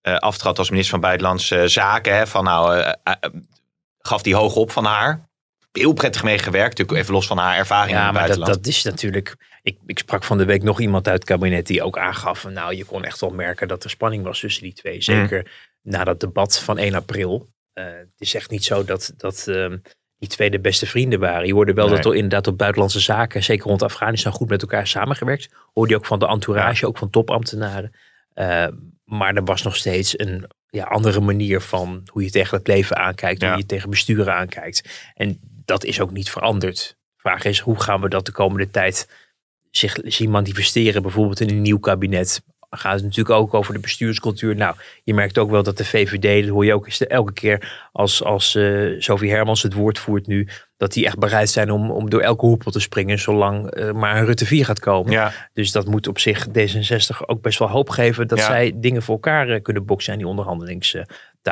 eh, 0.00 0.16
aftrad 0.16 0.58
als 0.58 0.68
minister 0.70 0.92
van 0.92 1.00
Buitenlandse 1.08 1.68
Zaken. 1.68 2.16
Hè, 2.16 2.26
van 2.26 2.44
nou, 2.44 2.76
eh, 2.78 2.92
eh, 3.02 3.14
gaf 3.98 4.22
die 4.22 4.34
hoog 4.34 4.54
op 4.54 4.70
van 4.70 4.84
haar. 4.84 5.28
Heel 5.78 5.92
prettig 5.92 6.22
meegewerkt, 6.22 6.78
natuurlijk 6.78 6.98
even 6.98 7.14
los 7.14 7.26
van 7.26 7.38
haar 7.38 7.56
ervaring 7.56 7.96
in 7.96 8.02
het 8.02 8.12
maar 8.12 8.12
dat, 8.12 8.22
buitenland. 8.26 8.64
dat 8.64 8.72
is 8.72 8.82
natuurlijk. 8.82 9.36
Ik, 9.62 9.78
ik 9.86 9.98
sprak 9.98 10.24
van 10.24 10.38
de 10.38 10.44
week 10.44 10.62
nog 10.62 10.80
iemand 10.80 11.08
uit 11.08 11.18
het 11.18 11.28
kabinet 11.28 11.66
die 11.66 11.82
ook 11.82 11.98
aangaf. 11.98 12.40
van, 12.40 12.52
Nou, 12.52 12.74
je 12.74 12.84
kon 12.84 13.04
echt 13.04 13.20
wel 13.20 13.30
merken 13.30 13.68
dat 13.68 13.84
er 13.84 13.90
spanning 13.90 14.22
was 14.24 14.40
tussen 14.40 14.62
die 14.62 14.72
twee. 14.72 15.02
Zeker 15.02 15.50
na 15.82 16.04
dat 16.04 16.20
debat 16.20 16.58
van 16.60 16.78
1 16.78 16.94
april. 16.94 17.48
Eh, 17.72 17.84
het 17.84 18.08
is 18.18 18.34
echt 18.34 18.50
niet 18.50 18.64
zo 18.64 18.84
dat, 18.84 19.12
dat 19.16 19.46
ehm, 19.48 19.76
die 20.18 20.28
twee 20.28 20.50
de 20.50 20.60
beste 20.60 20.86
vrienden 20.86 21.20
waren. 21.20 21.46
Je 21.46 21.52
hoorde 21.52 21.72
wel 21.72 21.86
Nee. 21.86 21.96
dat 21.96 22.04
er 22.04 22.14
inderdaad 22.14 22.46
op 22.46 22.58
buitenlandse 22.58 23.00
zaken, 23.00 23.42
zeker 23.44 23.66
rond 23.66 23.82
Afghanistan, 23.82 24.32
goed 24.32 24.48
met 24.48 24.62
elkaar 24.62 24.86
samengewerkt. 24.86 25.48
Hoorde 25.72 25.90
je 25.92 25.98
ook 25.98 26.06
van 26.06 26.18
de 26.18 26.26
entourage, 26.26 26.86
ook 26.86 26.98
van 26.98 27.10
topambtenaren. 27.10 27.92
Eh, 28.34 28.66
maar 29.04 29.34
er 29.34 29.44
was 29.44 29.62
nog 29.62 29.76
steeds 29.76 30.18
een 30.18 30.46
ja, 30.68 30.84
andere 30.84 31.20
manier 31.20 31.60
van 31.60 32.02
hoe 32.12 32.22
je 32.22 32.30
tegen 32.30 32.58
het 32.58 32.66
leven 32.66 32.96
aankijkt, 32.96 33.40
Ja. 33.40 33.48
hoe 33.48 33.58
je 33.58 33.66
tegen 33.66 33.90
besturen 33.90 34.34
aankijkt. 34.34 35.10
En 35.14 35.40
dat 35.64 35.84
is 35.84 36.00
ook 36.00 36.10
niet 36.10 36.30
veranderd. 36.30 36.96
De 37.14 37.20
vraag 37.20 37.44
is, 37.44 37.58
hoe 37.58 37.80
gaan 37.80 38.00
we 38.00 38.08
dat 38.08 38.26
de 38.26 38.32
komende 38.32 38.70
tijd 38.70 39.08
zich 39.70 39.98
zien 40.02 40.30
manifesteren, 40.30 41.02
bijvoorbeeld 41.02 41.40
in 41.40 41.48
een 41.48 41.62
nieuw 41.62 41.78
kabinet? 41.78 42.42
Gaat 42.70 42.94
het 42.94 43.02
natuurlijk 43.02 43.38
ook 43.38 43.54
over 43.54 43.74
de 43.74 43.80
bestuurscultuur. 43.80 44.56
Nou, 44.56 44.76
je 45.04 45.14
merkt 45.14 45.38
ook 45.38 45.50
wel 45.50 45.62
dat 45.62 45.76
de 45.76 45.84
VVD, 45.84 46.42
dat 46.44 46.50
hoor 46.54 46.64
je 46.64 46.74
ook 46.74 46.88
elke 46.88 47.32
keer 47.32 47.88
als, 47.92 48.22
als 48.22 48.54
eh 48.54 48.90
Sophie 48.98 49.30
Hermans 49.30 49.62
het 49.62 49.72
woord 49.72 49.98
voert 49.98 50.26
nu, 50.26 50.48
dat 50.76 50.92
die 50.92 51.06
echt 51.06 51.18
bereid 51.18 51.50
zijn 51.50 51.70
om, 51.70 51.90
om 51.90 52.10
door 52.10 52.20
elke 52.20 52.46
hoepel 52.46 52.70
te 52.70 52.80
springen, 52.80 53.18
zolang 53.18 53.70
eh, 53.70 53.92
maar 53.92 54.16
een 54.16 54.24
Rutte 54.24 54.46
4 54.46 54.64
gaat 54.64 54.80
komen. 54.80 55.12
Ja, 55.12 55.32
Dus 55.52 55.72
dat 55.72 55.86
moet 55.86 56.06
op 56.08 56.18
zich 56.18 56.46
D66 56.48 57.26
ook 57.26 57.42
best 57.42 57.58
wel 57.58 57.68
hoop 57.70 57.90
geven 57.90 58.28
dat 58.28 58.38
Ja. 58.38 58.46
zij 58.46 58.72
dingen 58.74 59.02
voor 59.02 59.14
elkaar 59.14 59.48
eh, 59.48 59.62
kunnen 59.62 59.84
boksen 59.84 60.12
aan 60.12 60.18
die 60.18 60.28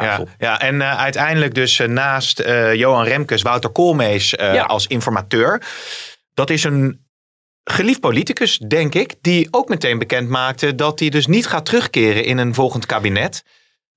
ja, 0.01 0.25
ja, 0.39 0.61
en 0.61 0.81
eh, 0.83 0.99
uiteindelijk 0.99 1.55
dus 1.55 1.79
eh, 1.79 1.89
naast 1.89 2.39
eh, 2.39 2.75
Johan 2.75 3.05
Remkes, 3.05 3.43
Wouter 3.43 3.71
Koolmees 3.71 4.31
Ja. 4.31 4.63
als 4.63 4.87
informateur. 4.87 5.63
Dat 6.35 6.51
is 6.51 6.65
een 6.65 7.07
geliefd 7.65 8.01
politicus, 8.01 8.59
denk 8.59 8.95
ik, 8.95 9.15
die 9.21 9.49
ook 9.51 9.69
meteen 9.69 9.99
bekend 9.99 10.29
maakte 10.29 10.75
dat 10.75 10.99
hij 11.01 11.09
dus 11.09 11.27
niet 11.27 11.47
gaat 11.47 11.65
terugkeren 11.65 12.25
in 12.25 12.39
een 12.39 12.55
volgend 12.55 12.87
kabinet. 12.87 13.45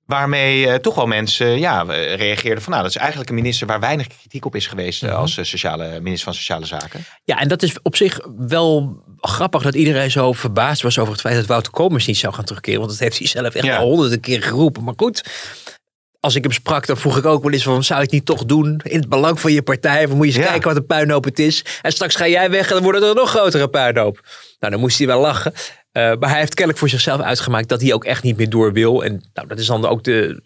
Waarmee 0.05 0.79
toch 0.79 0.95
wel 0.95 1.05
mensen 1.07 1.59
ja, 1.59 1.81
reageerden 2.15 2.63
van 2.63 2.71
nou, 2.71 2.83
dat 2.83 2.91
is 2.95 2.97
eigenlijk 2.97 3.29
een 3.29 3.35
minister 3.35 3.67
waar 3.67 3.79
weinig 3.79 4.07
kritiek 4.07 4.45
op 4.45 4.55
is 4.55 4.67
geweest 4.67 5.03
als 5.03 5.33
sociale, 5.41 5.99
minister 6.01 6.23
van 6.23 6.33
Sociale 6.33 6.65
Zaken. 6.65 7.05
Ja, 7.23 7.39
en 7.39 7.47
dat 7.47 7.63
is 7.63 7.81
op 7.81 7.95
zich 7.95 8.19
wel 8.37 9.03
grappig 9.19 9.61
dat 9.61 9.75
iedereen 9.75 10.11
zo 10.11 10.31
verbaasd 10.33 10.81
was 10.81 10.97
over 10.99 11.11
het 11.11 11.21
feit 11.21 11.35
dat 11.35 11.45
Wouter 11.45 11.71
Komers 11.71 12.05
niet 12.05 12.17
zou 12.17 12.33
gaan 12.33 12.45
terugkeren. 12.45 12.79
Want 12.79 12.91
dat 12.91 12.99
heeft 12.99 13.17
hij 13.17 13.27
zelf 13.27 13.53
echt 13.53 13.65
Ja. 13.65 13.77
al 13.77 13.87
honderden 13.87 14.19
keer 14.19 14.43
geroepen. 14.43 14.83
Maar 14.83 14.93
goed, 14.97 15.23
als 16.25 16.35
ik 16.35 16.43
hem 16.43 16.51
sprak, 16.51 16.85
dan 16.85 16.97
vroeg 16.97 17.17
ik 17.17 17.25
ook 17.25 17.43
wel 17.43 17.51
eens 17.51 17.63
van, 17.63 17.83
zou 17.83 17.99
je 17.99 18.05
het 18.05 18.13
niet 18.13 18.25
toch 18.25 18.45
doen? 18.45 18.79
In 18.83 18.99
het 18.99 19.09
belang 19.09 19.39
van 19.39 19.51
je 19.51 19.61
partij, 19.61 20.05
of 20.05 20.13
moet 20.13 20.19
je 20.27 20.33
eens 20.33 20.43
Ja. 20.43 20.51
kijken 20.51 20.67
wat 20.67 20.77
een 20.77 20.85
puinhoop 20.85 21.23
het 21.23 21.39
is. 21.39 21.65
En 21.81 21.91
straks 21.91 22.15
ga 22.15 22.27
jij 22.27 22.49
weg 22.49 22.67
en 22.67 22.73
dan 22.73 22.83
wordt 22.83 22.99
het 22.99 23.07
een 23.09 23.15
nog 23.15 23.29
grotere 23.29 23.67
puinhoop. 23.67 24.19
Nou, 24.59 24.71
dan 24.71 24.81
moest 24.81 24.97
hij 24.97 25.07
wel 25.07 25.21
lachen. 25.21 25.53
Eh, 25.91 26.15
maar 26.19 26.29
hij 26.29 26.39
heeft 26.39 26.53
kennelijk 26.53 26.77
voor 26.79 26.89
zichzelf 26.89 27.21
uitgemaakt 27.21 27.69
dat 27.69 27.81
hij 27.81 27.93
ook 27.93 28.05
echt 28.05 28.23
niet 28.23 28.37
meer 28.37 28.49
door 28.49 28.73
wil. 28.73 29.03
En 29.03 29.23
nou, 29.33 29.47
dat 29.47 29.59
is 29.59 29.65
dan 29.65 29.85
ook 29.85 30.03
de, 30.03 30.39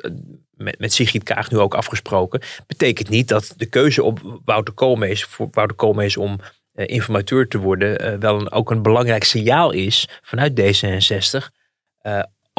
met, 0.52 0.80
met 0.80 0.94
Sigrid 0.94 1.24
Kaag 1.24 1.52
nu 1.52 1.58
ook 1.58 1.74
afgesproken. 1.76 2.42
Betekent 2.68 3.10
niet 3.10 3.28
dat 3.28 3.54
de 3.58 3.66
keuze 3.66 4.04
op 4.04 4.40
Wouter 4.46 4.74
Koolmees, 4.74 5.24
voor 5.24 5.48
Wouter 5.52 5.76
Koolmees 5.78 6.18
om 6.18 6.40
eh, 6.74 6.86
informateur 6.88 7.48
te 7.48 7.58
worden, 7.58 8.00
eh, 8.00 8.14
wel 8.20 8.40
een, 8.40 8.52
ook 8.52 8.72
een 8.72 8.82
belangrijk 8.82 9.24
signaal 9.24 9.72
is 9.72 10.08
vanuit 10.22 10.60
D66. 10.60 11.50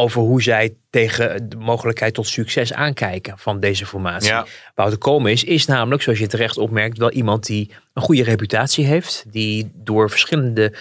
Over 0.01 0.21
hoe 0.21 0.43
zij 0.43 0.75
tegen 0.91 1.49
de 1.49 1.57
mogelijkheid 1.57 2.15
tot 2.15 2.27
succes 2.27 2.73
aankijken 2.73 3.39
van 3.39 3.61
deze 3.61 3.87
formatie. 3.87 4.29
Ja. 4.29 4.47
Wouter 4.75 4.99
Koolmees 4.99 5.45
is 5.45 5.67
namelijk, 5.67 6.03
zoals 6.03 6.19
je 6.19 6.27
terecht 6.27 6.59
opmerkt, 6.59 6.99
wel 6.99 7.11
iemand 7.11 7.47
die 7.47 7.71
een 7.95 8.03
goede 8.03 8.23
reputatie 8.23 8.85
heeft. 8.85 9.25
Die 9.29 9.71
door 9.75 10.11
verschillende 10.11 10.75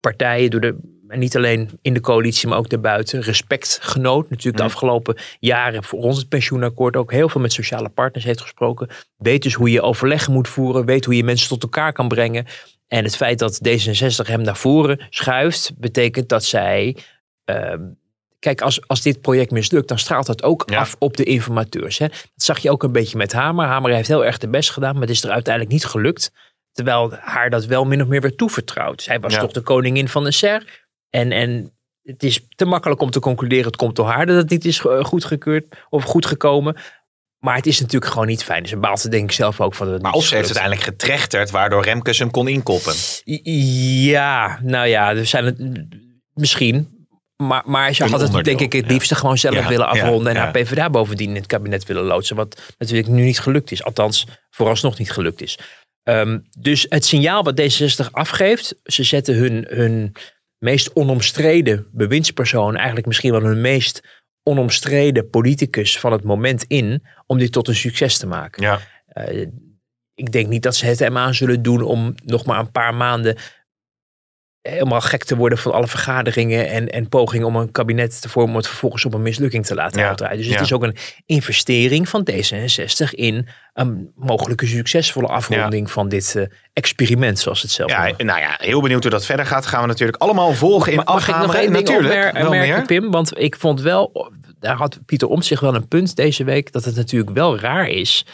partijen, 0.00 0.50
door 0.50 0.60
de, 0.60 0.76
en 1.08 1.18
niet 1.18 1.36
alleen 1.36 1.78
in 1.82 1.94
de 1.94 2.00
coalitie, 2.00 2.48
maar 2.48 2.58
ook 2.58 2.68
daarbuiten, 2.68 3.20
respect 3.20 3.78
genoot. 3.82 4.30
Natuurlijk 4.30 4.56
de 4.56 4.62
afgelopen 4.62 5.16
jaren 5.40 5.84
voor 5.84 5.98
ons 5.98 6.18
het 6.18 6.28
pensioenakkoord 6.28 6.96
ook 6.96 7.12
heel 7.12 7.28
veel 7.28 7.40
met 7.40 7.52
sociale 7.52 7.88
partners 7.88 8.24
heeft 8.24 8.40
gesproken. 8.40 8.88
Weet 9.16 9.42
dus 9.42 9.54
hoe 9.54 9.70
je 9.70 9.82
overleg 9.82 10.28
moet 10.28 10.48
voeren, 10.48 10.84
weet 10.84 11.04
hoe 11.04 11.16
je 11.16 11.24
mensen 11.24 11.48
tot 11.48 11.62
elkaar 11.62 11.92
kan 11.92 12.08
brengen. 12.08 12.46
En 12.88 13.04
het 13.04 13.16
feit 13.16 13.38
dat 13.38 13.60
D66 13.68 14.26
hem 14.26 14.42
naar 14.42 14.56
voren 14.56 15.06
schuift, 15.10 15.72
betekent 15.78 16.28
dat 16.28 16.44
zij. 16.44 16.96
ehm, 17.44 17.80
Kijk, 18.38 18.60
als, 18.60 18.86
als 18.86 19.02
dit 19.02 19.20
project 19.20 19.50
mislukt, 19.50 19.88
dan 19.88 19.98
straalt 19.98 20.26
dat 20.26 20.42
ook 20.42 20.62
Ja. 20.70 20.78
af 20.78 20.96
op 20.98 21.16
de 21.16 21.24
informateurs. 21.24 21.98
Hè? 21.98 22.06
Dat 22.08 22.18
zag 22.34 22.58
je 22.58 22.70
ook 22.70 22.82
een 22.82 22.92
beetje 22.92 23.16
met 23.16 23.32
Hamer. 23.32 23.66
Hamer 23.66 23.92
heeft 23.92 24.08
heel 24.08 24.24
erg 24.24 24.38
de 24.38 24.48
best 24.48 24.70
gedaan, 24.70 24.92
maar 24.92 25.02
het 25.02 25.10
is 25.10 25.24
er 25.24 25.30
uiteindelijk 25.30 25.74
niet 25.74 25.84
gelukt. 25.84 26.32
Terwijl 26.72 27.12
haar 27.20 27.50
dat 27.50 27.64
wel 27.64 27.84
min 27.84 28.02
of 28.02 28.08
meer 28.08 28.20
werd 28.20 28.36
toevertrouwd. 28.38 29.02
Zij 29.02 29.20
was 29.20 29.32
Ja. 29.34 29.40
toch 29.40 29.52
de 29.52 29.60
koningin 29.60 30.08
van 30.08 30.24
de 30.24 30.32
SER. 30.32 30.86
En, 31.10 31.32
en 31.32 31.72
het 32.02 32.22
is 32.22 32.46
te 32.56 32.64
makkelijk 32.64 33.00
om 33.00 33.10
te 33.10 33.20
concluderen, 33.20 33.64
het 33.66 33.76
komt 33.76 33.96
door 33.96 34.06
haar 34.06 34.26
dat 34.26 34.36
het 34.36 34.50
niet 34.50 34.64
is 34.64 34.80
eh, 34.84 35.04
goedgekeurd 35.04 35.76
of 35.88 36.04
goed 36.04 36.26
gekomen. 36.26 36.76
Maar 37.38 37.56
het 37.56 37.66
is 37.66 37.80
natuurlijk 37.80 38.12
gewoon 38.12 38.26
niet 38.26 38.44
fijn. 38.44 38.62
Dus 38.62 38.70
ze 38.70 38.76
baalt 38.76 39.02
er 39.04 39.10
denk 39.10 39.24
ik 39.24 39.32
zelf 39.32 39.60
ook 39.60 39.74
van. 39.74 39.86
Dat 39.86 39.94
het 39.94 40.04
Maar 40.04 40.12
of 40.12 40.24
ze 40.24 40.34
heeft 40.34 40.46
uiteindelijk 40.46 40.84
getrechterd, 40.84 41.50
waardoor 41.50 41.84
Remkes 41.84 42.18
hem 42.18 42.30
kon 42.30 42.48
inkoppen. 42.48 42.94
Ja, 44.04 44.58
nou 44.62 44.86
ja, 44.86 45.14
er 45.14 45.26
zijn 45.26 45.44
het 45.44 45.86
misschien. 46.34 46.97
Maar, 47.42 47.62
maar 47.66 47.94
ze 47.94 48.04
had 48.04 48.20
het 48.20 48.44
denk 48.44 48.60
ik 48.60 48.72
het 48.72 48.86
ja. 48.86 48.92
liefste 48.92 49.14
gewoon 49.14 49.38
zelf 49.38 49.54
Ja, 49.54 49.68
willen 49.68 49.86
ja, 49.86 49.92
afronden. 49.92 50.34
en 50.34 50.38
haar 50.38 50.50
PvdA 50.50 50.90
bovendien 50.90 51.28
in 51.28 51.34
het 51.34 51.46
kabinet 51.46 51.84
willen 51.84 52.04
loodsen. 52.04 52.36
Wat 52.36 52.74
natuurlijk 52.78 53.08
nu 53.08 53.22
niet 53.22 53.40
gelukt 53.40 53.70
is. 53.70 53.84
Althans, 53.84 54.26
vooralsnog 54.50 54.98
niet 54.98 55.10
gelukt 55.10 55.42
is. 55.42 55.58
Ehm, 56.02 56.38
dus 56.58 56.86
het 56.88 57.04
signaal 57.04 57.42
wat 57.42 57.60
D66 57.60 58.10
afgeeft. 58.10 58.74
Ze 58.84 59.02
zetten 59.02 59.34
hun, 59.34 59.66
hun 59.68 60.12
meest 60.58 60.92
onomstreden 60.92 61.86
bewindspersoon. 61.92 62.76
Eigenlijk 62.76 63.06
misschien 63.06 63.32
wel 63.32 63.42
hun 63.42 63.60
meest 63.60 64.00
onomstreden 64.42 65.30
politicus 65.30 65.98
van 65.98 66.12
het 66.12 66.24
moment 66.24 66.64
in. 66.64 67.02
Om 67.26 67.38
dit 67.38 67.52
tot 67.52 67.68
een 67.68 67.74
succes 67.74 68.18
te 68.18 68.26
maken. 68.26 68.62
Ja. 68.62 68.80
Eh, 69.06 69.46
ik 70.14 70.32
denk 70.32 70.48
niet 70.48 70.62
dat 70.62 70.76
ze 70.76 70.86
het 70.86 70.98
hem 70.98 71.16
aan 71.16 71.34
zullen 71.34 71.62
doen 71.62 71.82
om 71.82 72.14
nog 72.24 72.44
maar 72.44 72.58
een 72.58 72.70
paar 72.70 72.94
maanden 72.94 73.36
helemaal 74.62 75.00
gek 75.00 75.24
te 75.24 75.36
worden 75.36 75.58
van 75.58 75.72
alle 75.72 75.86
vergaderingen 75.86 76.68
en, 76.68 76.88
en 76.88 77.08
pogingen 77.08 77.46
om 77.46 77.56
een 77.56 77.70
kabinet 77.70 78.20
te 78.20 78.28
vormen 78.28 78.50
om 78.50 78.56
het 78.56 78.66
vervolgens 78.66 79.04
op 79.04 79.14
een 79.14 79.22
mislukking 79.22 79.66
te 79.66 79.74
laten 79.74 80.00
Ja, 80.00 80.08
uitdraaien. 80.08 80.36
Dus 80.36 80.46
het 80.46 80.54
ja. 80.54 80.60
is 80.62 80.72
ook 80.72 80.82
een 80.82 80.96
investering 81.26 82.08
van 82.08 82.28
D66 82.30 83.10
in 83.10 83.48
een 83.72 84.12
mogelijke 84.14 84.66
succesvolle 84.66 85.26
afronding 85.26 85.90
van 85.90 86.08
dit 86.08 86.34
eh, 86.36 86.44
experiment, 86.72 87.38
zoals 87.38 87.62
het 87.62 87.70
zelf 87.70 87.90
Ja, 87.90 88.06
noemen. 88.06 88.26
nou 88.26 88.40
ja, 88.40 88.54
heel 88.58 88.80
benieuwd 88.80 89.02
hoe 89.02 89.10
dat 89.12 89.24
verder 89.26 89.46
gaat. 89.46 89.66
Gaan 89.66 89.80
we 89.80 89.86
natuurlijk 89.86 90.22
allemaal 90.22 90.52
volgen 90.52 90.92
in 90.92 90.98
Ma- 90.98 91.12
Mag 91.12 91.28
ik 91.28 91.36
nog 91.36 91.54
één 91.54 91.72
ding 91.72 91.86
Natuurlijk, 91.86 92.14
opmer- 92.26 92.42
wel 92.42 92.50
merken, 92.50 92.76
meer. 92.76 92.86
Pim? 92.86 93.10
Want 93.10 93.38
ik 93.38 93.56
vond 93.56 93.80
wel, 93.80 94.32
daar 94.58 94.76
had 94.76 95.00
Pieter 95.06 95.28
Omtzigt 95.28 95.46
zich 95.48 95.70
wel 95.70 95.74
een 95.80 95.88
punt 95.88 96.16
deze 96.16 96.44
week, 96.44 96.72
dat 96.72 96.84
het 96.84 96.96
natuurlijk 96.96 97.30
wel 97.34 97.58
raar 97.58 97.88
is 97.88 98.26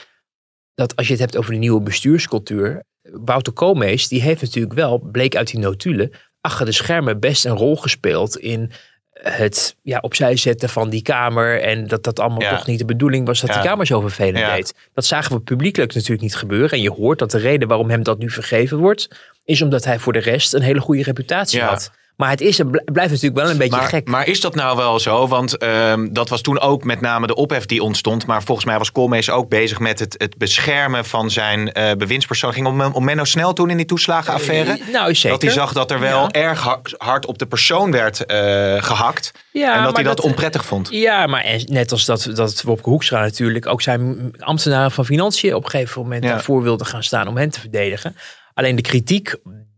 dat 0.75 0.97
als 0.97 1.07
je 1.07 1.13
het 1.13 1.23
hebt 1.23 1.37
over 1.37 1.53
de 1.53 1.59
nieuwe 1.59 1.81
bestuurscultuur, 1.83 2.83
Wouter 3.12 3.53
Koolmees, 3.53 4.09
die 4.09 4.23
heeft 4.23 4.43
natuurlijk 4.43 4.75
wel, 4.75 4.99
bleek 4.99 5.37
uit 5.37 5.51
die 5.51 5.61
notulen, 5.61 6.11
achter 6.40 6.67
de 6.67 6.73
schermen 6.73 7.21
best 7.21 7.45
een 7.45 7.57
rol 7.57 7.77
gespeeld 7.77 8.37
in 8.37 8.71
het 9.12 9.77
ja, 9.83 9.99
opzij 9.99 10.37
zetten 10.37 10.69
van 10.69 10.90
die 10.90 11.03
Kamer. 11.03 11.61
En 11.61 11.87
dat 11.87 12.05
dat 12.05 12.21
allemaal 12.21 12.40
Ja. 12.40 12.57
toch 12.57 12.67
niet 12.67 12.79
de 12.79 12.85
bedoeling 12.85 13.27
was 13.27 13.40
dat 13.40 13.51
Ja. 13.51 13.61
die 13.61 13.69
Kamer 13.69 13.87
zo 13.87 14.01
vervelend 14.01 14.38
Ja. 14.38 14.55
deed. 14.55 14.75
Dat 14.95 15.05
zagen 15.05 15.33
we 15.37 15.40
publiekelijk 15.40 15.95
natuurlijk 15.95 16.23
niet 16.23 16.37
gebeuren. 16.37 16.71
En 16.71 16.81
je 16.83 16.90
hoort 16.90 17.19
dat 17.19 17.31
de 17.31 17.38
reden 17.38 17.69
waarom 17.69 17.90
hem 17.90 18.03
dat 18.03 18.19
nu 18.19 18.31
vergeven 18.31 18.79
wordt, 18.79 19.09
is 19.45 19.62
omdat 19.62 19.85
hij 19.85 19.99
voor 19.99 20.12
de 20.12 20.19
rest 20.19 20.55
een 20.55 20.62
hele 20.62 20.81
goede 20.81 21.03
reputatie 21.03 21.61
had. 21.61 21.90
Maar 22.16 22.31
het 22.31 22.40
is, 22.40 22.57
bl- 22.57 22.79
blijft 22.92 23.11
natuurlijk 23.12 23.40
wel 23.40 23.50
een 23.50 23.59
beetje 23.59 23.77
Maar, 23.77 23.88
gek. 23.88 24.09
maar 24.09 24.27
is 24.27 24.40
dat 24.40 24.55
nou 24.55 24.77
wel 24.77 25.00
zo? 25.00 25.29
Want 25.29 25.57
ehm, 25.59 26.09
dat 26.12 26.29
was 26.29 26.40
toen 26.40 26.61
ook 26.61 26.85
met 26.85 27.00
name 27.00 27.27
de 27.27 27.35
ophef 27.35 27.66
die 27.66 27.83
ontstond. 27.83 28.27
Maar 28.27 28.42
volgens 28.42 28.66
mij 28.66 28.79
was 28.79 28.92
Koolmees 28.92 29.31
ook 29.31 29.48
bezig 29.48 29.79
met 29.79 29.98
het, 29.98 30.14
het 30.18 30.38
beschermen 30.38 31.05
van 31.05 31.31
zijn 31.31 31.72
eh 31.72 31.96
bewindspersoon. 31.96 32.53
Ging 32.53 32.66
om, 32.66 32.81
om 32.81 33.05
Menno 33.05 33.24
Snel 33.24 33.53
toen 33.53 33.70
in 33.70 33.77
die 33.77 33.87
toeslagenaffaire. 33.87 34.79
nou, 34.92 35.14
zeker. 35.14 35.31
Dat 35.31 35.42
hij 35.42 35.50
zag 35.50 35.72
dat 35.72 35.90
er 35.90 36.00
wel 36.00 36.22
Ja. 36.22 36.29
erg 36.31 36.62
ha- 36.62 36.81
hard 36.96 37.27
op 37.27 37.38
de 37.38 37.46
persoon 37.46 37.90
werd 37.90 38.27
eh, 38.27 38.37
gehakt. 38.83 39.33
Ja, 39.53 39.77
en 39.77 39.83
dat 39.83 39.94
hij 39.94 40.05
dat, 40.05 40.20
onprettig 40.20 40.64
vond. 40.64 40.88
Ja, 40.90 41.27
maar 41.27 41.62
net 41.66 41.92
als 41.92 42.05
dat, 42.05 42.31
dat 42.35 42.62
Wopke 42.62 42.88
Hoekstra 42.90 43.20
natuurlijk 43.20 43.66
ook 43.66 43.83
zijn 43.83 44.33
ambtenaren 44.38 44.90
van 44.90 45.05
Financiën 45.05 45.55
op 45.55 45.64
een 45.64 45.70
gegeven 45.70 46.03
moment 46.03 46.24
Ja. 46.24 46.31
daarvoor 46.31 46.62
wilde 46.62 46.85
gaan 46.85 47.03
staan 47.03 47.29
om 47.29 47.37
hen 47.37 47.50
te 47.50 47.61
verdedigen. 47.61 48.16
Alleen 48.55 48.77
de 48.77 48.83
kritiek 48.83 49.35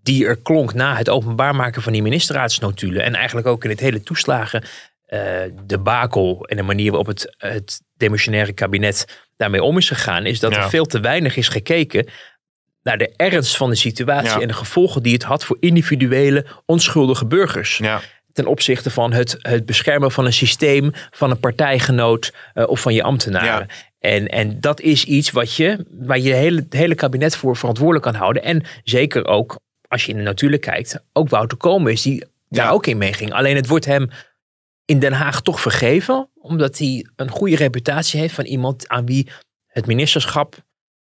die 0.06 0.26
er 0.26 0.36
klonk 0.36 0.74
na 0.74 0.96
het 0.96 1.08
openbaar 1.08 1.54
maken 1.54 1.82
van 1.82 1.92
die 1.92 2.02
ministerraadsnotulen 2.02 3.02
en 3.02 3.14
eigenlijk 3.14 3.46
ook 3.46 3.64
in 3.64 3.70
het 3.70 3.80
hele 3.80 4.02
toeslagen 4.02 4.62
eh 5.06 5.20
debakel 5.66 6.44
en 6.48 6.56
de 6.56 6.62
manier 6.62 6.88
waarop 6.88 7.06
het, 7.06 7.34
het 7.38 7.80
demissionaire 7.96 8.52
kabinet 8.52 9.24
daarmee 9.36 9.62
om 9.62 9.76
is 9.76 9.88
gegaan, 9.88 10.26
is 10.26 10.40
dat 10.40 10.54
Ja. 10.54 10.62
er 10.62 10.68
veel 10.68 10.84
te 10.84 11.00
weinig 11.00 11.36
is 11.36 11.48
gekeken 11.48 12.06
naar 12.82 12.98
de 12.98 13.12
ernst 13.16 13.56
van 13.56 13.70
de 13.70 13.76
situatie 13.76 14.28
Ja. 14.30 14.40
en 14.40 14.48
de 14.48 14.54
gevolgen 14.54 15.02
die 15.02 15.12
het 15.12 15.22
had 15.22 15.44
voor 15.44 15.56
individuele 15.60 16.46
onschuldige 16.64 17.26
burgers 17.26 17.76
Ja. 17.78 18.00
ten 18.32 18.46
opzichte 18.46 18.90
van 18.90 19.12
het, 19.12 19.36
het 19.38 19.66
beschermen 19.66 20.12
van 20.12 20.24
een 20.26 20.32
systeem, 20.32 20.90
van 21.10 21.30
een 21.30 21.40
partijgenoot 21.40 22.32
eh, 22.54 22.68
of 22.68 22.80
van 22.80 22.94
je 22.94 23.02
ambtenaren. 23.02 23.66
En, 23.98 24.28
en 24.28 24.60
dat 24.60 24.80
is 24.80 25.04
iets 25.04 25.30
wat 25.30 25.54
je, 25.54 25.86
waar 25.90 26.18
je 26.18 26.28
het 26.30 26.38
hele, 26.38 26.66
hele 26.70 26.94
kabinet 26.94 27.36
voor 27.36 27.56
verantwoordelijk 27.56 28.04
kan 28.04 28.14
houden. 28.14 28.42
En 28.42 28.62
zeker 28.84 29.24
ook, 29.26 29.58
als 29.88 30.04
je 30.04 30.12
in 30.12 30.18
de 30.18 30.24
natuurlijk 30.24 30.62
kijkt, 30.62 31.02
ook 31.12 31.28
Wouter 31.28 31.58
Koolmees 31.58 32.02
die 32.02 32.24
daar 32.48 32.64
Ja. 32.66 32.70
ook 32.70 32.86
in 32.86 32.98
meeging. 32.98 33.32
Alleen 33.32 33.56
het 33.56 33.66
wordt 33.68 33.84
hem 33.84 34.10
in 34.84 34.98
Den 34.98 35.12
Haag 35.12 35.42
toch 35.42 35.60
vergeven, 35.60 36.28
omdat 36.34 36.78
hij 36.78 37.06
een 37.16 37.28
goede 37.30 37.56
reputatie 37.56 38.20
heeft 38.20 38.34
van 38.34 38.44
iemand 38.44 38.88
aan 38.88 39.06
wie 39.06 39.28
het 39.66 39.86
ministerschap 39.86 40.56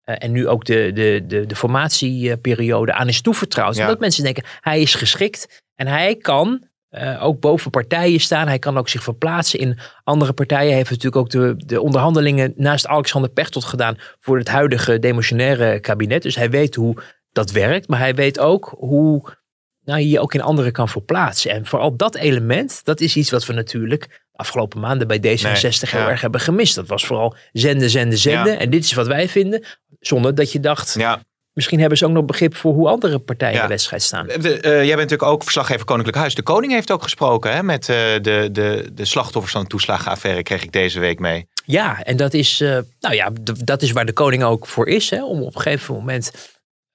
eh, 0.03 0.15
en 0.17 0.31
nu 0.31 0.47
ook 0.47 0.65
de, 0.65 0.91
de, 0.93 1.23
de, 1.27 1.45
de 1.45 1.55
formatieperiode 1.55 2.93
aan 2.93 3.07
is 3.07 3.21
toevertrouwd. 3.21 3.75
Ja. 3.75 3.83
Omdat 3.83 3.99
mensen 3.99 4.23
denken, 4.23 4.43
hij 4.61 4.81
is 4.81 4.95
geschikt 4.95 5.63
en 5.75 5.87
hij 5.87 6.15
kan 6.15 6.67
eh, 6.89 7.23
ook 7.23 7.39
boven 7.39 7.71
partijen 7.71 8.19
staan. 8.19 8.47
Hij 8.47 8.59
kan 8.59 8.77
ook 8.77 8.89
zich 8.89 9.03
verplaatsen 9.03 9.59
in 9.59 9.79
andere 10.03 10.33
partijen. 10.33 10.67
Hij 10.67 10.75
heeft 10.75 10.89
natuurlijk 10.89 11.15
ook 11.15 11.29
de, 11.29 11.53
de 11.65 11.81
onderhandelingen 11.81 12.53
naast 12.55 12.87
Alexander 12.87 13.29
Pechtold 13.29 13.65
gedaan 13.65 13.97
voor 14.19 14.37
het 14.37 14.47
huidige 14.47 14.99
demissionaire 14.99 15.79
kabinet. 15.79 16.21
Dus 16.21 16.35
hij 16.35 16.49
weet 16.49 16.75
hoe 16.75 16.95
dat 17.31 17.51
werkt, 17.51 17.87
maar 17.87 17.99
hij 17.99 18.15
weet 18.15 18.39
ook 18.39 18.75
hoe 18.77 19.37
nou, 19.83 19.99
je 20.01 20.09
je 20.09 20.19
ook 20.19 20.33
in 20.33 20.41
anderen 20.41 20.71
kan 20.71 20.89
verplaatsen. 20.89 21.51
En 21.51 21.65
vooral 21.65 21.95
dat 21.95 22.15
element, 22.15 22.81
dat 22.83 23.01
is 23.01 23.15
iets 23.15 23.29
wat 23.29 23.45
we 23.45 23.53
natuurlijk 23.53 24.25
afgelopen 24.31 24.79
maanden 24.79 25.07
bij 25.07 25.17
D66 25.17 25.89
heel 25.89 26.01
ja. 26.01 26.09
erg 26.09 26.21
hebben 26.21 26.41
gemist. 26.41 26.75
Dat 26.75 26.87
was 26.87 27.05
vooral 27.05 27.35
zenden, 27.51 27.89
zenden, 27.89 28.17
zenden. 28.17 28.53
Ja. 28.53 28.59
En 28.59 28.69
dit 28.69 28.83
is 28.83 28.93
wat 28.93 29.07
wij 29.07 29.29
vinden. 29.29 29.65
Zonder 29.99 30.35
dat 30.35 30.51
je 30.51 30.59
dacht, 30.59 30.93
Ja. 30.97 31.19
misschien 31.53 31.79
hebben 31.79 31.97
ze 31.97 32.05
ook 32.05 32.11
nog 32.11 32.25
begrip 32.25 32.55
voor 32.55 32.73
hoe 32.73 32.87
andere 32.87 33.19
partijen 33.19 33.55
in 33.55 33.61
de 33.61 33.67
wedstrijd 33.67 34.03
staan. 34.03 34.27
De- 34.27 34.59
eh, 34.59 34.71
jij 34.71 34.95
bent 34.95 35.09
natuurlijk 35.09 35.23
ook 35.31 35.43
verslaggever 35.43 35.85
Koninklijk 35.85 36.17
Huis. 36.17 36.35
De 36.35 36.41
koning 36.41 36.73
heeft 36.73 36.91
ook 36.91 37.03
gesproken 37.03 37.53
hè, 37.53 37.63
met 37.63 37.89
eh, 37.89 37.95
de, 37.95 38.49
de, 38.51 38.89
de 38.93 39.05
slachtoffers 39.05 39.53
van 39.53 39.61
de 39.61 39.67
toeslagenaffaire. 39.67 40.43
Kreeg 40.43 40.63
ik 40.63 40.71
deze 40.71 40.99
week 40.99 41.19
mee. 41.19 41.47
Ja, 41.65 42.03
en 42.03 42.17
dat 42.17 42.33
is, 42.33 42.61
eh, 42.61 42.77
nou 42.99 43.15
ja, 43.15 43.31
dat 43.63 43.81
is 43.81 43.91
waar 43.91 44.05
de 44.05 44.13
koning 44.13 44.43
ook 44.43 44.67
voor 44.67 44.87
is. 44.87 45.09
Hè, 45.09 45.23
om 45.23 45.41
op 45.41 45.55
een 45.55 45.61
gegeven 45.61 45.93
moment 45.93 46.31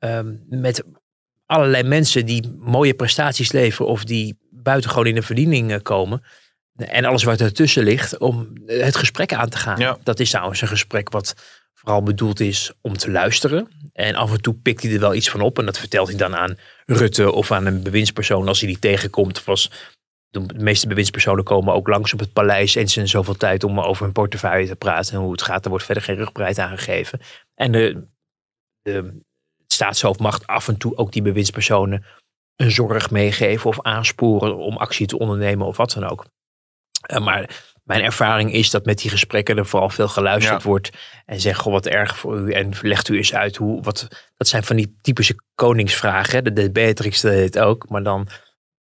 ehm, 0.04 0.34
met 0.48 0.84
allerlei 1.46 1.82
mensen 1.82 2.26
die 2.26 2.56
mooie 2.58 2.94
prestaties 2.94 3.52
leveren 3.52 3.86
of 3.86 4.04
die 4.04 4.38
buitengewoon 4.50 5.06
in 5.06 5.14
de 5.14 5.22
verdiening 5.22 5.72
eh, 5.72 5.80
komen, 5.82 6.22
en 6.76 7.04
alles 7.04 7.22
wat 7.22 7.40
ertussen 7.40 7.84
ligt, 7.84 8.18
om 8.18 8.52
het 8.66 8.96
gesprek 8.96 9.32
aan 9.32 9.48
te 9.48 9.56
gaan. 9.56 9.78
Ja. 9.78 9.98
Dat 10.02 10.20
is 10.20 10.30
trouwens 10.30 10.60
een 10.60 10.68
gesprek 10.68 11.10
wat 11.10 11.34
vooral 11.74 12.02
bedoeld 12.02 12.40
is 12.40 12.72
om 12.80 12.96
te 12.96 13.10
luisteren. 13.10 13.68
En 13.92 14.14
af 14.14 14.32
en 14.32 14.40
toe 14.40 14.54
pikt 14.54 14.82
hij 14.82 14.92
er 14.92 15.00
wel 15.00 15.14
iets 15.14 15.30
van 15.30 15.40
op. 15.40 15.58
En 15.58 15.64
dat 15.64 15.78
vertelt 15.78 16.08
hij 16.08 16.16
dan 16.16 16.36
aan 16.36 16.58
Rutte 16.86 17.32
of 17.32 17.50
aan 17.50 17.66
een 17.66 17.82
bewindspersoon 17.82 18.48
als 18.48 18.60
hij 18.60 18.68
die 18.68 18.78
tegenkomt. 18.78 19.38
Of 19.38 19.48
als 19.48 19.70
de 20.28 20.44
meeste 20.56 20.88
bewindspersonen 20.88 21.44
komen 21.44 21.74
ook 21.74 21.88
langs 21.88 22.12
op 22.12 22.18
het 22.18 22.32
paleis 22.32 22.74
eens 22.74 22.96
in 22.96 23.08
zoveel 23.08 23.36
tijd 23.36 23.64
om 23.64 23.80
over 23.80 24.04
hun 24.04 24.12
portefeuille 24.12 24.66
te 24.66 24.76
praten 24.76 25.14
en 25.14 25.20
hoe 25.20 25.32
het 25.32 25.42
gaat. 25.42 25.64
Er 25.64 25.70
wordt 25.70 25.84
verder 25.84 26.02
geen 26.02 26.16
rugbereid 26.16 26.58
aangegeven. 26.58 27.20
En 27.54 27.72
de, 27.72 28.06
de 28.82 29.22
staatshoofd 29.74 30.20
mag 30.20 30.46
af 30.46 30.68
en 30.68 30.76
toe 30.76 30.96
ook 30.96 31.12
die 31.12 31.22
bewindspersonen 31.22 32.04
een 32.56 32.70
zorg 32.70 33.10
meegeven 33.10 33.70
of 33.70 33.82
aansporen 33.82 34.56
om 34.56 34.76
actie 34.76 35.06
te 35.06 35.18
ondernemen 35.18 35.66
of 35.66 35.76
wat 35.76 35.92
dan 35.92 36.04
ook. 36.10 36.26
Eh, 37.00 37.24
maar 37.24 37.62
mijn 37.84 38.02
ervaring 38.02 38.52
is 38.52 38.70
dat 38.70 38.84
met 38.84 38.98
die 38.98 39.10
gesprekken 39.10 39.56
er 39.58 39.66
vooral 39.66 39.90
veel 39.90 40.08
geluisterd 40.08 40.62
Ja. 40.62 40.68
wordt. 40.68 40.90
En 41.26 41.40
zeg, 41.40 41.56
goh, 41.56 41.72
wat 41.72 41.86
erg 41.86 42.18
voor 42.18 42.38
u. 42.38 42.52
En 42.52 42.72
legt 42.82 43.08
u 43.08 43.16
eens 43.16 43.34
uit 43.34 43.56
hoe, 43.56 43.82
wat, 43.82 44.08
dat 44.36 44.48
zijn 44.48 44.64
van 44.64 44.76
die 44.76 44.96
typische 45.00 45.34
koningsvragen. 45.54 46.32
hè. 46.34 46.42
Dat 46.42 46.56
deed 46.56 46.72
Beatrix 46.72 47.20
deed 47.20 47.58
ook. 47.58 47.88
Maar 47.88 48.02
dan, 48.02 48.28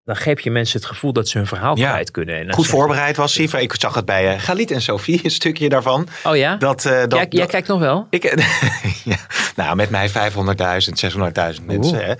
dan 0.08 0.16
geef 0.16 0.40
je 0.40 0.50
mensen 0.50 0.78
het 0.80 0.88
gevoel 0.88 1.12
dat 1.12 1.28
ze 1.28 1.38
hun 1.38 1.46
verhaal 1.46 1.76
Ja. 1.78 1.90
kwijt 1.90 2.10
kunnen. 2.10 2.38
En 2.38 2.52
Goed 2.52 2.66
voorbereid 2.66 3.16
was 3.16 3.34
hij. 3.36 3.62
Ik 3.62 3.74
zag 3.78 3.94
het 3.94 4.04
bij 4.04 4.32
eh, 4.34 4.40
Galit 4.40 4.70
en 4.70 4.82
Sophie, 4.82 5.20
een 5.24 5.30
stukje 5.30 5.68
daarvan. 5.68 6.08
Oh 6.24 6.36
ja? 6.36 6.56
Dat, 6.56 6.84
eh, 6.84 6.92
dat, 7.00 7.12
jij, 7.12 7.26
jij 7.30 7.40
dat- 7.40 7.50
kijkt 7.50 7.68
nog 7.68 7.78
wel? 7.80 8.06
Ik, 8.10 8.22
ja, 9.04 9.16
nou, 9.56 9.76
met 9.76 9.90
mij 9.90 10.08
500.000, 10.10 10.14
600.000 11.58 11.64
mensen. 11.66 12.04
Hè. 12.04 12.12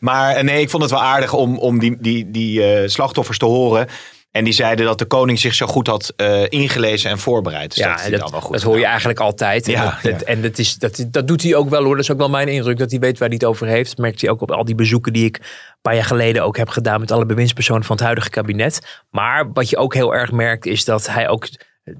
Maar 0.00 0.34
eh, 0.36 0.42
nee, 0.42 0.60
ik 0.60 0.70
vond 0.70 0.82
het 0.82 0.92
wel 0.92 1.02
aardig 1.02 1.32
om, 1.32 1.58
om 1.58 1.78
die, 1.78 1.96
die, 2.00 2.30
die 2.30 2.74
eh, 2.74 2.88
slachtoffers 2.88 3.38
te 3.38 3.44
horen. 3.44 3.86
En 4.36 4.44
die 4.44 4.52
zeiden 4.52 4.86
dat 4.86 4.98
de 4.98 5.04
koning 5.04 5.38
zich 5.38 5.54
zo 5.54 5.66
goed 5.66 5.86
had 5.86 6.12
eh, 6.16 6.42
ingelezen 6.48 7.10
en 7.10 7.18
voorbereid. 7.18 7.74
Dus 7.74 7.84
dat, 7.84 8.00
ja, 8.04 8.10
dat, 8.10 8.20
dan 8.20 8.30
wel 8.30 8.40
goed 8.40 8.52
dat 8.52 8.62
hoor 8.62 8.78
je 8.78 8.84
eigenlijk 8.84 9.20
altijd. 9.20 9.66
Ja, 9.66 9.98
en 10.02 10.10
dat, 10.12 10.22
en 10.22 10.42
dat, 10.42 10.58
is, 10.58 10.74
dat, 10.78 11.06
dat 11.08 11.28
doet 11.28 11.42
hij 11.42 11.54
ook 11.54 11.68
wel 11.68 11.82
hoor. 11.84 11.94
Dat 11.94 12.04
is 12.04 12.10
ook 12.10 12.18
wel 12.18 12.28
mijn 12.28 12.48
indruk 12.48 12.78
dat 12.78 12.90
hij 12.90 13.00
weet 13.00 13.18
waar 13.18 13.28
hij 13.28 13.36
het 13.36 13.46
over 13.46 13.66
heeft. 13.66 13.88
Dat 13.88 13.98
merkt 13.98 14.20
hij 14.20 14.30
ook 14.30 14.40
op 14.40 14.50
al 14.50 14.64
die 14.64 14.74
bezoeken 14.74 15.12
die 15.12 15.24
ik 15.24 15.36
een 15.36 15.44
paar 15.82 15.94
jaar 15.94 16.04
geleden 16.04 16.42
ook 16.42 16.56
heb 16.56 16.68
gedaan 16.68 17.00
met 17.00 17.10
alle 17.10 17.26
bewindspersonen 17.26 17.84
van 17.84 17.96
het 17.96 18.04
huidige 18.04 18.30
kabinet. 18.30 19.02
Maar 19.10 19.52
wat 19.52 19.70
je 19.70 19.76
ook 19.76 19.94
heel 19.94 20.14
erg 20.14 20.32
merkt 20.32 20.66
is 20.66 20.84
dat 20.84 21.06
hij 21.06 21.28
ook 21.28 21.48
eh, 21.84 21.94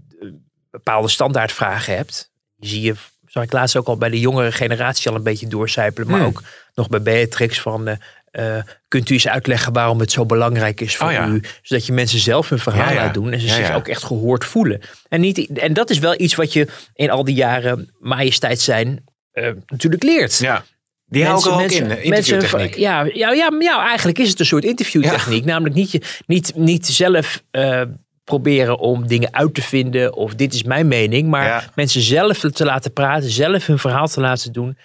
bepaalde 0.71 1.09
standaardvragen 1.09 1.97
hebt. 1.97 2.31
Die 2.57 2.71
zie 2.71 2.83
je, 2.83 2.95
zag 3.27 3.43
ik 3.43 3.53
laatst 3.53 3.77
ook 3.77 3.87
al 3.87 3.97
bij 3.97 4.11
de 4.11 4.21
jongere 4.21 4.53
generatie 4.53 5.11
al 5.11 5.17
een 5.17 5.23
beetje 5.23 5.47
doorcijpelen. 5.47 6.09
Maar 6.11 6.19
Hmm. 6.19 6.29
ook 6.29 6.43
nog 6.75 6.89
bij 6.89 7.03
Beatrix 7.03 7.61
van... 7.61 7.89
eh, 7.89 7.97
eh, 8.31 8.59
kunt 8.89 9.11
u 9.11 9.15
eens 9.15 9.29
uitleggen 9.29 9.73
waarom 9.73 10.01
het 10.01 10.13
zo 10.13 10.27
belangrijk 10.27 10.81
is 10.81 10.97
voor 10.97 11.07
Oh 11.07 11.13
ja. 11.13 11.27
u? 11.29 11.43
Zodat 11.63 11.87
je 11.87 11.93
mensen 11.93 12.19
zelf 12.19 12.49
hun 12.49 12.59
verhaal 12.59 12.89
Ja, 12.89 12.93
ja. 12.93 13.03
laat 13.05 13.15
doen. 13.15 13.33
En 13.33 13.41
ze 13.41 13.49
zich 13.49 13.75
ook 13.75 13.89
echt 13.89 14.05
gehoord 14.05 14.45
voelen. 14.45 14.81
En, 15.09 15.21
niet, 15.21 15.59
en 15.59 15.73
dat 15.73 15.91
is 15.91 15.99
wel 15.99 16.21
iets 16.21 16.35
wat 16.35 16.53
je 16.53 16.67
in 16.95 17.11
al 17.11 17.25
die 17.25 17.35
jaren 17.35 17.91
majesteit 17.99 18.61
zijn 18.61 19.05
eh, 19.33 19.51
natuurlijk 19.67 20.03
leert. 20.03 20.39
Ja, 20.39 20.65
die 21.07 21.25
hou 21.25 21.39
ik 21.39 21.45
er 21.45 21.53
ook 21.53 21.71
in, 21.71 21.91
eh, 21.91 22.05
interviewtechniek. 22.05 22.77
ja, 22.77 23.05
ja, 23.13 23.33
ja, 23.33 23.51
ja, 23.59 23.87
eigenlijk 23.87 24.19
is 24.19 24.29
het 24.29 24.41
een 24.41 24.47
soort 24.47 24.65
interviewtechniek. 24.65 25.45
Namelijk 25.45 25.75
niet, 25.75 25.91
je, 25.91 26.03
niet, 26.27 26.53
niet 26.55 26.87
zelf 26.87 27.43
eh, 27.51 27.83
proberen 28.25 28.79
om 28.79 29.07
dingen 29.07 29.35
uit 29.35 29.55
te 29.55 29.63
vinden 29.63 30.15
of 30.15 30.35
dit 30.35 30.55
is 30.55 30.63
mijn 30.63 30.89
mening. 30.89 31.29
Maar 31.29 31.71
mensen 31.75 32.01
zelf 32.01 32.39
te 32.39 32.65
laten 32.65 32.93
praten, 32.93 33.31
zelf 33.31 33.67
hun 33.67 33.79
verhaal 33.79 34.09
te 34.09 34.21
laten 34.21 34.53
doen. 34.53 34.79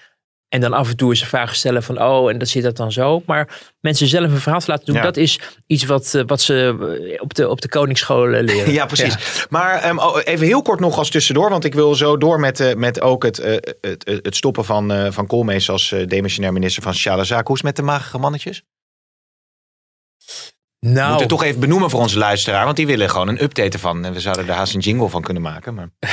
En 0.52 0.62
dan 0.62 0.74
af 0.74 0.90
en 0.90 0.98
toe 0.98 1.10
eens 1.10 1.22
een 1.22 1.28
vraag 1.28 1.56
stellen 1.56 1.84
van, 1.84 2.02
oh, 2.02 2.30
en 2.30 2.38
dat 2.38 2.48
zit 2.48 2.64
dat 2.64 2.78
dan 2.78 2.92
zo. 2.92 3.24
Maar 3.26 3.60
mensen 3.80 4.08
zelf 4.08 4.32
een 4.32 4.40
verhaal 4.40 4.60
te 4.60 4.72
laten 4.72 4.86
doen, 4.86 4.96
Ja. 4.96 5.02
dat 5.02 5.18
is 5.18 5.40
iets 5.68 5.86
wat, 5.86 6.14
eh, 6.14 6.24
wat 6.26 6.42
ze 6.42 6.76
eh, 7.14 7.22
op 7.22 7.34
de, 7.34 7.50
op 7.50 7.62
de 7.62 7.70
koningsscholen 7.70 8.44
leren. 8.44 8.74
Ja, 8.80 8.86
precies. 8.86 9.46
Maar 9.50 9.82
ehm, 9.82 9.98
oh, 9.98 10.20
even 10.24 10.46
heel 10.46 10.62
kort 10.62 10.80
nog 10.80 10.98
als 10.98 11.10
tussendoor, 11.10 11.50
want 11.50 11.64
ik 11.66 11.74
wil 11.74 11.96
zo 11.96 12.18
door 12.18 12.40
met, 12.40 12.60
eh, 12.60 12.76
met 12.76 13.02
ook 13.02 13.24
het, 13.24 13.38
het, 13.38 13.78
het, 13.82 14.20
het 14.24 14.36
stoppen 14.36 14.66
van, 14.66 15.14
van 15.14 15.28
Koolmees 15.28 15.70
als 15.70 15.96
demissionair 16.08 16.54
minister 16.54 16.84
van 16.84 16.94
Sociale 16.94 17.24
Zaken. 17.24 17.48
Hoe 17.48 17.56
is 17.56 17.62
het 17.62 17.76
met 17.78 17.86
de 17.86 17.92
magere 17.92 18.18
mannetjes? 18.18 18.64
We 20.80 20.88
Nou, 20.88 20.96
moeten 21.10 21.20
het 21.20 21.30
toch 21.30 21.44
even 21.44 21.60
benoemen 21.60 21.90
voor 21.90 22.00
onze 22.00 22.18
luisteraar, 22.18 22.66
want 22.66 22.78
die 22.78 22.88
willen 22.88 23.10
gewoon 23.10 23.28
een 23.28 23.44
update 23.44 23.70
ervan. 23.70 24.06
En 24.06 24.14
we 24.14 24.20
zouden 24.20 24.48
er 24.48 24.54
haast 24.54 24.74
een 24.74 24.80
jingle 24.80 25.10
van 25.10 25.22
kunnen 25.22 25.44
maken. 25.44 25.74
Maar... 25.74 25.90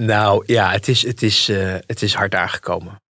Nou 0.00 0.42
ja, 0.46 0.70
het 0.70 0.88
is, 0.88 1.02
het 1.02 1.22
is, 1.22 1.48
eh, 1.48 1.74
het 1.86 2.02
is 2.02 2.14
hard 2.14 2.34
aangekomen. 2.34 3.02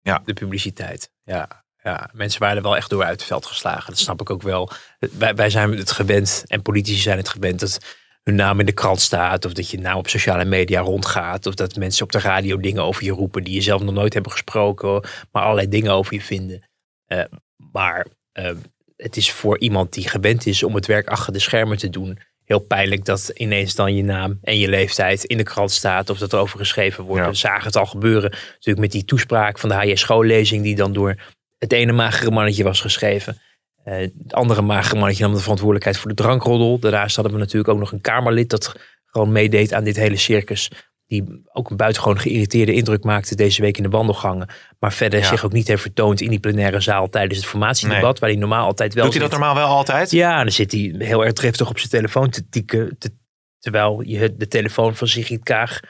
Ja. 0.00 0.22
De 0.24 0.32
publiciteit. 0.32 1.10
Ja, 1.22 1.64
ja, 1.82 2.10
mensen 2.12 2.40
waren 2.40 2.56
er 2.56 2.62
wel 2.62 2.76
echt 2.76 2.90
door 2.90 3.04
uit 3.04 3.20
het 3.20 3.28
veld 3.28 3.46
geslagen. 3.46 3.90
Dat 3.90 3.98
snap 3.98 4.20
ik 4.20 4.30
ook 4.30 4.42
wel. 4.42 4.70
Wij, 4.98 5.34
wij 5.34 5.50
zijn 5.50 5.76
het 5.76 5.90
gewend 5.90 6.44
en 6.46 6.62
politici 6.62 6.98
zijn 6.98 7.18
het 7.18 7.28
gewend 7.28 7.60
dat 7.60 7.78
hun 8.22 8.34
naam 8.34 8.60
in 8.60 8.66
de 8.66 8.72
krant 8.72 9.00
staat. 9.00 9.44
Of 9.44 9.52
dat 9.52 9.70
je 9.70 9.78
naam 9.78 9.96
op 9.96 10.08
sociale 10.08 10.44
media 10.44 10.80
rondgaat. 10.80 11.46
Of 11.46 11.54
dat 11.54 11.76
mensen 11.76 12.04
op 12.04 12.12
de 12.12 12.18
radio 12.18 12.56
dingen 12.56 12.82
over 12.82 13.04
je 13.04 13.10
roepen 13.10 13.44
die 13.44 13.54
je 13.54 13.60
zelf 13.60 13.82
nog 13.82 13.94
nooit 13.94 14.12
hebben 14.12 14.32
gesproken. 14.32 15.04
Maar 15.32 15.42
allerlei 15.42 15.68
dingen 15.68 15.92
over 15.92 16.14
je 16.14 16.20
vinden. 16.20 16.68
Eh, 17.06 17.24
maar 17.72 18.06
eh, 18.32 18.50
het 18.96 19.16
is 19.16 19.32
voor 19.32 19.58
iemand 19.58 19.92
die 19.92 20.08
gewend 20.08 20.46
is 20.46 20.62
om 20.62 20.74
het 20.74 20.86
werk 20.86 21.08
achter 21.08 21.32
de 21.32 21.38
schermen 21.38 21.78
te 21.78 21.90
doen. 21.90 22.18
Heel 22.46 22.58
pijnlijk 22.58 23.04
dat 23.04 23.28
ineens 23.34 23.74
dan 23.74 23.94
je 23.94 24.04
naam 24.04 24.38
en 24.42 24.58
je 24.58 24.68
leeftijd 24.68 25.24
in 25.24 25.36
de 25.36 25.42
krant 25.42 25.70
staat. 25.70 26.10
Of 26.10 26.18
dat 26.18 26.32
er 26.32 26.38
over 26.38 26.58
geschreven 26.58 27.04
wordt. 27.04 27.22
Ja. 27.22 27.28
We 27.28 27.36
zagen 27.36 27.66
het 27.66 27.76
al 27.76 27.86
gebeuren. 27.86 28.30
Natuurlijk 28.30 28.78
met 28.78 28.92
die 28.92 29.04
toespraak 29.04 29.58
van 29.58 29.68
de 29.68 29.74
HJ 29.74 29.94
schoollezing. 29.94 30.62
Die 30.62 30.76
dan 30.76 30.92
door 30.92 31.14
het 31.58 31.72
ene 31.72 31.92
magere 31.92 32.30
mannetje 32.30 32.64
was 32.64 32.80
geschreven. 32.80 33.38
Eh, 33.84 33.96
het 33.96 34.32
andere 34.32 34.62
magere 34.62 34.98
mannetje 34.98 35.24
nam 35.24 35.34
de 35.34 35.40
verantwoordelijkheid 35.40 35.98
voor 35.98 36.10
de 36.10 36.22
drankroddel. 36.22 36.78
Daarnaast 36.78 37.16
hadden 37.16 37.34
we 37.34 37.38
natuurlijk 37.38 37.68
ook 37.68 37.78
nog 37.78 37.92
een 37.92 38.00
Kamerlid 38.00 38.50
dat 38.50 38.74
gewoon 39.06 39.32
meedeed 39.32 39.72
aan 39.72 39.84
dit 39.84 39.96
hele 39.96 40.16
circus. 40.16 40.70
Die 41.06 41.42
ook 41.52 41.70
een 41.70 41.76
buitengewoon 41.76 42.18
geïrriteerde 42.18 42.72
indruk 42.72 43.04
maakte 43.04 43.34
deze 43.34 43.62
week 43.62 43.76
in 43.76 43.82
de 43.82 43.88
wandelgangen. 43.88 44.48
Maar 44.78 44.92
verder 44.92 45.18
Ja. 45.18 45.26
zich 45.26 45.44
ook 45.44 45.52
niet 45.52 45.68
heeft 45.68 45.82
vertoond 45.82 46.20
in 46.20 46.30
die 46.30 46.40
plenaire 46.40 46.80
zaal 46.80 47.08
tijdens 47.08 47.38
het 47.38 47.46
formatiedebat. 47.48 48.02
Nee. 48.02 48.20
Waar 48.20 48.30
hij 48.30 48.38
normaal 48.38 48.66
altijd 48.66 48.94
wel 48.94 49.04
Doet 49.04 49.12
hij 49.12 49.22
dat 49.22 49.30
normaal 49.30 49.54
wel 49.54 49.66
altijd? 49.66 50.10
Ja, 50.10 50.42
dan 50.42 50.52
zit 50.52 50.72
hij 50.72 50.94
heel 50.98 51.24
erg 51.24 51.32
driftig 51.32 51.68
op 51.70 51.78
zijn 51.78 51.90
telefoon 51.90 52.30
te 52.30 52.48
tikken. 52.48 52.96
te- 52.98 53.14
terwijl 53.58 54.00
je 54.04 54.36
de 54.36 54.48
telefoon 54.48 54.96
van 54.96 55.08
Sigrid 55.08 55.42
Kaag 55.42 55.80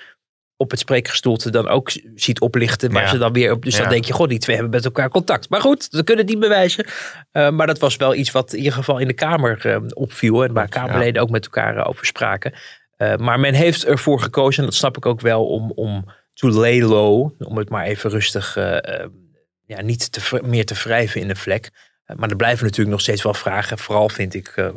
op 0.56 0.70
het 0.70 0.80
spreekgestoelte 0.80 1.50
dan 1.50 1.68
ook 1.68 1.90
ziet 2.14 2.40
oplichten. 2.40 2.92
Waar 2.92 3.02
Ja. 3.02 3.08
ze 3.08 3.18
dan 3.18 3.32
weer 3.32 3.52
op. 3.52 3.62
Dus 3.64 3.74
Ja. 3.76 3.80
dan 3.80 3.90
denk 3.90 4.04
je, 4.04 4.12
god, 4.12 4.28
die 4.28 4.38
twee 4.38 4.56
hebben 4.56 4.74
met 4.74 4.84
elkaar 4.84 5.08
contact. 5.08 5.48
Maar 5.48 5.60
goed, 5.60 5.88
we 5.90 6.04
kunnen 6.04 6.24
het 6.24 6.34
niet 6.34 6.42
bewijzen. 6.42 6.86
Eh, 7.30 7.50
maar 7.50 7.66
dat 7.66 7.78
was 7.78 7.96
wel 7.96 8.14
iets 8.14 8.30
wat 8.30 8.52
in 8.52 8.58
ieder 8.58 8.72
geval 8.72 8.98
in 8.98 9.06
de 9.06 9.12
Kamer 9.14 9.66
eh, 9.66 9.76
opviel. 9.94 10.44
En 10.44 10.52
waar 10.52 10.68
Kamerleden 10.68 11.22
ook 11.22 11.30
met 11.30 11.44
elkaar 11.44 11.76
eh, 11.76 11.88
over 11.88 12.06
spraken. 12.06 12.52
Eh, 12.96 13.16
maar 13.16 13.40
men 13.40 13.54
heeft 13.54 13.84
ervoor 13.84 14.20
gekozen, 14.20 14.60
en 14.62 14.68
dat 14.68 14.78
snap 14.78 14.96
ik 14.96 15.06
ook 15.06 15.20
wel, 15.20 15.46
om, 15.46 15.70
om 15.74 16.04
to 16.34 16.48
lay 16.48 16.82
low. 16.82 17.30
Om 17.38 17.56
het 17.58 17.70
maar 17.70 17.84
even 17.84 18.10
rustig, 18.10 18.56
eh, 18.56 19.00
eh, 19.00 19.08
ja, 19.66 19.82
niet 19.82 20.12
te, 20.12 20.40
meer 20.44 20.66
te 20.66 20.74
wrijven 20.74 21.20
in 21.20 21.28
de 21.28 21.36
vlek. 21.36 21.70
Maar 22.16 22.30
er 22.30 22.36
blijven 22.36 22.64
natuurlijk 22.64 22.90
nog 22.90 23.00
steeds 23.00 23.22
wel 23.22 23.34
vragen. 23.34 23.78
Vooral 23.78 24.08
vind 24.08 24.34
ik 24.34 24.72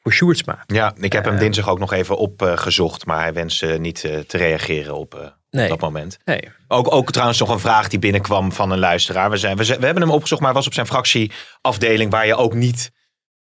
voor 0.00 0.12
Sjoerdsma. 0.12 0.62
Ja, 0.66 0.94
ik 0.96 1.12
heb 1.12 1.24
hem 1.24 1.38
dinsdag 1.38 1.68
ook 1.68 1.78
nog 1.78 1.92
even 1.92 2.16
opgezocht, 2.16 3.06
maar 3.06 3.20
hij 3.20 3.32
wenst 3.32 3.62
eh, 3.62 3.78
niet 3.78 4.00
te 4.00 4.36
reageren 4.36 4.94
op 4.94 5.34
dat 5.50 5.80
moment. 5.80 6.18
Nee. 6.24 6.40
Ook, 6.68 6.92
ook 6.92 7.10
trouwens 7.12 7.38
nog 7.38 7.48
een 7.48 7.58
vraag 7.58 7.88
die 7.88 7.98
binnenkwam 7.98 8.52
van 8.52 8.70
een 8.70 8.78
luisteraar. 8.78 9.30
We, 9.30 9.36
zijn, 9.36 9.56
we, 9.56 9.64
zijn- 9.64 9.78
we 9.78 9.84
hebben 9.84 10.02
hem 10.02 10.12
opgezocht, 10.12 10.40
maar 10.40 10.50
hij 10.50 10.58
was 10.58 10.66
op 10.68 10.74
zijn 10.74 10.86
fractieafdeling 10.86 12.10
waar 12.10 12.26
je 12.26 12.34
ook 12.34 12.54
niet 12.54 12.90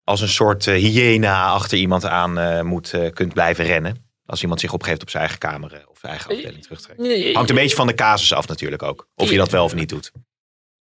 als 0.05 0.21
een 0.21 0.29
soort 0.29 0.65
hyena 0.65 1.47
achter 1.47 1.79
iemand 1.79 2.05
aan 2.05 2.67
moet, 2.67 2.95
kunt 3.13 3.33
blijven 3.33 3.65
rennen. 3.65 4.10
Als 4.31 4.43
iemand 4.43 4.61
zich 4.61 4.73
opgeeft 4.73 5.03
op 5.03 5.11
zijn 5.11 5.23
eigen 5.23 5.41
kamer 5.41 5.73
eh, 5.75 5.81
of 5.89 5.99
zijn 5.99 6.13
eigen 6.13 6.31
afdeling 6.31 6.63
terugtrekt. 6.63 7.35
Hangt 7.35 7.51
een 7.51 7.57
beetje 7.57 7.77
van 7.77 7.87
de 7.87 7.95
casus 7.95 8.33
af 8.33 8.49
natuurlijk 8.49 8.83
ook. 8.83 9.09
Of 9.15 9.31
je 9.31 9.37
dat 9.37 9.51
wel 9.51 9.65
of 9.65 9.75
niet 9.75 9.89
doet. 9.89 10.13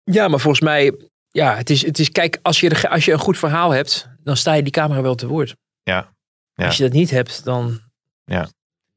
Ja, 0.05 0.29
maar 0.29 0.41
volgens 0.41 0.63
mij, 0.63 0.95
ja, 1.31 1.57
het 1.57 1.71
is, 1.71 1.85
het 1.87 1.99
is 1.99 2.11
kijk, 2.11 2.39
als 2.43 2.61
je, 2.61 2.69
de, 2.69 2.89
als 2.89 3.05
je 3.05 3.13
een 3.13 3.19
goed 3.19 3.39
verhaal 3.39 3.71
hebt, 3.71 4.09
dan 4.23 4.37
sta 4.37 4.53
je 4.55 4.63
die 4.63 4.73
camera 4.73 5.03
wel 5.03 5.15
te 5.15 5.27
woord. 5.27 5.55
Ja. 5.83 6.13
Ja. 6.55 6.67
Als 6.67 6.77
je 6.77 6.83
dat 6.83 6.93
niet 6.93 7.11
hebt, 7.11 7.45
dan 7.45 7.81
Ja. 8.25 8.49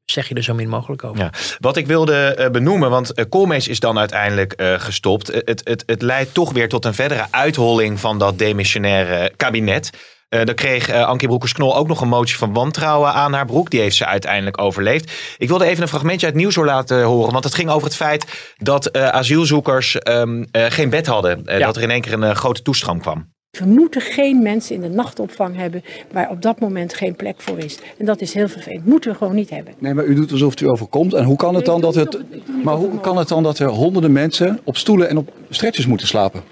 zeg 0.05 0.27
je 0.27 0.35
er 0.35 0.43
zo 0.43 0.53
min 0.53 0.69
mogelijk 0.69 1.03
over. 1.03 1.19
Ja. 1.19 1.31
Wat 1.59 1.77
ik 1.77 1.87
wilde 1.87 2.15
eh, 2.15 2.49
benoemen, 2.49 2.89
want 2.89 3.13
eh, 3.13 3.25
Koolmees 3.29 3.67
is 3.67 3.79
dan 3.79 3.97
uiteindelijk 3.99 4.53
eh, 4.53 4.79
gestopt. 4.79 5.29
Eh, 5.29 5.41
het, 5.45 5.61
het, 5.63 5.83
het 5.85 6.01
leidt 6.01 6.33
toch 6.33 6.51
weer 6.51 6.69
tot 6.69 6.85
een 6.85 6.93
verdere 6.93 7.27
uitholling 7.31 7.99
van 7.99 8.17
dat 8.19 8.37
demissionaire 8.37 9.33
kabinet. 9.35 9.89
Eh 10.31 10.45
dan 10.45 10.55
kreeg 10.55 10.89
eh, 10.89 11.05
Ankie 11.07 11.27
Broekers-Knol 11.27 11.75
ook 11.77 11.87
nog 11.87 12.01
een 12.01 12.07
motie 12.07 12.37
van 12.37 12.53
wantrouwen 12.53 13.13
aan 13.13 13.33
haar 13.33 13.45
broek. 13.45 13.69
Die 13.69 13.79
heeft 13.79 13.95
ze 13.95 14.05
uiteindelijk 14.05 14.61
overleefd. 14.61 15.11
Ik 15.37 15.47
wilde 15.47 15.65
even 15.65 15.81
een 15.81 15.87
fragmentje 15.87 16.25
uit 16.25 16.35
Nieuwshoor 16.35 16.65
laten 16.65 17.03
horen. 17.03 17.31
Want 17.31 17.43
het 17.43 17.53
ging 17.53 17.69
over 17.69 17.87
het 17.87 17.95
feit 17.95 18.25
dat 18.57 18.85
eh, 18.85 19.07
asielzoekers 19.07 19.97
ehm, 19.99 20.43
eh, 20.51 20.65
geen 20.69 20.89
bed 20.89 21.05
hadden. 21.07 21.45
Eh, 21.45 21.59
Ja. 21.59 21.65
Dat 21.65 21.75
er 21.75 21.81
in 21.81 21.89
één 21.91 22.01
keer 22.01 22.13
een 22.13 22.23
eh, 22.23 22.35
grote 22.35 22.61
toestroom 22.61 23.01
kwam. 23.01 23.29
We 23.59 23.65
moeten 23.65 24.01
geen 24.01 24.41
mensen 24.41 24.75
in 24.75 24.81
de 24.81 24.89
nachtopvang 24.89 25.55
hebben 25.55 25.83
waar 26.11 26.29
op 26.29 26.41
dat 26.41 26.59
moment 26.59 26.93
geen 26.93 27.15
plek 27.15 27.35
voor 27.41 27.57
is. 27.57 27.79
En 27.97 28.05
dat 28.05 28.21
is 28.21 28.33
heel 28.33 28.47
vervelend. 28.47 28.85
Moeten 28.85 29.11
we 29.11 29.17
gewoon 29.17 29.35
niet 29.35 29.49
hebben. 29.49 29.73
Nee, 29.79 29.93
maar 29.93 30.03
u 30.05 30.15
doet 30.15 30.31
alsof 30.31 30.49
het 30.49 30.61
u 30.61 30.69
overkomt. 30.69 31.13
En 31.13 31.23
hoe 31.23 31.37
kan 31.37 31.55
het 31.55 31.65
dan 31.65 31.81
dat 31.81 31.95
het. 31.95 32.17
Maar 32.63 32.75
hoe 32.75 32.99
kan 32.99 33.17
het 33.17 33.27
dan 33.27 33.43
dat 33.43 33.59
er 33.59 33.67
honderden 33.67 34.11
mensen 34.11 34.59
op 34.63 34.77
stoelen 34.77 35.09
en 35.09 35.17
op 35.17 35.31
stretchers 35.49 35.85
moeten 35.87 36.07
slapen? 36.07 36.43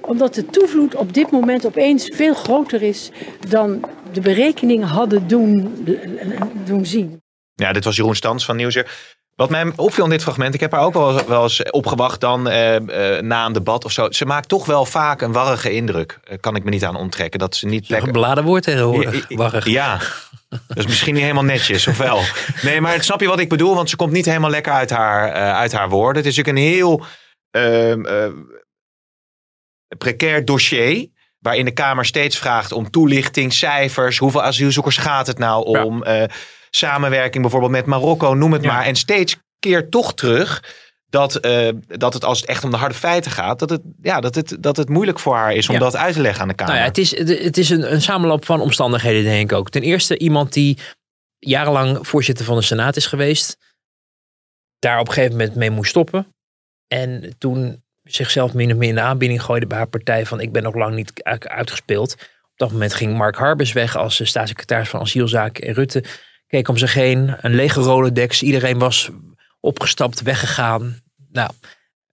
Omdat 0.00 0.34
de 0.34 0.46
toevloed 0.46 0.94
op 0.94 1.14
dit 1.14 1.30
moment 1.30 1.66
opeens 1.66 2.10
veel 2.14 2.34
groter 2.34 2.82
is 2.82 3.10
dan 3.48 3.84
de 4.12 4.20
berekeningen 4.20 4.88
hadden 4.88 5.28
doen, 5.28 5.84
doen 6.64 6.86
zien. 6.86 7.22
Ja, 7.54 7.72
dit 7.72 7.84
was 7.84 7.96
Jeroen 7.96 8.14
Stans 8.14 8.44
van 8.44 8.56
Nieuwsuur. 8.56 9.18
Wat 9.36 9.50
mij 9.50 9.72
opviel 9.76 10.04
in 10.04 10.10
dit 10.10 10.22
fragment, 10.22 10.54
ik 10.54 10.60
heb 10.60 10.72
haar 10.72 10.84
ook 10.84 10.92
wel, 10.92 11.26
wel 11.26 11.42
eens 11.42 11.62
opgewacht 11.70 12.20
dan 12.20 12.48
eh, 12.48 12.76
eh, 13.16 13.22
na 13.22 13.46
een 13.46 13.52
debat 13.52 13.84
of 13.84 13.92
zo. 13.92 14.10
Ze 14.10 14.26
maakt 14.26 14.48
toch 14.48 14.66
wel 14.66 14.84
vaak 14.84 15.20
een 15.20 15.32
warrige 15.32 15.72
indruk. 15.72 16.18
Eh, 16.24 16.36
kan 16.40 16.56
ik 16.56 16.64
me 16.64 16.70
niet 16.70 16.84
aan 16.84 16.96
onttrekken. 16.96 17.38
Dat 17.38 17.56
ze 17.56 17.66
niet 17.66 17.90
Een 17.90 18.12
beladen 18.12 18.44
woord 18.44 18.62
tegenwoordig. 18.62 19.28
Ja, 19.28 19.36
Warrig. 19.36 19.66
Ja, 19.66 19.98
dat 20.50 20.76
is 20.76 20.86
misschien 20.86 21.14
niet 21.14 21.22
helemaal 21.22 21.44
netjes, 21.44 21.86
of 21.86 21.98
wel? 21.98 22.20
Nee, 22.62 22.80
maar 22.80 23.02
snap 23.02 23.20
je 23.20 23.26
wat 23.26 23.38
ik 23.38 23.48
bedoel? 23.48 23.74
Want 23.74 23.90
ze 23.90 23.96
komt 23.96 24.12
niet 24.12 24.24
helemaal 24.24 24.50
lekker 24.50 24.72
uit 24.72 24.90
haar, 24.90 25.32
eh, 25.32 25.54
uit 25.56 25.72
haar 25.72 25.88
woorden. 25.88 26.22
Het 26.22 26.30
is 26.32 26.36
natuurlijk 26.36 26.66
een 26.66 26.72
heel 26.72 27.04
ehm, 27.50 28.04
eh, 28.04 28.28
precair 29.98 30.44
dossier. 30.44 31.08
Waarin 31.38 31.64
de 31.64 31.70
Kamer 31.72 32.04
steeds 32.04 32.38
vraagt 32.38 32.72
om 32.72 32.90
toelichting, 32.90 33.52
cijfers. 33.52 34.18
Hoeveel 34.18 34.42
asielzoekers 34.42 34.96
gaat 34.96 35.26
het 35.26 35.38
nou 35.38 35.70
Ja. 35.70 35.84
om? 35.84 36.02
Eh, 36.02 36.24
samenwerking 36.70 37.42
bijvoorbeeld 37.42 37.72
met 37.72 37.86
Marokko, 37.86 38.34
noem 38.34 38.52
het 38.52 38.62
Ja. 38.62 38.72
maar. 38.72 38.84
En 38.84 38.94
steeds 38.96 39.36
keert 39.58 39.90
toch 39.90 40.14
terug 40.14 40.62
dat, 41.08 41.36
eh, 41.36 41.68
dat 41.86 42.14
het 42.14 42.24
als 42.24 42.40
het 42.40 42.48
echt 42.48 42.64
om 42.64 42.70
de 42.70 42.76
harde 42.76 42.94
feiten 42.94 43.30
gaat, 43.30 43.58
dat 43.58 43.70
het, 43.70 43.80
ja, 44.02 44.20
dat 44.20 44.34
het, 44.34 44.56
dat 44.60 44.76
het 44.76 44.88
moeilijk 44.88 45.18
voor 45.18 45.34
haar 45.36 45.54
is 45.54 45.68
om 45.68 45.74
Ja. 45.74 45.80
dat 45.80 45.96
uit 45.96 46.14
te 46.14 46.20
leggen 46.20 46.42
aan 46.42 46.48
de 46.48 46.54
Kamer. 46.54 46.72
Nou 46.74 46.84
ja, 46.84 46.88
het 46.90 46.98
is, 46.98 47.18
het 47.44 47.58
is 47.58 47.70
een, 47.70 47.92
een 47.92 48.02
samenloop 48.02 48.44
van 48.44 48.60
omstandigheden, 48.60 49.22
denk 49.22 49.50
ik 49.50 49.56
ook. 49.56 49.70
Ten 49.70 49.82
eerste 49.82 50.18
iemand 50.18 50.52
die 50.52 50.78
jarenlang 51.38 52.06
voorzitter 52.06 52.44
van 52.44 52.56
de 52.56 52.62
Senaat 52.62 52.96
is 52.96 53.06
geweest. 53.06 53.56
Daar 54.78 54.98
op 55.00 55.06
een 55.08 55.12
gegeven 55.12 55.36
moment 55.36 55.54
mee 55.56 55.70
moest 55.70 55.90
stoppen. 55.90 56.34
En 56.88 57.34
toen 57.38 57.82
zichzelf 58.14 58.54
min 58.54 58.70
of 58.72 58.76
meer 58.76 58.88
in 58.88 58.94
de 58.94 59.00
aanbieding 59.00 59.42
gooide 59.42 59.66
bij 59.66 59.78
haar 59.78 59.86
partij 59.86 60.26
van 60.26 60.40
ik 60.40 60.52
ben 60.52 60.62
nog 60.62 60.74
lang 60.74 60.94
niet 60.94 61.12
uitgespeeld. 61.38 62.12
Op 62.42 62.56
dat 62.56 62.72
moment 62.72 62.94
ging 62.94 63.16
Mark 63.16 63.36
Harbers 63.36 63.72
weg 63.72 63.96
als 63.96 64.20
eh, 64.20 64.26
staatssecretaris 64.26 64.88
van 64.88 65.00
Asielzaken. 65.00 65.66
En 65.66 65.74
Rutte 65.74 66.04
keek 66.46 66.68
om 66.68 66.76
zich 66.76 66.94
heen. 66.94 67.34
Een 67.40 67.54
lege 67.54 67.80
Rolodex. 67.80 68.42
Iedereen 68.42 68.78
was 68.78 69.10
opgestapt, 69.60 70.22
weggegaan. 70.22 70.98
Nou, 71.32 71.50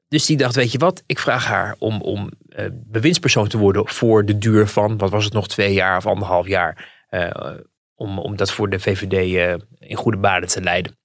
dus 0.07 0.25
die 0.25 0.37
dacht, 0.37 0.55
weet 0.55 0.71
je 0.71 0.77
wat, 0.77 1.03
ik 1.05 1.19
vraag 1.19 1.45
haar 1.45 1.75
om, 1.79 2.01
om 2.01 2.31
eh, 2.49 2.65
bewindspersoon 2.73 3.47
te 3.47 3.57
worden 3.57 3.87
voor 3.87 4.25
de 4.25 4.37
duur 4.37 4.67
van, 4.67 4.97
wat 4.97 5.09
was 5.09 5.23
het 5.23 5.33
nog, 5.33 5.47
twee 5.47 5.73
jaar 5.73 5.97
of 5.97 6.05
anderhalf 6.05 6.47
jaar. 6.47 6.95
eh, 7.09 7.55
om, 7.95 8.19
om 8.19 8.35
dat 8.35 8.51
voor 8.51 8.69
de 8.69 8.79
VVD 8.79 9.13
in 9.79 9.95
goede 9.95 10.17
banen 10.17 10.47
te 10.47 10.61
leiden. 10.61 10.97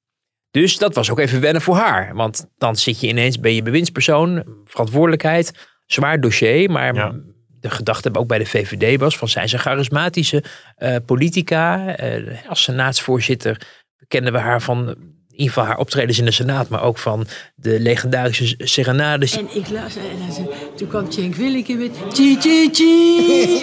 Dus 0.53 0.79
dat 0.79 0.95
was 0.95 1.11
ook 1.11 1.19
even 1.19 1.41
wennen 1.41 1.63
voor 1.63 1.77
haar. 1.77 2.15
Want 2.15 2.47
dan 2.59 2.77
zit 2.77 3.01
je 3.01 3.07
ineens, 3.09 3.41
ben 3.41 3.55
je 3.55 3.63
bewindspersoon, 3.63 4.45
verantwoordelijkheid, 4.65 5.53
zwaar 5.87 6.21
dossier. 6.21 6.71
Maar 6.71 6.95
Ja. 6.95 7.15
de 7.61 7.71
gedachte 7.71 8.11
ook 8.13 8.27
bij 8.27 8.39
de 8.39 8.47
VVD 8.47 9.01
was 9.01 9.17
van, 9.17 9.29
zijn 9.29 9.49
ze 9.49 9.59
charismatische 9.59 10.45
eh, 10.77 10.97
politica? 11.07 11.97
Eh, 11.97 12.49
als 12.49 12.63
senaatsvoorzitter 12.63 13.61
kennen 14.09 14.33
we 14.33 14.39
haar 14.39 14.63
van 14.63 14.79
in 14.89 15.39
ieder 15.39 15.47
geval 15.55 15.65
haar 15.65 15.79
optredens 15.79 16.19
in 16.19 16.25
de 16.25 16.31
Senaat, 16.31 16.69
maar 16.69 16.83
ook 16.83 16.99
van 16.99 17.27
de 17.55 17.81
legendarische 17.81 18.55
serenades. 18.59 19.37
En 19.39 19.47
ik 19.55 19.69
las 19.69 19.97
en 19.97 20.03
hij 20.23 20.33
zei, 20.33 20.47
toen 20.77 20.89
kwam 20.89 21.13
Cenk 21.13 21.35
Willeke 21.35 21.75
met 21.75 21.91
chi 22.13 22.37
chi 22.41 22.69
chi. 22.73 23.61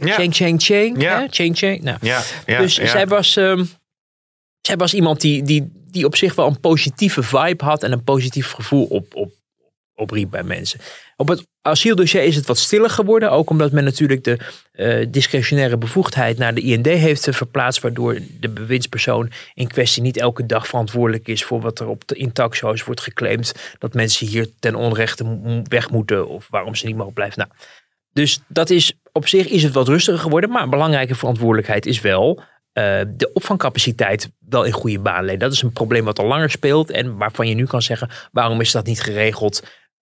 Ja. 0.00 0.14
Cheng 0.14 0.34
Cheng 0.34 0.62
Cheng. 0.62 1.02
Ja. 1.02 1.26
Cheng 1.30 1.56
Cheng. 1.56 1.82
Nou, 1.82 1.98
Ja, 2.00 2.22
ja, 2.46 2.60
dus 2.60 2.76
ja. 2.76 2.86
zij 2.86 3.06
was, 3.06 3.36
ehm, 3.36 3.64
zij 4.60 4.76
was 4.76 4.94
iemand 4.94 5.20
die, 5.20 5.42
die, 5.42 5.70
die 5.90 6.04
op 6.04 6.16
zich 6.16 6.34
wel 6.34 6.46
een 6.46 6.60
positieve 6.60 7.22
vibe 7.22 7.64
had 7.64 7.82
en 7.82 7.92
een 7.92 8.04
positief 8.04 8.50
gevoel 8.50 8.84
op, 8.84 9.14
op, 9.14 9.32
opriep 9.94 10.30
bij 10.30 10.42
mensen. 10.42 10.80
Op 11.16 11.28
het 11.28 11.46
asieldossier 11.62 12.22
is 12.22 12.36
het 12.36 12.46
wat 12.46 12.58
stiller 12.58 12.90
geworden. 12.90 13.30
Ook 13.30 13.50
omdat 13.50 13.72
men 13.72 13.84
natuurlijk 13.84 14.24
de 14.24 14.38
eh, 14.72 15.06
discretionaire 15.08 15.76
bevoegdheid 15.76 16.38
naar 16.38 16.54
de 16.54 16.60
IND 16.60 16.86
heeft 16.86 17.28
eh, 17.28 17.34
verplaatst. 17.34 17.82
Waardoor 17.82 18.18
de 18.40 18.48
bewindspersoon 18.48 19.30
in 19.54 19.68
kwestie 19.68 20.02
niet 20.02 20.16
elke 20.16 20.46
dag 20.46 20.66
verantwoordelijk 20.66 21.28
is 21.28 21.44
voor 21.44 21.60
wat 21.60 21.80
er 21.80 21.88
op 21.88 22.08
de 22.08 22.16
in 22.16 22.32
talkshows 22.32 22.84
wordt 22.84 23.00
geclaimd. 23.00 23.54
Dat 23.78 23.94
mensen 23.94 24.26
hier 24.26 24.48
ten 24.58 24.74
onrechte 24.74 25.62
weg 25.68 25.90
moeten 25.90 26.28
of 26.28 26.46
waarom 26.50 26.74
ze 26.74 26.86
niet 26.86 26.96
mogen 26.96 27.12
blijven. 27.12 27.38
Nou, 27.38 27.50
dus 28.12 28.40
dat 28.48 28.70
is 28.70 28.92
op 29.12 29.28
zich 29.28 29.48
is 29.48 29.62
het 29.62 29.72
wat 29.72 29.88
rustiger 29.88 30.20
geworden. 30.20 30.50
Maar 30.50 30.62
een 30.62 30.70
belangrijke 30.70 31.14
verantwoordelijkheid 31.14 31.86
is 31.86 32.00
wel 32.00 32.42
eh, 32.72 33.00
de 33.08 33.30
opvangcapaciteit 33.32 34.30
wel 34.48 34.64
in 34.64 34.72
goede 34.72 34.98
baan 35.00 35.24
leiden. 35.24 35.38
Dat 35.48 35.52
is 35.56 35.62
een 35.62 35.72
probleem 35.72 36.04
wat 36.04 36.18
al 36.18 36.26
langer 36.26 36.50
speelt. 36.50 36.90
En 36.90 37.16
waarvan 37.16 37.48
je 37.48 37.54
nu 37.54 37.66
kan 37.66 37.82
zeggen, 37.82 38.08
waarom 38.32 38.60
is 38.60 38.70
dat 38.72 38.86
niet 38.86 39.00
geregeld 39.02 39.62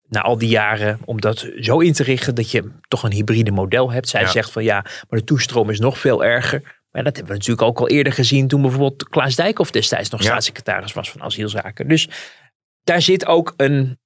na 0.09 0.21
al 0.21 0.37
die 0.37 0.49
jaren 0.49 0.99
om 1.05 1.21
dat 1.21 1.49
zo 1.59 1.79
in 1.79 1.93
te 1.93 2.03
richten 2.03 2.35
dat 2.35 2.51
je 2.51 2.71
toch 2.87 3.03
een 3.03 3.11
hybride 3.11 3.51
model 3.51 3.91
hebt. 3.91 4.09
Zij 4.09 4.21
Ja. 4.21 4.27
zegt 4.27 4.51
van 4.51 4.63
ja, 4.63 4.81
maar 4.81 5.19
de 5.19 5.23
toestroom 5.23 5.69
is 5.69 5.79
nog 5.79 5.97
veel 5.99 6.23
erger. 6.23 6.61
Maar 6.91 7.03
dat 7.03 7.15
hebben 7.15 7.33
we 7.33 7.39
natuurlijk 7.39 7.67
ook 7.67 7.79
al 7.79 7.89
eerder 7.89 8.13
gezien 8.13 8.47
toen 8.47 8.61
bijvoorbeeld 8.61 9.09
Klaas 9.09 9.35
Dijkhoff 9.35 9.71
destijds 9.71 10.09
nog 10.09 10.21
Ja. 10.21 10.27
staatssecretaris 10.27 10.93
was 10.93 11.11
van 11.11 11.21
asielzaken. 11.21 11.87
Dus 11.87 12.09
daar 12.83 13.01
zit 13.01 13.25
ook 13.25 13.53
een, 13.57 13.99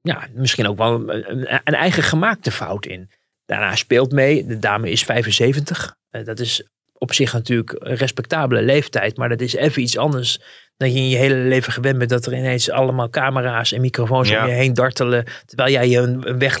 ja, 0.00 0.26
misschien 0.34 0.66
ook 0.68 0.78
wel 0.78 0.92
een, 0.94 1.30
een, 1.30 1.60
een 1.64 1.74
eigen 1.74 2.02
gemaakte 2.02 2.50
fout 2.50 2.86
in. 2.86 3.10
Daarna 3.46 3.74
speelt 3.76 4.12
mee, 4.12 4.46
de 4.46 4.58
dame 4.58 4.90
is 4.90 5.04
75. 5.04 5.96
Eh, 6.10 6.24
dat 6.24 6.38
is 6.40 6.66
op 6.98 7.12
zich 7.12 7.32
natuurlijk 7.32 7.76
een 7.78 7.94
respectabele 7.96 8.62
leeftijd, 8.62 9.16
maar 9.16 9.28
dat 9.28 9.40
is 9.40 9.54
even 9.54 9.82
iets 9.82 9.98
anders 9.98 10.40
dan 10.76 10.92
je 10.92 10.98
in 10.98 11.08
je 11.08 11.16
hele 11.16 11.34
leven 11.34 11.72
gewend 11.72 11.98
bent 11.98 12.10
dat 12.10 12.26
er 12.26 12.34
ineens 12.34 12.70
allemaal 12.70 13.08
camera's 13.10 13.72
en 13.72 13.80
microfoons 13.80 14.28
Ja. 14.28 14.42
om 14.42 14.48
je 14.48 14.54
heen 14.54 14.74
dartelen, 14.74 15.24
terwijl 15.44 15.72
jij 15.72 15.88
je 15.88 15.98
een, 15.98 16.38
weg 16.38 16.58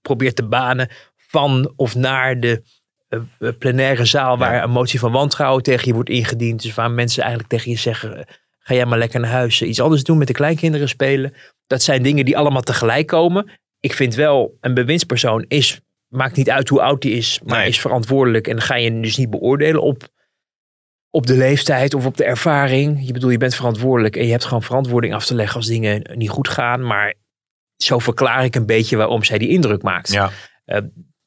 probeert 0.00 0.36
te 0.36 0.46
banen 0.46 0.88
van 1.16 1.72
of 1.76 1.94
naar 1.94 2.40
de 2.40 2.62
eh, 3.08 3.20
eh, 3.38 3.48
plenaire 3.58 4.04
zaal 4.04 4.38
waar 4.38 4.54
Ja. 4.54 4.62
een 4.62 4.70
motie 4.70 4.98
van 4.98 5.12
wantrouwen 5.12 5.62
tegen 5.62 5.86
je 5.88 5.94
wordt 5.94 6.08
ingediend. 6.10 6.62
Dus 6.62 6.74
waar 6.74 6.90
mensen 6.90 7.22
eigenlijk 7.22 7.52
tegen 7.52 7.70
je 7.70 7.76
zeggen, 7.76 8.26
ga 8.58 8.74
jij 8.74 8.86
maar 8.86 8.98
lekker 8.98 9.20
naar 9.20 9.30
huis, 9.30 9.62
iets 9.62 9.80
anders 9.80 10.02
doen 10.02 10.18
met 10.18 10.26
de 10.26 10.32
kleinkinderen 10.32 10.88
spelen. 10.88 11.34
Dat 11.66 11.82
zijn 11.82 12.02
dingen 12.02 12.24
die 12.24 12.36
allemaal 12.36 12.62
tegelijk 12.62 13.06
komen. 13.06 13.50
Ik 13.80 13.92
vind 13.92 14.14
wel, 14.14 14.56
een 14.60 14.74
bewindspersoon 14.74 15.44
is, 15.48 15.80
maakt 16.08 16.36
niet 16.36 16.50
uit 16.50 16.68
hoe 16.68 16.80
oud 16.82 17.02
die 17.02 17.12
is, 17.12 17.40
maar 17.44 17.58
Nee. 17.58 17.68
is 17.68 17.80
verantwoordelijk. 17.80 18.46
En 18.46 18.52
dan 18.56 18.62
ga 18.64 18.74
je 18.76 19.00
dus 19.00 19.16
niet 19.16 19.30
beoordelen 19.30 19.82
op, 19.82 20.08
op 21.10 21.26
de 21.26 21.36
leeftijd 21.36 21.94
of 21.94 22.06
op 22.06 22.16
de 22.16 22.24
ervaring. 22.24 23.06
Je 23.06 23.12
bedoel, 23.12 23.30
je 23.30 23.38
bent 23.38 23.54
verantwoordelijk 23.54 24.16
en 24.16 24.24
je 24.24 24.30
hebt 24.30 24.44
gewoon 24.44 24.62
verantwoording 24.62 25.14
af 25.14 25.26
te 25.26 25.34
leggen 25.34 25.56
als 25.56 25.66
dingen 25.66 26.10
niet 26.14 26.30
goed 26.30 26.48
gaan. 26.48 26.86
Maar 26.86 27.14
zo 27.76 27.98
verklaar 27.98 28.44
ik 28.44 28.54
een 28.54 28.66
beetje 28.66 28.96
waarom 28.96 29.24
zij 29.24 29.38
die 29.38 29.48
indruk 29.48 29.82
maakt. 29.82 30.12
Ja. 30.12 30.30
Eh, 30.64 30.78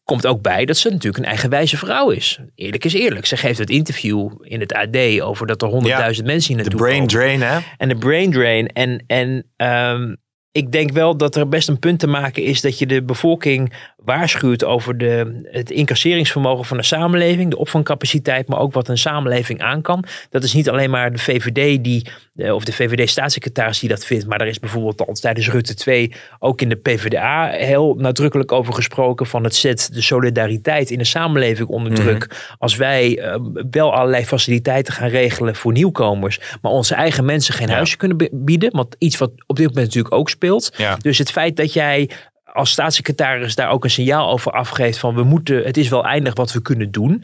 komt 0.04 0.28
ook 0.28 0.42
bij 0.42 0.66
dat 0.66 0.78
ze 0.78 0.90
natuurlijk 0.90 1.24
een 1.24 1.30
eigenwijze 1.30 1.78
vrouw 1.78 2.10
is. 2.10 2.40
Eerlijk 2.56 2.86
is 2.86 2.94
eerlijk. 2.94 3.26
Ze 3.26 3.38
geeft 3.38 3.58
het 3.60 3.70
interview 3.70 4.30
in 4.42 4.60
het 4.60 4.74
AD 4.74 5.22
over 5.22 5.48
dat 5.48 5.62
er 5.62 5.68
honderdduizend 5.68 6.28
mensen 6.28 6.54
hier 6.56 6.64
De 6.64 6.70
naartoe 6.70 6.88
brain 6.88 7.08
komen. 7.08 7.38
drain, 7.40 7.42
hè? 7.42 7.60
En 7.78 7.88
de 7.90 7.96
brain 7.98 8.32
drain. 8.32 8.68
En, 8.68 9.04
en 9.08 9.52
ehm, 9.56 10.16
ik 10.52 10.72
denk 10.72 10.92
wel 10.92 11.18
dat 11.18 11.36
er 11.36 11.48
best 11.48 11.68
een 11.70 11.80
punt 11.80 12.00
te 12.00 12.08
maken 12.08 12.44
is 12.44 12.62
dat 12.62 12.80
je 12.80 12.86
de 12.86 13.04
bevolking 13.04 13.74
waarschuwt 14.06 14.64
over 14.64 14.98
de, 14.98 15.42
het 15.52 15.72
incasseringsvermogen 15.72 16.66
van 16.66 16.78
de 16.78 16.84
samenleving, 16.84 17.50
de 17.50 17.58
opvangcapaciteit, 17.58 18.48
maar 18.48 18.60
ook 18.60 18.74
wat 18.74 18.88
een 18.88 18.98
samenleving 18.98 19.62
aan 19.62 19.82
kan. 19.82 20.04
Dat 20.30 20.44
is 20.44 20.54
niet 20.54 20.70
alleen 20.70 20.90
maar 20.90 21.12
de 21.12 21.18
VVD 21.18 21.84
die, 21.84 22.10
eh, 22.36 22.54
of 22.56 22.64
de 22.64 22.74
VVD-staatssecretaris 22.74 23.80
die 23.80 23.90
dat 23.90 24.06
vindt, 24.06 24.28
maar 24.28 24.38
daar 24.38 24.48
is 24.48 24.60
bijvoorbeeld 24.60 25.08
al 25.08 25.14
tijdens 25.14 25.50
Rutte 25.50 25.74
2 25.76 26.14
ook 26.40 26.62
in 26.62 26.70
de 26.70 26.76
PvdA 26.76 27.50
heel 27.50 27.96
nadrukkelijk 27.98 28.52
over 28.52 28.74
gesproken 28.74 29.26
van 29.26 29.44
het 29.44 29.56
zet 29.56 29.90
de 29.94 30.02
solidariteit 30.02 30.90
in 30.92 30.98
de 30.98 31.04
samenleving 31.06 31.68
onder 31.68 31.92
Mhm. 31.92 32.02
druk. 32.02 32.54
Als 32.58 32.76
wij 32.76 33.18
eh, 33.20 33.36
wel 33.72 33.94
allerlei 33.94 34.26
faciliteiten 34.26 34.94
gaan 34.94 35.10
regelen 35.10 35.56
voor 35.56 35.72
nieuwkomers, 35.72 36.40
maar 36.62 36.72
onze 36.72 36.96
eigen 36.96 37.26
mensen 37.26 37.54
geen 37.54 37.68
Ja. 37.68 37.74
huisje 37.74 37.98
kunnen 37.98 38.30
bieden, 38.32 38.72
want 38.72 38.96
iets 38.98 39.18
wat 39.18 39.32
op 39.48 39.56
dit 39.56 39.68
moment 39.68 39.86
natuurlijk 39.86 40.14
ook 40.16 40.30
speelt. 40.30 40.74
Ja. 40.78 40.96
Dus 40.96 41.18
het 41.18 41.32
feit 41.32 41.56
dat 41.56 41.74
jij 41.74 42.10
als 42.54 42.72
staatssecretaris 42.72 43.56
daar 43.56 43.70
ook 43.70 43.84
een 43.84 43.90
signaal 43.90 44.32
over 44.32 44.52
afgeeft 44.52 44.98
van 44.98 45.16
we 45.16 45.24
moeten, 45.24 45.64
het 45.64 45.78
is 45.78 45.90
wel 45.90 46.06
eindig 46.06 46.36
wat 46.36 46.52
we 46.52 46.62
kunnen 46.62 46.92
doen. 46.92 47.24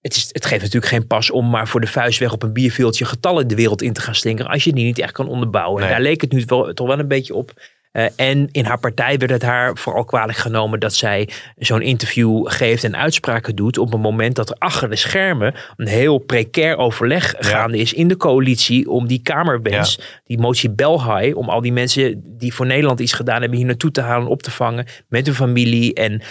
Het, 0.00 0.16
is, 0.16 0.28
het 0.32 0.46
geeft 0.46 0.62
natuurlijk 0.62 0.92
geen 0.92 1.06
pas 1.06 1.30
om 1.30 1.50
maar 1.50 1.68
voor 1.68 1.80
de 1.80 1.86
vuist 1.86 2.18
weg 2.18 2.32
op 2.32 2.42
een 2.42 2.52
bierveeltje 2.52 3.04
getallen 3.04 3.48
de 3.48 3.54
wereld 3.54 3.82
in 3.82 3.92
te 3.92 4.00
gaan 4.00 4.14
slingeren 4.14 4.50
als 4.50 4.64
je 4.64 4.72
die 4.72 4.84
niet 4.84 4.98
echt 4.98 5.12
kan 5.12 5.28
onderbouwen. 5.28 5.80
Nee. 5.80 5.90
Daar 5.90 6.00
leek 6.00 6.20
het 6.20 6.32
nu 6.32 6.42
wel, 6.46 6.72
toch 6.72 6.86
wel 6.86 6.98
een 6.98 7.08
beetje 7.08 7.34
op. 7.34 7.52
Eh, 7.92 8.06
en 8.16 8.48
in 8.50 8.64
haar 8.64 8.78
partij 8.78 9.18
werd 9.18 9.30
het 9.30 9.42
haar 9.42 9.76
vooral 9.76 10.04
kwalijk 10.04 10.38
genomen 10.38 10.80
dat 10.80 10.94
zij 10.94 11.28
zo'n 11.56 11.82
interview 11.82 12.48
geeft 12.48 12.84
en 12.84 12.96
uitspraken 12.96 13.56
doet 13.56 13.78
op 13.78 13.94
een 13.94 14.00
moment 14.00 14.34
dat 14.36 14.50
er 14.50 14.56
achter 14.58 14.90
de 14.90 14.96
schermen 14.96 15.54
een 15.76 15.86
heel 15.86 16.18
precair 16.18 16.76
overleg 16.76 17.34
gaande 17.38 17.78
is 17.78 17.92
in 17.92 18.08
de 18.08 18.16
coalitie 18.16 18.90
om 18.90 19.06
die 19.06 19.22
kamerwens, 19.22 20.00
die 20.24 20.38
motie 20.38 20.70
Belhai, 20.70 21.32
om 21.32 21.48
al 21.48 21.60
die 21.60 21.72
mensen 21.72 22.22
die 22.38 22.54
voor 22.54 22.66
Nederland 22.66 23.00
iets 23.00 23.12
gedaan 23.12 23.40
hebben 23.40 23.58
hier 23.58 23.66
naartoe 23.66 23.90
te 23.90 24.00
halen, 24.00 24.28
op 24.28 24.42
te 24.42 24.50
vangen 24.50 24.86
met 25.08 25.26
hun 25.26 25.34
familie. 25.34 25.94
En 25.94 26.22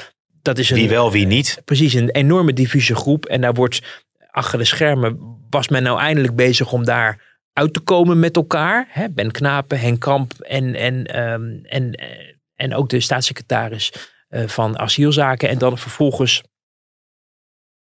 dat 0.42 0.58
is 0.58 0.70
een, 0.70 0.76
Wie 0.78 0.90
wel, 0.90 1.12
wie 1.12 1.26
niet. 1.26 1.62
precies 1.66 1.94
een 1.94 2.10
enorme 2.10 2.54
diffuse 2.54 2.96
groep. 2.96 3.26
En 3.26 3.42
daar 3.42 3.54
wordt 3.54 4.04
achter 4.32 4.60
de 4.60 4.66
schermen, 4.66 5.38
was 5.50 5.68
men 5.68 5.84
nou 5.84 6.00
eindelijk 6.00 6.36
bezig 6.36 6.72
om 6.72 6.86
daar 6.86 7.29
uit 7.60 7.74
te 7.74 7.80
komen 7.80 8.20
met 8.20 8.36
elkaar. 8.36 8.88
Hè? 8.90 9.10
Ben 9.10 9.32
Knapen, 9.32 9.80
Henk 9.80 10.00
Kamp 10.00 10.34
en, 10.34 10.76
en, 10.76 11.06
ehm, 11.06 11.64
en, 11.64 11.94
eh, 11.94 12.08
en 12.56 12.76
ook 12.76 12.90
de 12.90 13.00
staatssecretaris 13.00 13.92
eh, 14.30 14.48
van 14.48 14.80
asielzaken. 14.80 15.50
En 15.50 15.58
dan 15.58 15.78
vervolgens 15.78 16.44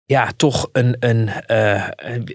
ja, 0.06 0.32
toch 0.36 0.70
een, 0.72 0.96
een, 1.00 1.28
eh, 1.28 1.88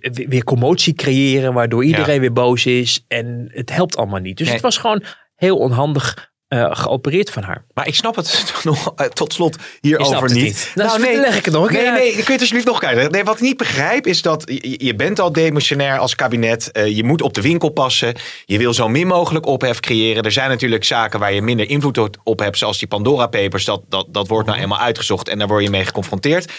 weer 0.03 0.45
commotie 0.45 0.95
creëren, 0.95 1.53
waardoor 1.53 1.85
iedereen 1.85 2.21
weer 2.21 2.33
boos 2.33 2.67
is. 2.67 3.05
En 3.09 3.51
het 3.53 3.71
helpt 3.71 3.97
allemaal 3.97 4.21
niet. 4.21 4.37
Dus 4.37 4.47
Nee. 4.47 4.55
het 4.55 4.65
was 4.65 4.77
gewoon 4.79 5.03
heel 5.35 5.59
onhandig 5.59 6.33
eh, 6.55 6.71
geopereerd 6.71 7.31
van 7.31 7.43
haar. 7.43 7.65
Maar 7.75 7.87
ik 7.87 7.95
snap 7.95 8.17
het 8.17 8.53
nog, 8.65 8.93
eh, 8.97 9.07
tot 9.07 9.33
slot 9.33 9.57
hierover 9.81 10.33
niet. 10.33 10.43
niet. 10.43 10.73
Nou, 10.75 11.03
dan 11.03 11.21
leg 11.21 11.37
ik 11.37 11.45
het 11.45 11.55
nog 11.55 11.71
Nee, 11.71 11.83
nee, 11.83 11.91
uit. 11.91 12.13
kun 12.13 12.25
je 12.25 12.33
het 12.33 12.41
alsjeblieft 12.41 12.67
nog 12.67 12.79
kijken. 12.79 13.11
Nee, 13.11 13.25
wat 13.25 13.35
ik 13.35 13.41
niet 13.41 13.57
begrijp 13.57 14.07
is 14.07 14.23
dat 14.23 14.43
je, 14.47 14.85
je 14.85 14.95
bent 14.95 15.21
al 15.21 15.33
demissionair 15.33 15.99
als 15.99 16.15
kabinet. 16.15 16.73
Eh, 16.73 16.97
je 16.97 17.05
moet 17.05 17.23
op 17.23 17.35
de 17.35 17.41
winkel 17.41 17.69
passen. 17.69 18.15
Je 18.45 18.59
wil 18.59 18.75
zo 18.75 18.89
min 18.89 19.07
mogelijk 19.07 19.47
ophef 19.47 19.81
creëren. 19.81 20.23
Er 20.23 20.33
zijn 20.33 20.49
natuurlijk 20.49 20.85
zaken 20.85 21.21
waar 21.21 21.33
je 21.33 21.43
minder 21.43 21.69
invloed 21.69 21.99
op 22.23 22.39
hebt. 22.39 22.59
Zoals 22.59 22.79
die 22.79 22.89
Pandora 22.89 23.27
Papers. 23.27 23.65
Dat, 23.65 23.83
dat, 23.89 24.07
dat 24.11 24.29
wordt 24.29 24.49
nou 24.49 24.61
eenmaal 24.61 24.79
uitgezocht 24.81 25.29
en 25.29 25.39
daar 25.39 25.49
word 25.49 25.63
je 25.63 25.71
mee 25.71 25.85
geconfronteerd. 25.85 26.53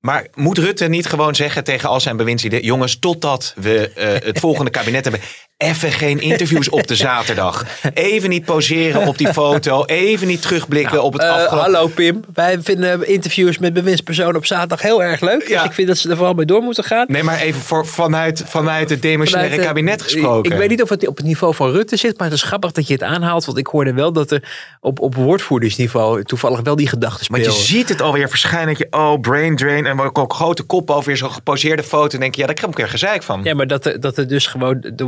Maar 0.00 0.26
moet 0.34 0.58
Rutte 0.58 0.88
niet 0.88 1.06
gewoon 1.06 1.34
zeggen 1.34 1.64
tegen 1.64 1.88
al 1.88 2.00
zijn 2.00 2.16
bewindslieden... 2.16 2.64
jongens, 2.64 2.98
totdat 2.98 3.54
we 3.56 3.90
het 4.24 4.38
volgende 4.38 4.70
kabinet 4.70 5.04
hebben... 5.04 5.22
even 5.62 5.92
geen 5.92 6.20
interviews 6.20 6.68
op 6.68 6.86
de 6.86 6.94
zaterdag. 6.96 7.64
Even 7.94 8.28
niet 8.28 8.44
poseren 8.44 9.06
op 9.06 9.18
die 9.18 9.32
foto. 9.32 9.84
Even 9.84 10.26
niet 10.26 10.42
terugblikken 10.42 11.02
op 11.02 11.12
het 11.12 11.22
Eh, 11.22 11.28
afgelopen... 11.30 11.58
hallo 11.58 11.86
Pim, 11.86 12.20
wij 12.34 12.58
vinden 12.62 13.08
interviews 13.08 13.58
met 13.58 13.72
bewindspersonen 13.72 14.36
op 14.36 14.46
zaterdag 14.46 14.82
heel 14.82 15.02
erg 15.02 15.20
leuk. 15.20 15.48
Ja. 15.48 15.58
Dus 15.58 15.68
ik 15.68 15.72
vind 15.72 15.88
dat 15.88 15.98
ze 15.98 16.10
er 16.10 16.16
vooral 16.16 16.34
mee 16.34 16.46
door 16.46 16.62
moeten 16.62 16.84
gaan. 16.84 17.04
Nee, 17.08 17.22
maar 17.22 17.40
even 17.40 17.60
voor, 17.60 17.86
vanuit, 17.86 18.42
vanuit 18.46 18.90
het 18.90 19.02
demissionaire 19.02 19.54
Vanuit, 19.54 19.68
eh, 19.68 19.74
kabinet 19.74 20.02
gesproken. 20.02 20.52
Ik 20.52 20.58
weet 20.58 20.68
niet 20.68 20.82
of 20.82 20.88
het 20.88 21.06
op 21.06 21.16
het 21.16 21.26
niveau 21.26 21.54
van 21.54 21.70
Rutte 21.70 21.96
zit, 21.96 22.18
maar 22.18 22.26
het 22.26 22.36
is 22.36 22.42
grappig 22.42 22.72
dat 22.72 22.86
je 22.86 22.92
het 22.92 23.02
aanhaalt. 23.02 23.44
Want 23.44 23.58
ik 23.58 23.66
hoorde 23.66 23.92
wel 23.92 24.12
dat 24.12 24.30
er 24.30 24.42
op, 24.80 25.00
op 25.00 25.14
woordvoerdersniveau 25.14 26.22
toevallig 26.24 26.60
wel 26.60 26.76
die 26.76 26.88
gedachten 26.88 27.30
Want 27.30 27.42
speelden. 27.42 27.62
je 27.62 27.66
ziet 27.66 27.88
het 27.88 28.02
alweer 28.02 28.28
verschijnen. 28.28 28.68
Dat 28.68 28.78
je, 28.78 28.86
oh, 28.90 29.20
brain 29.20 29.56
drain. 29.56 29.86
En 29.86 30.00
ook, 30.00 30.18
ook 30.18 30.32
grote 30.34 30.62
kop 30.62 30.90
over 30.90 31.06
weer 31.06 31.16
zo'n 31.16 31.32
geposeerde 31.32 31.82
foto. 31.82 32.14
En 32.14 32.20
denk 32.20 32.34
je, 32.34 32.40
ja, 32.40 32.46
daar 32.46 32.56
krijg 32.56 32.70
ik 32.70 32.78
een 32.78 32.84
keer 32.84 32.92
gezeik 32.92 33.22
van. 33.22 33.40
Ja, 33.44 33.54
maar 33.54 33.66
dat 33.66 33.86
er, 33.86 34.00
dat 34.00 34.16
er 34.16 34.28
dus 34.28 34.46
gewoon 34.46 34.84
de 34.94 35.04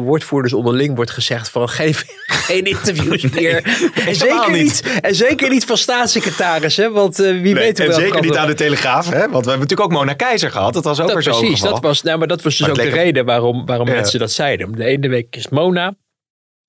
woordvoerders 0.51 0.53
onderling 0.53 0.97
wordt 0.97 1.11
gezegd 1.11 1.49
van 1.49 1.69
geef 1.69 2.05
geen 2.27 2.65
interviews 2.65 3.23
meer. 3.41 3.63
en, 4.07 4.15
zeker 4.15 4.51
niet. 4.51 4.63
niet. 4.63 5.01
en 5.01 5.15
zeker 5.15 5.49
niet 5.51 5.65
van 5.65 5.77
staatssecretarissen, 5.77 6.93
want 6.93 7.19
eh, 7.19 7.31
wie 7.31 7.41
Nee, 7.41 7.55
weet 7.55 7.79
hoe 7.79 7.87
en 7.87 7.95
zeker 7.95 8.21
niet 8.21 8.37
aan 8.37 8.47
de 8.47 8.55
Telegraaf. 8.55 9.05
Hè? 9.11 9.19
Want 9.19 9.45
we 9.45 9.51
hebben 9.51 9.59
natuurlijk 9.69 9.81
ook 9.81 9.93
Mona 9.93 10.13
Keizer 10.13 10.51
gehad. 10.51 10.73
Dat 10.73 10.85
was 10.85 11.01
ook 11.01 11.07
Dat, 11.09 11.25
weer 11.25 11.33
precies, 11.35 11.59
geval. 11.61 11.73
dat 11.75 11.83
was, 11.83 12.03
nou, 12.03 12.19
maar 12.19 12.29
dat 12.29 12.43
was 12.43 12.57
dus 12.57 12.67
Maar 12.67 12.77
ook 12.77 12.83
de 12.83 12.89
reden 12.97 13.25
waarom, 13.25 13.67
waarom 13.67 13.89
Ja. 13.89 13.95
mensen 13.95 14.19
dat 14.19 14.33
zeiden. 14.33 14.73
De 14.73 14.85
ene 14.85 15.09
week 15.09 15.37
is 15.37 15.49
Mona, 15.49 15.95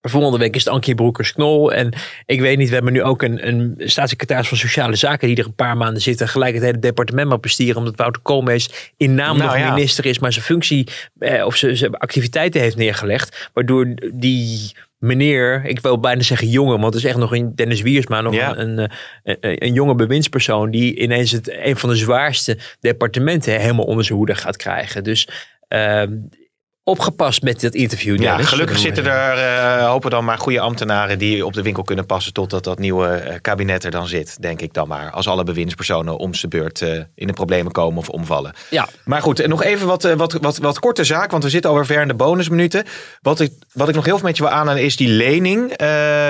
volgende 0.09 0.37
week 0.37 0.55
is 0.55 0.63
het 0.63 0.73
Ankie 0.73 0.95
Broekers-Knol. 0.95 1.73
En 1.73 1.93
ik 2.25 2.41
weet 2.41 2.57
niet, 2.57 2.67
we 2.67 2.73
hebben 2.73 2.93
nu 2.93 3.03
ook 3.03 3.21
een, 3.21 3.47
een 3.47 3.75
staatssecretaris 3.77 4.47
van 4.47 4.57
Sociale 4.57 4.95
Zaken 4.95 5.27
die 5.27 5.37
er 5.37 5.45
een 5.45 5.53
paar 5.55 5.77
maanden 5.77 6.01
zit 6.01 6.21
en 6.21 6.27
gelijk 6.27 6.53
het 6.53 6.63
hele 6.63 6.79
departement 6.79 7.29
mag 7.29 7.39
besturen, 7.39 7.75
omdat 7.75 7.95
Wouter 7.95 8.21
Koolmees 8.21 8.91
in 8.97 9.15
naam 9.15 9.37
Nou 9.37 9.49
nog 9.49 9.59
ja. 9.59 9.73
minister 9.73 10.05
is, 10.05 10.19
maar 10.19 10.33
zijn 10.33 10.45
functie 10.45 10.87
eh, 11.19 11.45
of 11.45 11.55
zijn, 11.55 11.77
zijn 11.77 11.95
activiteiten 11.95 12.61
heeft 12.61 12.75
neergelegd. 12.75 13.49
Waardoor 13.53 13.93
die 14.13 14.71
meneer, 14.97 15.65
ik 15.65 15.79
wil 15.79 15.99
bijna 15.99 16.21
zeggen 16.21 16.49
jongen, 16.49 16.79
want 16.79 16.93
het 16.93 17.03
is 17.03 17.09
echt 17.09 17.17
nog 17.19 17.33
een 17.33 17.55
Dennis 17.55 17.81
Wiersma, 17.81 18.21
nog 18.21 18.33
Ja. 18.33 18.57
een, 18.57 18.77
een, 18.77 18.89
een, 19.23 19.65
een 19.65 19.73
jonge 19.73 19.95
bewindspersoon 19.95 20.71
die 20.71 20.99
ineens 20.99 21.31
het, 21.31 21.51
een 21.51 21.75
van 21.75 21.89
de 21.89 21.95
zwaarste 21.95 22.57
departementen 22.79 23.59
helemaal 23.59 23.85
onder 23.85 24.05
zijn 24.05 24.17
hoede 24.17 24.35
gaat 24.35 24.57
krijgen. 24.57 25.03
Dus 25.03 25.27
ehm, 25.67 26.13
opgepast 26.87 27.41
met 27.41 27.61
dat 27.61 27.73
interview. 27.73 28.21
Ja, 28.21 28.37
gelukkig 28.37 28.79
zitten 28.79 29.05
er, 29.05 29.37
eh, 29.37 29.87
hopen 29.87 30.09
dan 30.09 30.25
maar 30.25 30.37
goede 30.37 30.59
ambtenaren 30.59 31.19
die 31.19 31.45
op 31.45 31.53
de 31.53 31.61
winkel 31.61 31.83
kunnen 31.83 32.05
passen 32.05 32.33
totdat 32.33 32.63
dat 32.63 32.79
nieuwe 32.79 33.07
eh, 33.07 33.35
kabinet 33.41 33.83
er 33.83 33.91
dan 33.91 34.07
zit, 34.07 34.41
denk 34.41 34.61
ik 34.61 34.73
dan 34.73 34.87
maar. 34.87 35.11
Als 35.11 35.27
alle 35.27 35.43
bewindspersonen 35.43 36.17
om 36.17 36.33
zijn 36.33 36.49
beurt 36.51 36.81
eh, 36.81 36.99
in 37.15 37.27
de 37.27 37.33
problemen 37.33 37.71
komen 37.71 37.97
of 37.99 38.09
omvallen. 38.09 38.53
Ja, 38.69 38.87
Maar 39.05 39.21
goed, 39.21 39.47
nog 39.47 39.63
even 39.63 39.87
wat, 39.87 40.03
wat, 40.03 40.33
wat, 40.41 40.57
wat 40.57 40.79
korte 40.79 41.03
zaak, 41.03 41.31
want 41.31 41.43
we 41.43 41.49
zitten 41.49 41.69
alweer 41.69 41.85
ver 41.85 42.01
in 42.01 42.07
de 42.07 42.13
bonusminuten. 42.13 42.85
Wat 43.21 43.39
ik, 43.39 43.51
wat 43.73 43.89
ik 43.89 43.95
nog 43.95 44.05
heel 44.05 44.17
veel 44.17 44.27
met 44.27 44.37
je 44.37 44.43
wil 44.43 44.51
aanhalen 44.51 44.83
is 44.83 44.95
die 44.95 45.07
lening 45.09 45.73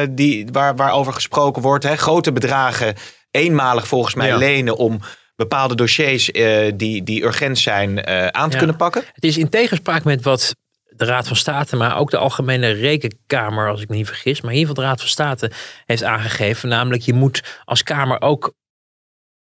die, 0.10 0.48
waar, 0.52 0.76
waarover 0.76 1.14
gesproken 1.14 1.62
wordt. 1.62 1.84
Hè. 1.84 1.96
Grote 1.96 2.32
bedragen, 2.32 2.96
eenmalig 3.32 3.88
volgens 3.88 4.16
mij 4.16 4.28
Ja. 4.28 4.38
lenen 4.38 4.78
om 4.78 5.00
bepaalde 5.36 5.76
dossiers 5.76 6.32
eh, 6.32 6.72
die, 6.76 7.04
die 7.04 7.24
urgent 7.24 7.58
zijn 7.60 8.04
eh, 8.04 8.28
aan 8.28 8.46
te 8.48 8.52
Ja. 8.54 8.58
kunnen 8.58 8.76
pakken. 8.78 9.04
het 9.14 9.24
is 9.24 9.38
in 9.38 9.50
tegenspraak 9.50 10.04
met 10.04 10.24
wat 10.24 10.56
de 10.90 11.06
Raad 11.06 11.28
van 11.28 11.36
State, 11.36 11.76
maar 11.76 11.98
ook 11.98 12.12
de 12.12 12.18
Algemene 12.18 12.70
Rekenkamer, 12.70 13.70
als 13.70 13.82
ik 13.82 13.90
me 13.90 13.96
niet 13.96 14.08
vergis, 14.08 14.42
maar 14.42 14.52
in 14.52 14.58
ieder 14.58 14.70
geval 14.70 14.84
de 14.84 14.90
Raad 14.90 15.00
van 15.00 15.10
State 15.10 15.52
heeft 15.86 16.04
aangegeven. 16.04 16.70
Namelijk, 16.70 17.04
je 17.04 17.14
moet 17.14 17.62
als 17.66 17.84
Kamer 17.84 18.22
ook 18.22 18.54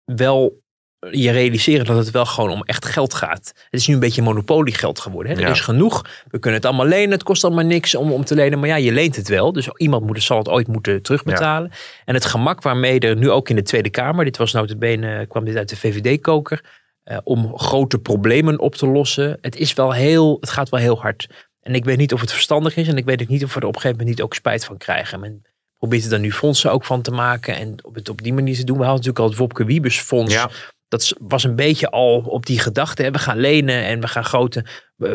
wel 0.05 0.61
je 0.99 1.31
realiseren 1.31 1.85
dat 1.85 1.97
het 1.97 2.11
wel 2.11 2.25
gewoon 2.25 2.49
om 2.49 2.63
echt 2.63 2.85
geld 2.85 3.13
gaat. 3.13 3.51
Het 3.69 3.79
is 3.79 3.87
nu 3.87 3.93
een 3.93 3.99
beetje 3.99 4.21
monopoliegeld 4.21 4.99
geworden. 4.99 5.31
Hè? 5.31 5.39
Ja. 5.39 5.45
Er 5.45 5.51
is 5.51 5.59
genoeg. 5.59 6.01
We 6.27 6.39
kunnen 6.39 6.59
het 6.59 6.69
allemaal 6.69 6.85
lenen. 6.85 7.11
Het 7.11 7.23
kost 7.23 7.43
allemaal 7.43 7.65
niks 7.65 7.95
om, 7.95 8.11
om 8.11 8.25
te 8.25 8.35
lenen. 8.35 8.59
Maar 8.59 8.67
ja, 8.67 8.75
je 8.75 8.91
leent 8.91 9.15
het 9.15 9.27
wel. 9.27 9.53
Dus 9.53 9.67
iemand 9.67 10.05
moet, 10.05 10.23
zal 10.23 10.37
het 10.37 10.49
ooit 10.49 10.67
moeten 10.67 11.01
terugbetalen. 11.01 11.71
En 12.05 12.13
het 12.13 12.25
gemak 12.25 12.61
waarmee 12.61 12.99
er 12.99 13.15
nu 13.15 13.29
ook 13.29 13.49
in 13.49 13.55
de 13.55 13.61
Tweede 13.61 13.89
Kamer... 13.89 14.25
dit 14.25 14.37
was 14.37 14.51
notabene, 14.51 15.25
kwam 15.27 15.45
dit 15.45 15.55
uit 15.55 15.69
de 15.69 15.77
VVD-koker... 15.77 16.61
eh, 17.03 17.17
om 17.23 17.57
grote 17.57 17.99
problemen 17.99 18.59
op 18.59 18.75
te 18.75 18.87
lossen. 18.87 19.37
Het, 19.41 19.55
is 19.55 19.73
wel 19.73 19.93
heel, 19.93 20.37
het 20.39 20.49
gaat 20.49 20.69
wel 20.69 20.79
heel 20.79 20.99
hard. 20.99 21.27
En 21.61 21.75
ik 21.75 21.85
weet 21.85 21.97
niet 21.97 22.13
of 22.13 22.21
het 22.21 22.31
verstandig 22.31 22.75
is. 22.75 22.87
En 22.87 22.97
ik 22.97 23.05
weet 23.05 23.21
ook 23.21 23.27
niet 23.27 23.43
of 23.43 23.53
we 23.53 23.59
er 23.59 23.67
op 23.67 23.75
een 23.75 23.81
gegeven 23.81 23.97
moment 23.97 24.17
niet 24.17 24.25
ook 24.25 24.33
spijt 24.33 24.65
van 24.65 24.77
krijgen. 24.77 25.19
Men 25.19 25.41
probeert 25.77 26.03
er 26.03 26.09
dan 26.09 26.21
nu 26.21 26.31
fondsen 26.31 26.71
ook 26.71 26.85
van 26.85 27.01
te 27.01 27.11
maken. 27.11 27.55
En 27.55 27.85
op, 27.85 27.95
het 27.95 28.09
op 28.09 28.21
die 28.21 28.33
manier 28.33 28.55
te 28.55 28.63
doen. 28.63 28.77
We 28.77 28.83
hadden 28.83 29.05
natuurlijk 29.05 29.23
al 29.23 29.29
het 29.29 29.37
Wopke 29.37 29.65
Wiebes 29.65 29.99
fonds. 29.99 30.33
Ja. 30.33 30.49
Dat 30.87 31.13
was 31.19 31.43
een 31.43 31.55
beetje 31.55 31.89
al 31.89 32.17
op 32.19 32.45
die 32.45 32.59
gedachte. 32.59 33.03
hè. 33.03 33.11
We 33.11 33.19
gaan 33.19 33.37
lenen 33.39 33.83
en 33.85 34.01
we 34.01 34.07
gaan 34.07 34.25
grote 34.25 34.65
eh, 34.97 35.11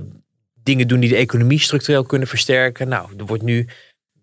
dingen 0.62 0.88
doen 0.88 1.00
die 1.00 1.08
de 1.08 1.16
economie 1.16 1.60
structureel 1.60 2.04
kunnen 2.04 2.28
versterken. 2.28 2.88
Nou, 2.88 3.08
er 3.18 3.26
wordt 3.26 3.42
nu, 3.42 3.68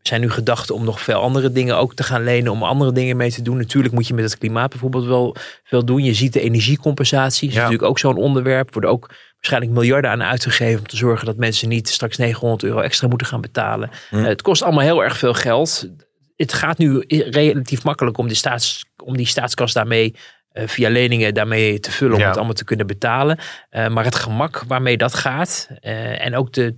zijn 0.02 0.22
nu 0.22 0.30
gedachten 0.30 0.76
om 0.76 0.84
nog 0.84 1.02
veel 1.02 1.20
andere 1.22 1.52
dingen 1.52 1.78
ook 1.78 1.96
te 1.96 2.04
gaan 2.04 2.24
lenen. 2.24 2.52
Om 2.52 2.64
andere 2.64 2.92
dingen 2.92 3.18
mee 3.18 3.32
te 3.32 3.42
doen. 3.42 3.58
Natuurlijk 3.58 3.94
moet 3.94 4.08
je 4.08 4.14
met 4.14 4.24
het 4.24 4.38
klimaat 4.38 4.70
bijvoorbeeld 4.70 5.06
wel 5.06 5.36
veel 5.64 5.86
doen. 5.86 6.04
Je 6.04 6.14
ziet 6.14 6.34
de 6.34 6.42
energiecompensatie. 6.42 7.48
is 7.48 7.54
Ja. 7.54 7.62
natuurlijk 7.62 7.90
ook 7.90 8.00
zo'n 8.00 8.18
onderwerp. 8.18 8.68
Er 8.68 8.74
worden 8.74 8.92
ook 8.92 9.10
waarschijnlijk 9.36 9.74
miljarden 9.74 10.12
aan 10.12 10.24
uitgegeven. 10.24 10.80
Om 10.80 10.88
te 10.88 10.98
zorgen 10.98 11.26
dat 11.26 11.38
mensen 11.38 11.70
niet 11.70 11.90
straks 11.90 12.18
900 12.18 12.64
euro 12.64 12.80
extra 12.80 13.08
moeten 13.08 13.28
gaan 13.28 13.42
betalen. 13.42 13.90
Hm. 14.10 14.16
Eh, 14.18 14.24
het 14.26 14.42
kost 14.42 14.62
allemaal 14.62 14.84
heel 14.84 15.04
erg 15.04 15.18
veel 15.18 15.34
geld. 15.34 15.90
Het 16.36 16.54
gaat 16.54 16.78
nu 16.78 17.04
relatief 17.08 17.84
makkelijk 17.84 18.18
om, 18.18 18.28
de 18.28 18.34
staats, 18.34 18.86
om 19.04 19.18
die 19.18 19.28
staatskas 19.28 19.74
daarmee 19.74 20.16
via 20.54 20.90
leningen 20.90 21.34
daarmee 21.34 21.80
te 21.80 21.92
vullen 21.92 22.14
om 22.16 22.20
Ja. 22.20 22.28
het 22.28 22.36
allemaal 22.38 22.54
te 22.54 22.64
kunnen 22.64 22.88
betalen. 22.88 23.38
Eh, 23.70 23.88
maar 23.88 24.04
het 24.04 24.16
gemak 24.16 24.64
waarmee 24.68 24.98
dat 24.98 25.14
gaat 25.14 25.70
eh, 25.80 26.26
en 26.26 26.36
ook 26.36 26.54
de, 26.54 26.76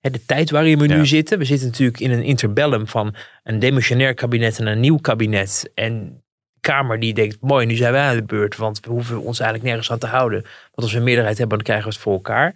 de 0.00 0.24
tijd 0.26 0.50
waarin 0.50 0.78
we 0.78 0.88
Ja. 0.88 0.96
nu 0.96 1.06
zitten. 1.06 1.38
We 1.38 1.44
zitten 1.44 1.66
natuurlijk 1.68 2.00
in 2.00 2.10
een 2.10 2.22
interbellum 2.22 2.86
van 2.86 3.14
een 3.42 3.58
demissionair 3.58 4.14
kabinet 4.14 4.58
en 4.58 4.66
een 4.66 4.80
nieuw 4.80 4.98
kabinet. 4.98 5.70
En 5.74 6.22
de 6.52 6.60
Kamer 6.60 7.00
die 7.00 7.14
denkt, 7.14 7.36
mooi, 7.40 7.66
nu 7.66 7.74
zijn 7.74 7.92
wij 7.92 8.02
aan 8.08 8.16
de 8.16 8.22
beurt, 8.24 8.56
want 8.56 8.80
we 8.80 8.90
hoeven 8.90 9.20
ons 9.20 9.38
eigenlijk 9.40 9.68
nergens 9.68 9.90
aan 9.90 9.98
te 9.98 10.06
houden. 10.06 10.42
Want 10.42 10.72
als 10.74 10.92
we 10.92 10.98
een 10.98 11.04
meerderheid 11.04 11.38
hebben, 11.38 11.56
dan 11.56 11.66
krijgen 11.66 11.88
we 11.88 11.92
het 11.94 12.02
voor 12.02 12.12
elkaar. 12.12 12.54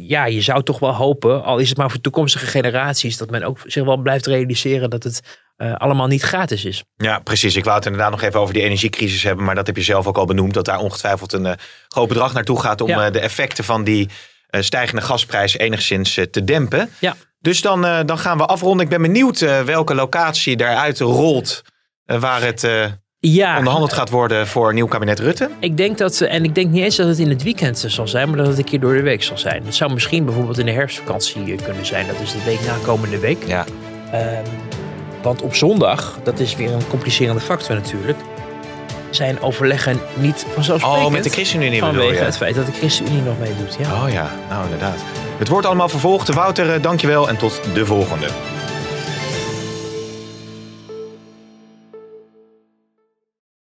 Ja, 0.00 0.24
je 0.24 0.40
zou 0.40 0.62
toch 0.62 0.78
wel 0.78 0.94
hopen, 0.94 1.44
al 1.44 1.58
is 1.58 1.68
het 1.68 1.78
maar 1.78 1.90
voor 1.90 2.00
toekomstige 2.00 2.46
generaties, 2.46 3.16
dat 3.16 3.30
men 3.30 3.42
ook 3.42 3.58
zich 3.66 3.84
wel 3.84 3.96
blijft 3.96 4.26
realiseren 4.26 4.90
dat 4.90 5.02
het 5.02 5.42
eh, 5.56 5.74
allemaal 5.74 6.06
niet 6.06 6.22
gratis 6.22 6.64
is. 6.64 6.84
Ja, 6.96 7.18
precies. 7.18 7.56
Ik 7.56 7.64
wou 7.64 7.76
het 7.76 7.84
inderdaad 7.86 8.10
nog 8.10 8.22
even 8.22 8.40
over 8.40 8.54
die 8.54 8.62
energiecrisis 8.62 9.22
hebben. 9.22 9.44
Maar 9.44 9.54
dat 9.54 9.66
heb 9.66 9.76
je 9.76 9.82
zelf 9.82 10.06
ook 10.06 10.18
al 10.18 10.24
benoemd. 10.24 10.54
Dat 10.54 10.64
daar 10.64 10.78
ongetwijfeld 10.78 11.32
een 11.32 11.46
eh, 11.46 11.52
groot 11.88 12.08
bedrag 12.08 12.32
naartoe 12.32 12.60
gaat 12.60 12.80
om 12.80 12.88
Ja. 12.88 13.06
eh, 13.06 13.12
de 13.12 13.20
effecten 13.20 13.64
van 13.64 13.84
die 13.84 14.08
stijgende 14.50 15.02
gasprijs 15.02 15.58
enigszins 15.58 16.14
te 16.30 16.44
dempen. 16.44 16.90
Ja. 17.00 17.16
Dus 17.38 17.60
dan, 17.60 18.06
dan 18.06 18.18
gaan 18.18 18.38
we 18.38 18.46
afronden. 18.46 18.84
Ik 18.84 18.90
ben 18.90 19.02
benieuwd 19.02 19.38
welke 19.64 19.94
locatie 19.94 20.56
daaruit 20.56 20.98
rolt. 21.00 21.62
waar 22.04 22.42
het 22.42 22.68
Ja, 23.26 23.56
onderhandeld 23.58 23.92
gaat 23.92 24.10
worden 24.10 24.46
voor 24.46 24.68
een 24.68 24.74
nieuw 24.74 24.86
kabinet 24.86 25.18
Rutte. 25.18 25.50
Ik 25.58 25.76
denk 25.76 25.98
dat, 25.98 26.20
en 26.20 26.44
ik 26.44 26.54
denk 26.54 26.70
niet 26.70 26.82
eens 26.82 26.96
dat 26.96 27.06
het 27.06 27.18
in 27.18 27.28
het 27.28 27.42
weekend 27.42 27.84
zal 27.86 28.08
zijn, 28.08 28.28
maar 28.28 28.36
dat 28.36 28.46
het 28.46 28.58
een 28.58 28.64
keer 28.64 28.80
door 28.80 28.94
de 28.94 29.02
week 29.02 29.22
zal 29.22 29.38
zijn. 29.38 29.64
Het 29.64 29.74
zou 29.74 29.92
misschien 29.92 30.24
bijvoorbeeld 30.24 30.58
in 30.58 30.66
de 30.66 30.72
herfstvakantie 30.72 31.56
kunnen 31.62 31.86
zijn. 31.86 32.06
Dat 32.06 32.20
is 32.22 32.32
de 32.32 32.44
week 32.44 32.60
na 32.66 32.74
komende 32.82 33.18
week. 33.18 33.44
Ja. 33.46 33.64
Ehm, 34.12 34.44
want 35.22 35.42
op 35.42 35.54
zondag, 35.54 36.18
dat 36.22 36.38
is 36.40 36.56
weer 36.56 36.72
een 36.72 36.86
complicerende 36.88 37.40
factor 37.40 37.74
natuurlijk, 37.74 38.18
zijn 39.10 39.40
overleggen 39.40 40.00
niet 40.14 40.46
vanzelfsprekend. 40.54 41.06
Oh, 41.06 41.12
met 41.12 41.24
de 41.24 41.30
ChristenUnie 41.30 41.80
bedoel 41.80 41.94
Vanwege 41.94 42.24
het 42.24 42.36
feit 42.36 42.54
dat 42.54 42.66
de 42.66 42.72
ChristenUnie 42.72 43.22
nog 43.22 43.38
meedoet. 43.38 43.76
Ja. 43.78 44.04
Oh 44.04 44.12
ja, 44.12 44.30
nou 44.48 44.64
inderdaad. 44.64 44.98
Het 45.38 45.48
wordt 45.48 45.66
allemaal 45.66 45.88
vervolgd. 45.88 46.34
Wouter, 46.34 46.74
eh, 46.74 46.82
dankjewel 46.82 47.28
en 47.28 47.36
tot 47.36 47.60
de 47.74 47.86
volgende. 47.86 48.26